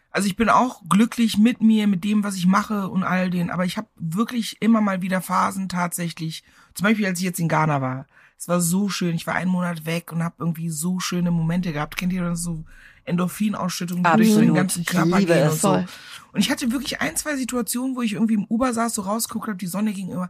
Also 0.10 0.28
ich 0.28 0.36
bin 0.36 0.48
auch 0.48 0.82
glücklich 0.88 1.38
mit 1.38 1.62
mir, 1.62 1.88
mit 1.88 2.04
dem, 2.04 2.24
was 2.24 2.36
ich 2.38 2.46
mache 2.46 2.88
und 2.88 3.04
all 3.04 3.30
den. 3.30 3.50
Aber 3.50 3.66
ich 3.66 3.78
habe 3.78 3.88
wirklich 3.96 4.58
immer 4.62 4.80
mal 4.80 5.02
wieder 5.02 5.22
Phasen 5.22 5.68
tatsächlich. 5.70 6.44
Zum 6.76 6.86
Beispiel, 6.86 7.06
als 7.06 7.20
ich 7.20 7.26
jetzt 7.26 7.40
in 7.40 7.48
Ghana 7.48 7.82
war. 7.82 8.06
Es 8.38 8.48
war 8.48 8.60
so 8.60 8.90
schön. 8.90 9.16
Ich 9.16 9.26
war 9.28 9.36
einen 9.36 9.52
Monat 9.52 9.86
weg 9.86 10.12
und 10.12 10.24
habe 10.24 10.36
irgendwie 10.40 10.70
so 10.70 11.00
schöne 11.00 11.32
Momente 11.32 11.72
gehabt. 11.72 11.96
Kennt 11.96 12.12
ihr 12.14 12.24
das 12.24 12.44
so 12.44 12.66
Endorphinausschüttung, 13.06 14.04
die 14.04 14.18
durch 14.18 14.34
so 14.34 14.40
den 14.40 14.54
ganzen 14.54 14.86
Körper 14.86 15.20
liebe 15.20 15.34
gehen 15.34 15.50
und 15.50 15.60
so. 15.60 15.68
Voll. 15.74 15.86
Und 16.34 16.40
ich 16.40 16.50
hatte 16.50 16.72
wirklich 16.72 17.00
ein, 17.00 17.16
zwei 17.16 17.36
Situationen, 17.38 17.96
wo 17.96 18.02
ich 18.02 18.14
irgendwie 18.14 18.34
im 18.34 18.46
Uber 18.46 18.74
saß, 18.74 18.96
so 18.96 19.04
rausgeguckt 19.04 19.48
habe, 19.48 19.58
die 19.58 19.68
Sonne 19.68 19.94
gegenüber. 19.94 20.30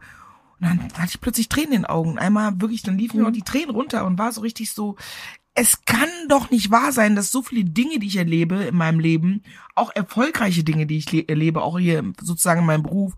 Und 0.60 0.66
dann 0.68 0.80
hatte 0.96 1.10
ich 1.10 1.20
plötzlich 1.20 1.48
Tränen 1.48 1.72
in 1.72 1.82
den 1.82 1.86
Augen. 1.86 2.18
Einmal 2.18 2.60
wirklich, 2.60 2.82
dann 2.82 2.98
liefen 2.98 3.20
mir 3.20 3.26
auch 3.26 3.32
die 3.32 3.42
Tränen 3.42 3.70
runter 3.70 4.04
und 4.06 4.18
war 4.18 4.32
so 4.32 4.42
richtig 4.42 4.72
so, 4.72 4.96
es 5.54 5.84
kann 5.84 6.08
doch 6.28 6.50
nicht 6.50 6.70
wahr 6.70 6.92
sein, 6.92 7.16
dass 7.16 7.30
so 7.30 7.42
viele 7.42 7.64
Dinge, 7.64 7.98
die 8.00 8.08
ich 8.08 8.16
erlebe 8.16 8.56
in 8.56 8.76
meinem 8.76 8.98
Leben, 8.98 9.42
auch 9.74 9.90
erfolgreiche 9.94 10.64
Dinge, 10.64 10.86
die 10.86 10.98
ich 10.98 11.10
le- 11.12 11.28
erlebe, 11.28 11.62
auch 11.62 11.78
hier 11.78 12.04
sozusagen 12.20 12.60
in 12.60 12.66
meinem 12.66 12.82
Beruf, 12.82 13.14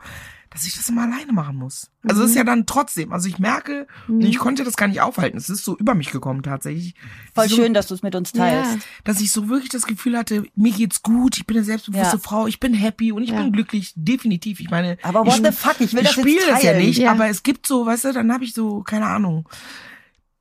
dass 0.51 0.65
ich 0.67 0.75
das 0.77 0.89
immer 0.89 1.03
alleine 1.03 1.33
machen 1.33 1.57
muss. 1.57 1.91
Also 2.09 2.23
es 2.23 2.31
ist 2.31 2.37
ja 2.37 2.45
dann 2.45 2.67
trotzdem, 2.67 3.13
also 3.13 3.29
ich 3.29 3.39
merke, 3.39 3.87
ich 4.21 4.39
konnte 4.39 4.63
das 4.65 4.77
gar 4.77 4.87
nicht 4.87 5.01
aufhalten. 5.01 5.37
Es 5.37 5.51
ist 5.51 5.65
so 5.65 5.77
über 5.77 5.95
mich 5.95 6.11
gekommen 6.13 6.43
tatsächlich. 6.43 6.95
Voll 7.35 7.49
so, 7.49 7.57
schön, 7.57 7.75
dass 7.75 7.89
du 7.89 7.95
es 7.95 8.03
mit 8.03 8.15
uns 8.15 8.33
teilst. 8.33 8.73
Ja. 8.75 8.79
dass 9.05 9.21
ich 9.21 9.33
so 9.33 9.49
wirklich 9.49 9.71
das 9.71 9.87
Gefühl 9.87 10.17
hatte, 10.17 10.45
mir 10.55 10.73
geht's 10.73 11.03
gut, 11.03 11.37
ich 11.37 11.47
bin 11.47 11.57
eine 11.57 11.65
selbstbewusste 11.65 12.17
Ja. 12.17 12.23
Frau, 12.23 12.47
ich 12.47 12.61
bin 12.61 12.75
happy 12.75 13.13
und 13.13 13.23
ich 13.23 13.31
Ja. 13.31 13.43
bin 13.43 13.53
glücklich, 13.53 13.93
definitiv. 13.97 14.61
Ich 14.61 14.71
meine, 14.71 14.99
Aber 15.03 15.23
ich, 15.27 15.27
what 15.27 15.45
the 15.45 15.53
fuck, 15.53 15.81
ich 15.81 15.93
will 15.95 16.03
ich 16.03 16.09
das 16.09 16.21
spiele 16.21 16.47
das 16.49 16.63
ja 16.63 16.75
nicht, 16.79 17.07
aber 17.09 17.29
es 17.29 17.43
gibt 17.43 17.67
so, 17.67 17.85
weißt 17.87 18.05
du, 18.07 18.13
dann 18.13 18.33
habe 18.33 18.45
ich 18.45 18.55
so, 18.55 18.83
keine 18.83 19.07
Ahnung, 19.07 19.49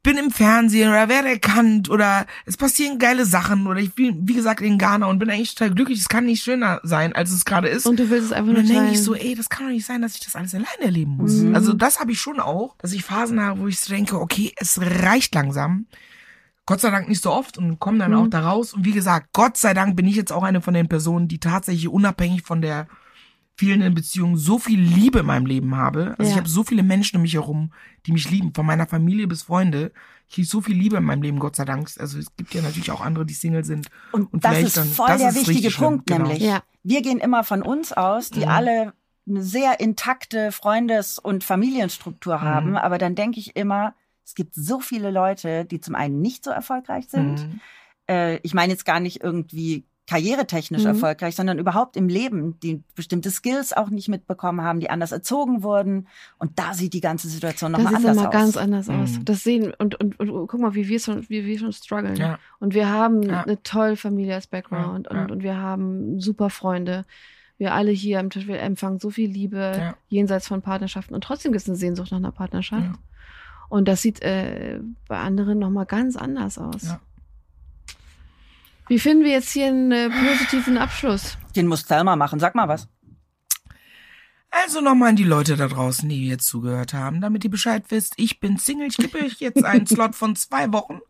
bin 0.05 0.17
im 0.17 0.31
Fernsehen 0.31 0.89
oder 0.89 1.09
werde 1.09 1.29
erkannt 1.29 1.89
oder 1.89 2.25
es 2.45 2.55
passieren 2.55 2.99
geile 2.99 3.25
Sachen 3.25 3.67
oder 3.67 3.79
ich 3.81 3.93
bin, 3.93 4.27
wie 4.27 4.33
gesagt, 4.35 4.61
in 4.61 4.77
Ghana 4.77 5.07
und 5.07 5.19
bin 5.19 5.29
eigentlich 5.29 5.55
total 5.55 5.73
glücklich. 5.73 5.99
Es 5.99 6.07
kann 6.07 6.25
nicht 6.25 6.43
schöner 6.43 6.79
sein, 6.83 7.13
als 7.13 7.31
es 7.31 7.43
gerade 7.43 7.67
ist. 7.67 7.85
Und 7.85 7.99
du 7.99 8.09
willst 8.09 8.27
es 8.27 8.31
einfach 8.31 8.47
Und 8.49 8.53
nur 8.53 8.63
dann 8.63 8.71
denke 8.71 8.91
ich 8.91 9.03
so, 9.03 9.15
ey, 9.15 9.35
das 9.35 9.49
kann 9.49 9.65
doch 9.65 9.73
nicht 9.73 9.85
sein, 9.85 10.01
dass 10.01 10.15
ich 10.15 10.21
das 10.21 10.35
alles 10.35 10.53
alleine 10.53 10.69
erleben 10.79 11.17
muss. 11.17 11.33
Mhm. 11.33 11.55
Also 11.55 11.73
das 11.73 11.99
habe 11.99 12.11
ich 12.13 12.21
schon 12.21 12.39
auch, 12.39 12.75
dass 12.77 12.93
ich 12.93 13.03
Phasen 13.03 13.41
habe, 13.41 13.59
wo 13.59 13.67
ich 13.67 13.79
so 13.79 13.93
denke, 13.93 14.19
okay, 14.21 14.53
es 14.57 14.79
reicht 14.79 15.35
langsam. 15.35 15.87
Gott 16.67 16.81
sei 16.81 16.89
Dank 16.89 17.09
nicht 17.09 17.21
so 17.21 17.31
oft 17.31 17.57
und 17.57 17.79
komme 17.79 17.97
dann 17.97 18.11
Mhm. 18.11 18.17
auch 18.17 18.27
da 18.27 18.39
raus. 18.41 18.73
Und 18.73 18.85
wie 18.85 18.91
gesagt, 18.93 19.29
Gott 19.33 19.57
sei 19.57 19.73
Dank 19.73 19.95
bin 19.95 20.07
ich 20.07 20.15
jetzt 20.15 20.31
auch 20.31 20.43
eine 20.43 20.61
von 20.61 20.73
den 20.73 20.87
Personen, 20.87 21.27
die 21.27 21.39
tatsächlich 21.39 21.87
unabhängig 21.87 22.43
von 22.43 22.61
der 22.61 22.87
fehlenden 23.57 23.93
Beziehung 23.93 24.35
so 24.37 24.59
viel 24.59 24.79
Liebe 24.79 25.19
in 25.19 25.25
meinem 25.25 25.45
Leben 25.45 25.75
habe. 25.77 26.15
Also 26.17 26.23
ich 26.23 26.29
Ja. 26.31 26.37
habe 26.37 26.49
so 26.49 26.63
viele 26.63 26.83
Menschen 26.83 27.15
um 27.17 27.21
mich 27.21 27.33
herum, 27.35 27.71
die 28.05 28.11
mich 28.11 28.29
lieben, 28.29 28.53
von 28.53 28.65
meiner 28.65 28.85
Familie 28.87 29.27
bis 29.27 29.43
Freunde. 29.43 29.91
Ich 30.27 30.37
habe 30.37 30.45
so 30.45 30.59
viel 30.61 30.75
Liebe 30.75 30.97
in 30.97 31.03
meinem 31.05 31.21
Leben, 31.21 31.39
Gott 31.39 31.55
sei 31.55 31.63
Dank. 31.65 31.89
Also 31.99 32.17
es 32.19 32.35
gibt 32.35 32.53
ja 32.53 32.61
natürlich 32.61 32.91
auch 32.91 32.99
andere, 33.01 33.25
die 33.25 33.33
Single 33.33 33.63
sind. 33.63 33.87
Und, 34.11 34.33
Und 34.33 34.43
das 34.43 34.51
vielleicht 34.51 34.67
ist 34.67 34.77
dann- 34.77 34.87
voll 34.89 35.07
das 35.07 35.19
der 35.19 35.29
ist 35.29 35.35
wichtige 35.35 35.57
richtig 35.57 35.73
schlimm, 35.75 35.87
Punkt, 35.89 36.07
genau. 36.07 36.23
nämlich. 36.27 36.43
Ja. 36.43 36.63
Wir 36.83 37.01
gehen 37.01 37.19
immer 37.19 37.43
von 37.43 37.61
uns 37.61 37.93
aus, 37.93 38.29
die 38.29 38.41
Mhm. 38.41 38.47
alle 38.49 38.93
eine 39.27 39.41
sehr 39.43 39.79
intakte 39.79 40.51
Freundes- 40.51 41.17
und 41.17 41.35
Mhm. 41.37 41.41
Familienstruktur 41.41 42.41
haben. 42.41 42.75
Aber 42.75 42.97
dann 42.97 43.15
denke 43.15 43.39
ich 43.39 43.55
immer, 43.55 43.95
es 44.25 44.35
gibt 44.35 44.53
so 44.55 44.79
viele 44.81 45.11
Leute, 45.11 45.65
die 45.65 45.79
zum 45.79 45.95
einen 45.95 46.21
nicht 46.21 46.43
so 46.43 46.51
erfolgreich 46.51 47.05
sind. 47.09 47.35
Mhm. 47.47 47.59
Äh, 48.09 48.37
ich 48.43 48.53
meine 48.53 48.73
jetzt 48.73 48.85
gar 48.85 48.99
nicht 48.99 49.23
irgendwie 49.23 49.85
karrieretechnisch 50.07 50.81
Mhm. 50.83 50.87
erfolgreich, 50.89 51.35
sondern 51.35 51.57
überhaupt 51.57 51.97
im 51.97 52.07
Leben, 52.07 52.59
die 52.59 52.83
bestimmte 52.95 53.31
Skills 53.31 53.73
auch 53.73 53.89
nicht 53.89 54.07
mitbekommen 54.07 54.61
haben, 54.61 54.79
die 54.79 54.89
anders 54.89 55.11
erzogen 55.11 55.63
wurden. 55.63 56.07
Und 56.37 56.59
da 56.59 56.73
sieht 56.75 56.93
die 56.93 57.01
ganze 57.01 57.27
Situation 57.27 57.71
Das 57.73 57.81
nochmal 57.83 57.99
sieht 58.01 58.09
anders 58.09 58.17
immer 58.23 58.27
aus. 58.29 58.33
ganz 58.33 58.57
anders 58.57 58.89
aus. 58.89 59.17
Mhm. 59.19 59.25
Das 59.25 59.43
sehen 59.43 59.73
und, 59.77 59.95
und, 59.99 60.19
und 60.19 60.47
guck 60.47 60.59
mal, 60.59 60.75
wie 60.75 60.87
wir 60.87 60.99
schon, 60.99 61.27
wie 61.29 61.43
wir 61.45 61.57
schon 61.57 61.73
strugglen. 61.73 62.15
Ja. 62.17 62.37
Und 62.59 62.73
wir 62.75 62.89
haben 62.89 63.23
Ja. 63.23 63.41
eine 63.43 63.61
tolle 63.63 63.95
Familie 63.97 64.35
als 64.35 64.47
Background 64.47 65.07
Ja, 65.09 65.15
ja. 65.17 65.23
und, 65.23 65.31
und 65.31 65.43
wir 65.43 65.57
haben 65.57 66.19
super 66.19 66.49
Freunde. 66.51 67.05
Wir 67.57 67.73
alle 67.73 67.91
hier 67.91 68.19
am 68.19 68.29
Tisch, 68.29 68.47
wir 68.47 68.59
empfangen 68.59 68.99
so 68.99 69.09
viel 69.09 69.29
Liebe 69.31 69.57
Ja. 69.77 69.95
jenseits 70.09 70.47
von 70.47 70.61
Partnerschaften. 70.61 71.15
Und 71.15 71.23
trotzdem 71.23 71.51
gibt 71.51 71.61
es 71.63 71.67
eine 71.69 71.77
Sehnsucht 71.77 72.11
nach 72.11 72.17
einer 72.19 72.31
Partnerschaft. 72.33 72.83
Ja. 72.83 72.93
Und 73.69 73.87
das 73.87 74.03
sieht 74.03 74.21
äh, 74.21 74.79
bei 75.07 75.17
anderen 75.17 75.57
nochmal 75.57 75.85
ganz 75.87 76.15
anders 76.15 76.59
aus. 76.59 76.83
Ja. 76.83 76.99
Wie 78.88 78.99
finden 78.99 79.23
wir 79.23 79.31
jetzt 79.31 79.51
hier 79.51 79.67
einen 79.67 79.91
äh, 79.91 80.09
positiven 80.09 80.77
Abschluss? 80.77 81.38
Den 81.55 81.67
muss 81.67 81.86
Thelma 81.86 82.15
machen. 82.15 82.39
Sag 82.39 82.55
mal 82.55 82.67
was. 82.67 82.88
Also 84.51 84.79
nochmal 84.79 85.09
an 85.09 85.15
die 85.17 85.25
Leute 85.25 85.57
da 85.57 85.67
draußen, 85.67 86.07
die 86.07 86.27
jetzt 86.27 86.47
zugehört 86.47 86.93
haben, 86.93 87.19
damit 87.19 87.43
ihr 87.43 87.49
Bescheid 87.49 87.83
wisst, 87.89 88.13
ich 88.15 88.39
bin 88.39 88.57
Single, 88.57 88.88
ich 88.88 88.95
gebe 88.95 89.17
euch 89.17 89.39
jetzt 89.39 89.65
einen 89.65 89.86
Slot 89.86 90.15
von 90.15 90.38
zwei 90.38 90.71
Wochen. 90.71 91.01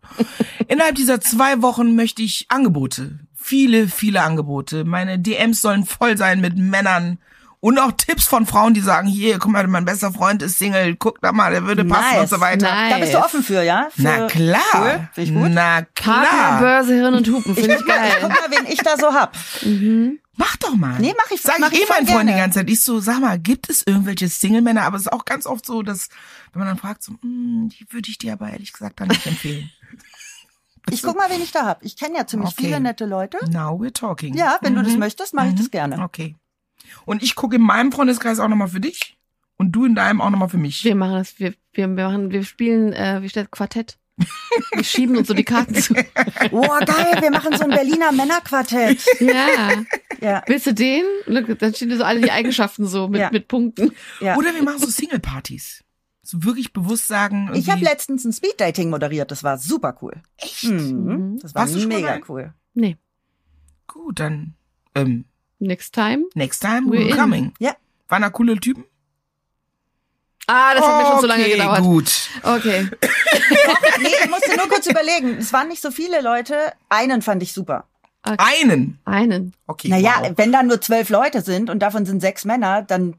Innerhalb 0.67 0.95
dieser 0.95 1.21
zwei 1.21 1.61
Wochen 1.61 1.95
möchte 1.95 2.23
ich 2.23 2.47
Angebote, 2.49 3.19
viele, 3.35 3.87
viele 3.87 4.23
Angebote. 4.23 4.83
Meine 4.83 5.19
DMs 5.19 5.61
sollen 5.61 5.85
voll 5.85 6.17
sein 6.17 6.41
mit 6.41 6.57
Männern 6.57 7.19
und 7.65 7.79
auch 7.79 7.91
Tipps 7.93 8.27
von 8.27 8.45
Frauen, 8.45 8.73
die 8.75 8.81
sagen, 8.81 9.07
hier, 9.07 9.39
guck 9.39 9.51
mal, 9.51 9.65
mein 9.67 9.85
bester 9.85 10.11
Freund 10.13 10.41
ist 10.43 10.59
Single, 10.59 10.95
guck 10.97 11.19
da 11.21 11.31
mal, 11.31 11.51
der 11.51 11.63
würde 11.65 11.83
passen 11.83 12.11
Nice. 12.11 12.21
und 12.21 12.29
so 12.29 12.39
weiter. 12.39 12.69
Nice. 12.71 12.91
Da 12.93 12.97
bist 12.99 13.13
du 13.13 13.17
offen 13.19 13.41
für, 13.43 13.63
ja? 13.63 13.87
Für, 13.89 14.01
Na 14.03 14.27
klar, 14.27 14.59
Cool. 14.73 15.09
Finde 15.13 15.29
ich 15.31 15.35
gut. 15.35 15.51
na 15.51 15.81
klar. 15.81 16.25
Partnerbörse, 16.25 16.93
Hirn 16.93 17.13
und 17.15 17.27
Hupen, 17.27 17.55
finde 17.55 17.73
ich 17.73 17.79
Ich 17.79 17.85
geil. 17.87 18.11
guck 18.21 18.29
mal, 18.29 18.51
wen 18.51 18.65
ich 18.71 18.77
da 18.79 18.97
so 18.97 19.13
hab. 19.13 19.35
Mhm. 19.63 20.19
Mach 20.37 20.55
doch 20.57 20.75
mal. 20.75 20.99
Nee, 20.99 21.13
mach 21.17 21.31
ich- 21.31 21.41
Sag 21.41 21.59
mach 21.59 21.71
ich 21.71 21.79
ich 21.81 21.85
eh 21.89 21.89
meinen 21.93 22.07
Freunden 22.07 22.33
die 22.33 22.39
ganze 22.39 22.59
Zeit. 22.59 22.69
Ich 22.69 22.81
so, 22.81 22.99
sag 22.99 23.19
mal, 23.19 23.39
gibt 23.39 23.69
es 23.69 23.83
irgendwelche 23.87 24.27
Single-Männer? 24.29 24.83
Aber 24.83 24.97
es 24.97 25.03
ist 25.03 25.11
auch 25.13 25.25
ganz 25.25 25.45
oft 25.47 25.65
so, 25.65 25.81
dass, 25.81 26.09
wenn 26.53 26.59
man 26.59 26.67
dann 26.67 26.77
fragt, 26.77 27.03
so, 27.03 27.13
hm, 27.21 27.69
die 27.69 27.87
würde 27.91 28.09
ich 28.09 28.17
dir 28.17 28.33
aber 28.33 28.49
ehrlich 28.51 28.73
gesagt 28.73 28.99
dann 28.99 29.07
nicht 29.07 29.25
empfehlen. 29.25 29.71
Ich 30.91 31.01
guck 31.01 31.17
mal, 31.17 31.31
wen 31.31 31.41
ich 31.41 31.51
da 31.51 31.65
hab. 31.65 31.83
Ich 31.83 31.97
kenne 31.97 32.15
ja 32.15 32.27
ziemlich 32.27 32.49
Okay. 32.51 32.65
viele 32.65 32.79
nette 32.79 33.05
Leute. 33.05 33.39
Now 33.49 33.71
we're 33.81 33.91
talking. 33.91 34.35
Ja, 34.35 34.59
wenn 34.61 34.75
du 34.75 34.83
das 34.83 34.93
Mhm. 34.93 34.99
möchtest, 34.99 35.33
mache 35.33 35.47
ich 35.47 35.53
Mhm. 35.53 35.57
das 35.57 35.71
gerne. 35.71 36.03
Okay. 36.03 36.35
Und 37.05 37.23
ich 37.23 37.35
gucke 37.35 37.55
in 37.57 37.61
meinem 37.61 37.91
Freundeskreis 37.91 38.39
auch 38.39 38.47
nochmal 38.47 38.67
für 38.69 38.79
dich. 38.79 39.17
Und 39.57 39.71
du 39.71 39.85
in 39.85 39.95
deinem 39.95 40.19
auch 40.21 40.29
nochmal 40.29 40.49
für 40.49 40.57
mich. 40.57 40.83
Wir 40.83 40.95
machen 40.95 41.13
das, 41.13 41.39
wir, 41.39 41.53
wir 41.73 41.87
machen, 41.87 42.31
wir 42.31 42.43
spielen, 42.43 42.91
äh, 42.93 43.21
wie 43.21 43.29
steht 43.29 43.51
Quartett. 43.51 43.97
Wir 44.73 44.83
schieben 44.83 45.17
uns 45.17 45.27
so 45.27 45.33
die 45.33 45.43
Karten 45.43 45.75
zu. 45.75 45.93
Oh, 46.51 46.61
geil, 46.61 47.21
wir 47.21 47.31
machen 47.31 47.57
so 47.57 47.63
ein 47.63 47.69
Berliner 47.69 48.11
Männerquartett. 48.13 49.03
Ja. 49.19 49.83
Ja, 50.21 50.43
Willst 50.47 50.67
du 50.67 50.73
den? 50.73 51.03
Look, 51.25 51.57
Dann 51.59 51.73
stehen 51.73 51.89
dir 51.89 51.97
so 51.97 52.03
alle 52.03 52.21
die 52.21 52.31
Eigenschaften 52.31 52.85
so 52.85 53.07
mit, 53.09 53.19
Ja. 53.19 53.29
mit 53.31 53.47
Punkten. 53.47 53.91
ja. 54.21 54.37
Oder 54.37 54.53
wir 54.55 54.63
machen 54.63 54.79
so 54.79 54.87
Single-Partys. 54.87 55.83
So 56.21 56.43
wirklich 56.43 56.71
bewusst 56.73 57.07
sagen. 57.07 57.51
Ich 57.53 57.69
habe 57.69 57.83
letztens 57.83 58.23
ein 58.25 58.33
Speeddating 58.33 58.89
moderiert, 58.89 59.31
das 59.31 59.43
war 59.43 59.57
super 59.57 59.97
cool. 60.01 60.13
Echt? 60.37 60.63
Mhm. 60.63 61.37
Das 61.41 61.53
war 61.53 61.61
Warst 61.63 61.85
mega 61.87 62.19
cool. 62.29 62.53
Nee. 62.73 62.97
Gut, 63.87 64.19
dann, 64.19 64.55
ähm, 64.95 65.25
Next 65.59 65.93
time. 65.93 66.25
next 66.35 66.59
time 66.59 66.87
We're 66.89 66.99
we're 67.05 67.09
in. 67.09 67.15
coming. 67.15 67.53
Ja. 67.59 67.75
Waren 68.07 68.21
da 68.23 68.29
coole 68.29 68.59
Typen? 68.59 68.83
Ah, 70.47 70.75
das 70.75 70.85
hat 70.85 71.01
mir 71.01 71.09
schon 71.09 71.21
so 71.21 71.27
lange 71.27 71.43
Okay, 71.43 71.53
gedauert. 71.57 71.81
gut. 71.81 72.29
Okay. 72.43 72.89
Nee, 74.01 74.09
ich 74.23 74.29
musste 74.29 74.55
nur 74.57 74.67
kurz 74.67 74.85
überlegen. 74.87 75.37
Es 75.37 75.53
waren 75.53 75.67
nicht 75.69 75.81
so 75.81 75.89
viele 75.91 76.21
Leute. 76.21 76.73
Einen 76.89 77.21
fand 77.21 77.41
ich 77.43 77.53
super. 77.53 77.85
Einen. 78.23 78.99
Einen. 79.05 79.53
Okay. 79.67 79.87
Naja, 79.87 80.15
wow. 80.21 80.31
wenn 80.35 80.51
da 80.51 80.63
nur 80.63 80.81
zwölf 80.81 81.09
Leute 81.09 81.41
sind 81.41 81.69
und 81.69 81.79
davon 81.79 82.05
sind 82.05 82.19
sechs 82.21 82.43
Männer, 82.45 82.81
dann 82.81 83.15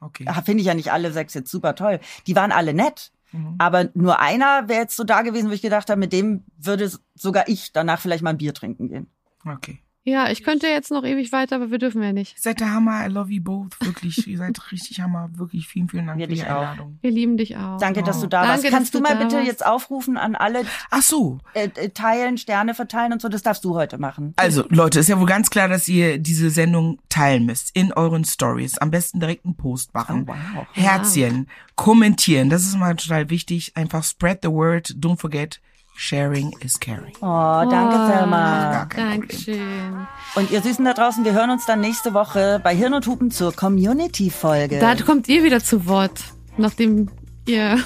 Okay. 0.00 0.24
ah, 0.28 0.42
finde 0.42 0.60
ich 0.60 0.66
ja 0.66 0.74
nicht 0.74 0.92
alle 0.92 1.12
sechs 1.12 1.34
jetzt 1.34 1.50
super 1.50 1.74
toll. 1.74 1.98
Die 2.26 2.36
waren 2.36 2.52
alle 2.52 2.72
nett. 2.74 3.10
Mhm. 3.32 3.54
Aber 3.58 3.88
nur 3.94 4.20
einer 4.20 4.68
wäre 4.68 4.80
jetzt 4.82 4.96
so 4.96 5.04
da 5.04 5.22
gewesen, 5.22 5.50
wo 5.50 5.54
ich 5.54 5.62
gedacht 5.62 5.90
habe, 5.90 5.98
mit 5.98 6.12
dem 6.12 6.44
würde 6.58 6.90
sogar 7.14 7.48
ich 7.48 7.72
danach 7.72 8.00
vielleicht 8.00 8.22
mal 8.22 8.30
ein 8.30 8.38
Bier 8.38 8.54
trinken 8.54 8.88
gehen. 8.88 9.06
Okay. 9.46 9.80
Ja, 10.06 10.28
ich 10.30 10.42
könnte 10.44 10.66
jetzt 10.66 10.90
noch 10.90 11.02
ewig 11.02 11.32
weiter, 11.32 11.56
aber 11.56 11.70
wir 11.70 11.78
dürfen 11.78 12.02
ja 12.02 12.12
nicht. 12.12 12.38
Seid 12.40 12.60
der 12.60 12.70
Hammer. 12.72 13.06
I 13.06 13.08
love 13.08 13.30
you 13.32 13.42
both. 13.42 13.80
Wirklich. 13.80 14.26
ihr 14.28 14.36
seid 14.36 14.60
richtig 14.72 15.00
Hammer. 15.00 15.30
Wirklich 15.32 15.66
vielen, 15.66 15.88
vielen 15.88 16.06
Dank 16.06 16.18
Wir 16.18 16.28
für 16.28 16.34
die 16.34 16.42
auch. 16.42 16.48
Einladung. 16.60 16.98
Wir 17.00 17.10
lieben 17.10 17.38
dich 17.38 17.56
auch. 17.56 17.78
Danke, 17.78 18.02
dass 18.02 18.20
du 18.20 18.26
da 18.26 18.42
Danke, 18.42 18.64
warst. 18.64 18.70
Kannst 18.74 18.94
du 18.94 19.00
mal 19.00 19.16
bitte 19.16 19.36
warst. 19.36 19.46
jetzt 19.46 19.64
aufrufen 19.64 20.18
an 20.18 20.34
alle, 20.34 20.66
Ach 20.90 21.00
so. 21.00 21.38
äh, 21.54 21.70
äh, 21.76 21.88
teilen, 21.88 22.36
Sterne 22.36 22.74
verteilen 22.74 23.14
und 23.14 23.22
so? 23.22 23.30
Das 23.30 23.42
darfst 23.42 23.64
du 23.64 23.74
heute 23.74 23.96
machen. 23.96 24.34
Also, 24.36 24.64
Leute, 24.68 25.00
ist 25.00 25.08
ja 25.08 25.18
wohl 25.18 25.26
ganz 25.26 25.48
klar, 25.48 25.68
dass 25.68 25.88
ihr 25.88 26.18
diese 26.18 26.50
Sendung 26.50 26.98
teilen 27.08 27.46
müsst. 27.46 27.74
In 27.74 27.90
euren 27.94 28.26
Stories. 28.26 28.76
Am 28.76 28.90
besten 28.90 29.20
direkt 29.20 29.46
einen 29.46 29.56
Post 29.56 29.94
machen. 29.94 30.26
Oh, 30.28 30.34
wow. 30.54 30.66
Herzchen. 30.72 31.48
Kommentieren. 31.76 32.50
Das 32.50 32.62
ist 32.64 32.76
mal 32.76 32.94
total 32.94 33.30
wichtig. 33.30 33.72
Einfach 33.74 34.04
spread 34.04 34.40
the 34.42 34.50
word. 34.50 34.88
Don't 34.98 35.16
forget, 35.18 35.60
sharing 35.94 36.52
is 36.60 36.78
caring. 36.78 37.12
Oh, 37.20 37.68
danke, 37.70 37.96
Oh, 37.96 38.06
Selma. 38.06 38.84
Dankeschön. 38.94 40.06
Und 40.34 40.50
ihr 40.50 40.60
Süßen 40.62 40.84
da 40.84 40.92
draußen, 40.94 41.24
wir 41.24 41.32
hören 41.32 41.50
uns 41.50 41.66
dann 41.66 41.80
nächste 41.80 42.14
Woche 42.14 42.60
bei 42.62 42.74
Hirn 42.74 42.94
und 42.94 43.06
Hupen 43.06 43.30
zur 43.30 43.52
Community-Folge. 43.54 44.78
Da 44.80 44.94
kommt 44.96 45.28
ihr 45.28 45.44
wieder 45.44 45.60
zu 45.60 45.86
Wort, 45.86 46.20
nachdem 46.56 47.10
ihr 47.46 47.78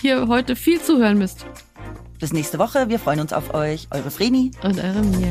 hier 0.00 0.28
heute 0.28 0.56
viel 0.56 0.80
zuhören 0.80 1.18
müsst. 1.18 1.46
Bis 2.20 2.32
nächste 2.32 2.58
Woche. 2.58 2.88
Wir 2.88 2.98
freuen 2.98 3.20
uns 3.20 3.32
auf 3.32 3.54
euch. 3.54 3.88
Eure 3.90 4.10
Vreni. 4.10 4.50
Und 4.62 4.78
eure 4.78 5.00
Mia. 5.02 5.30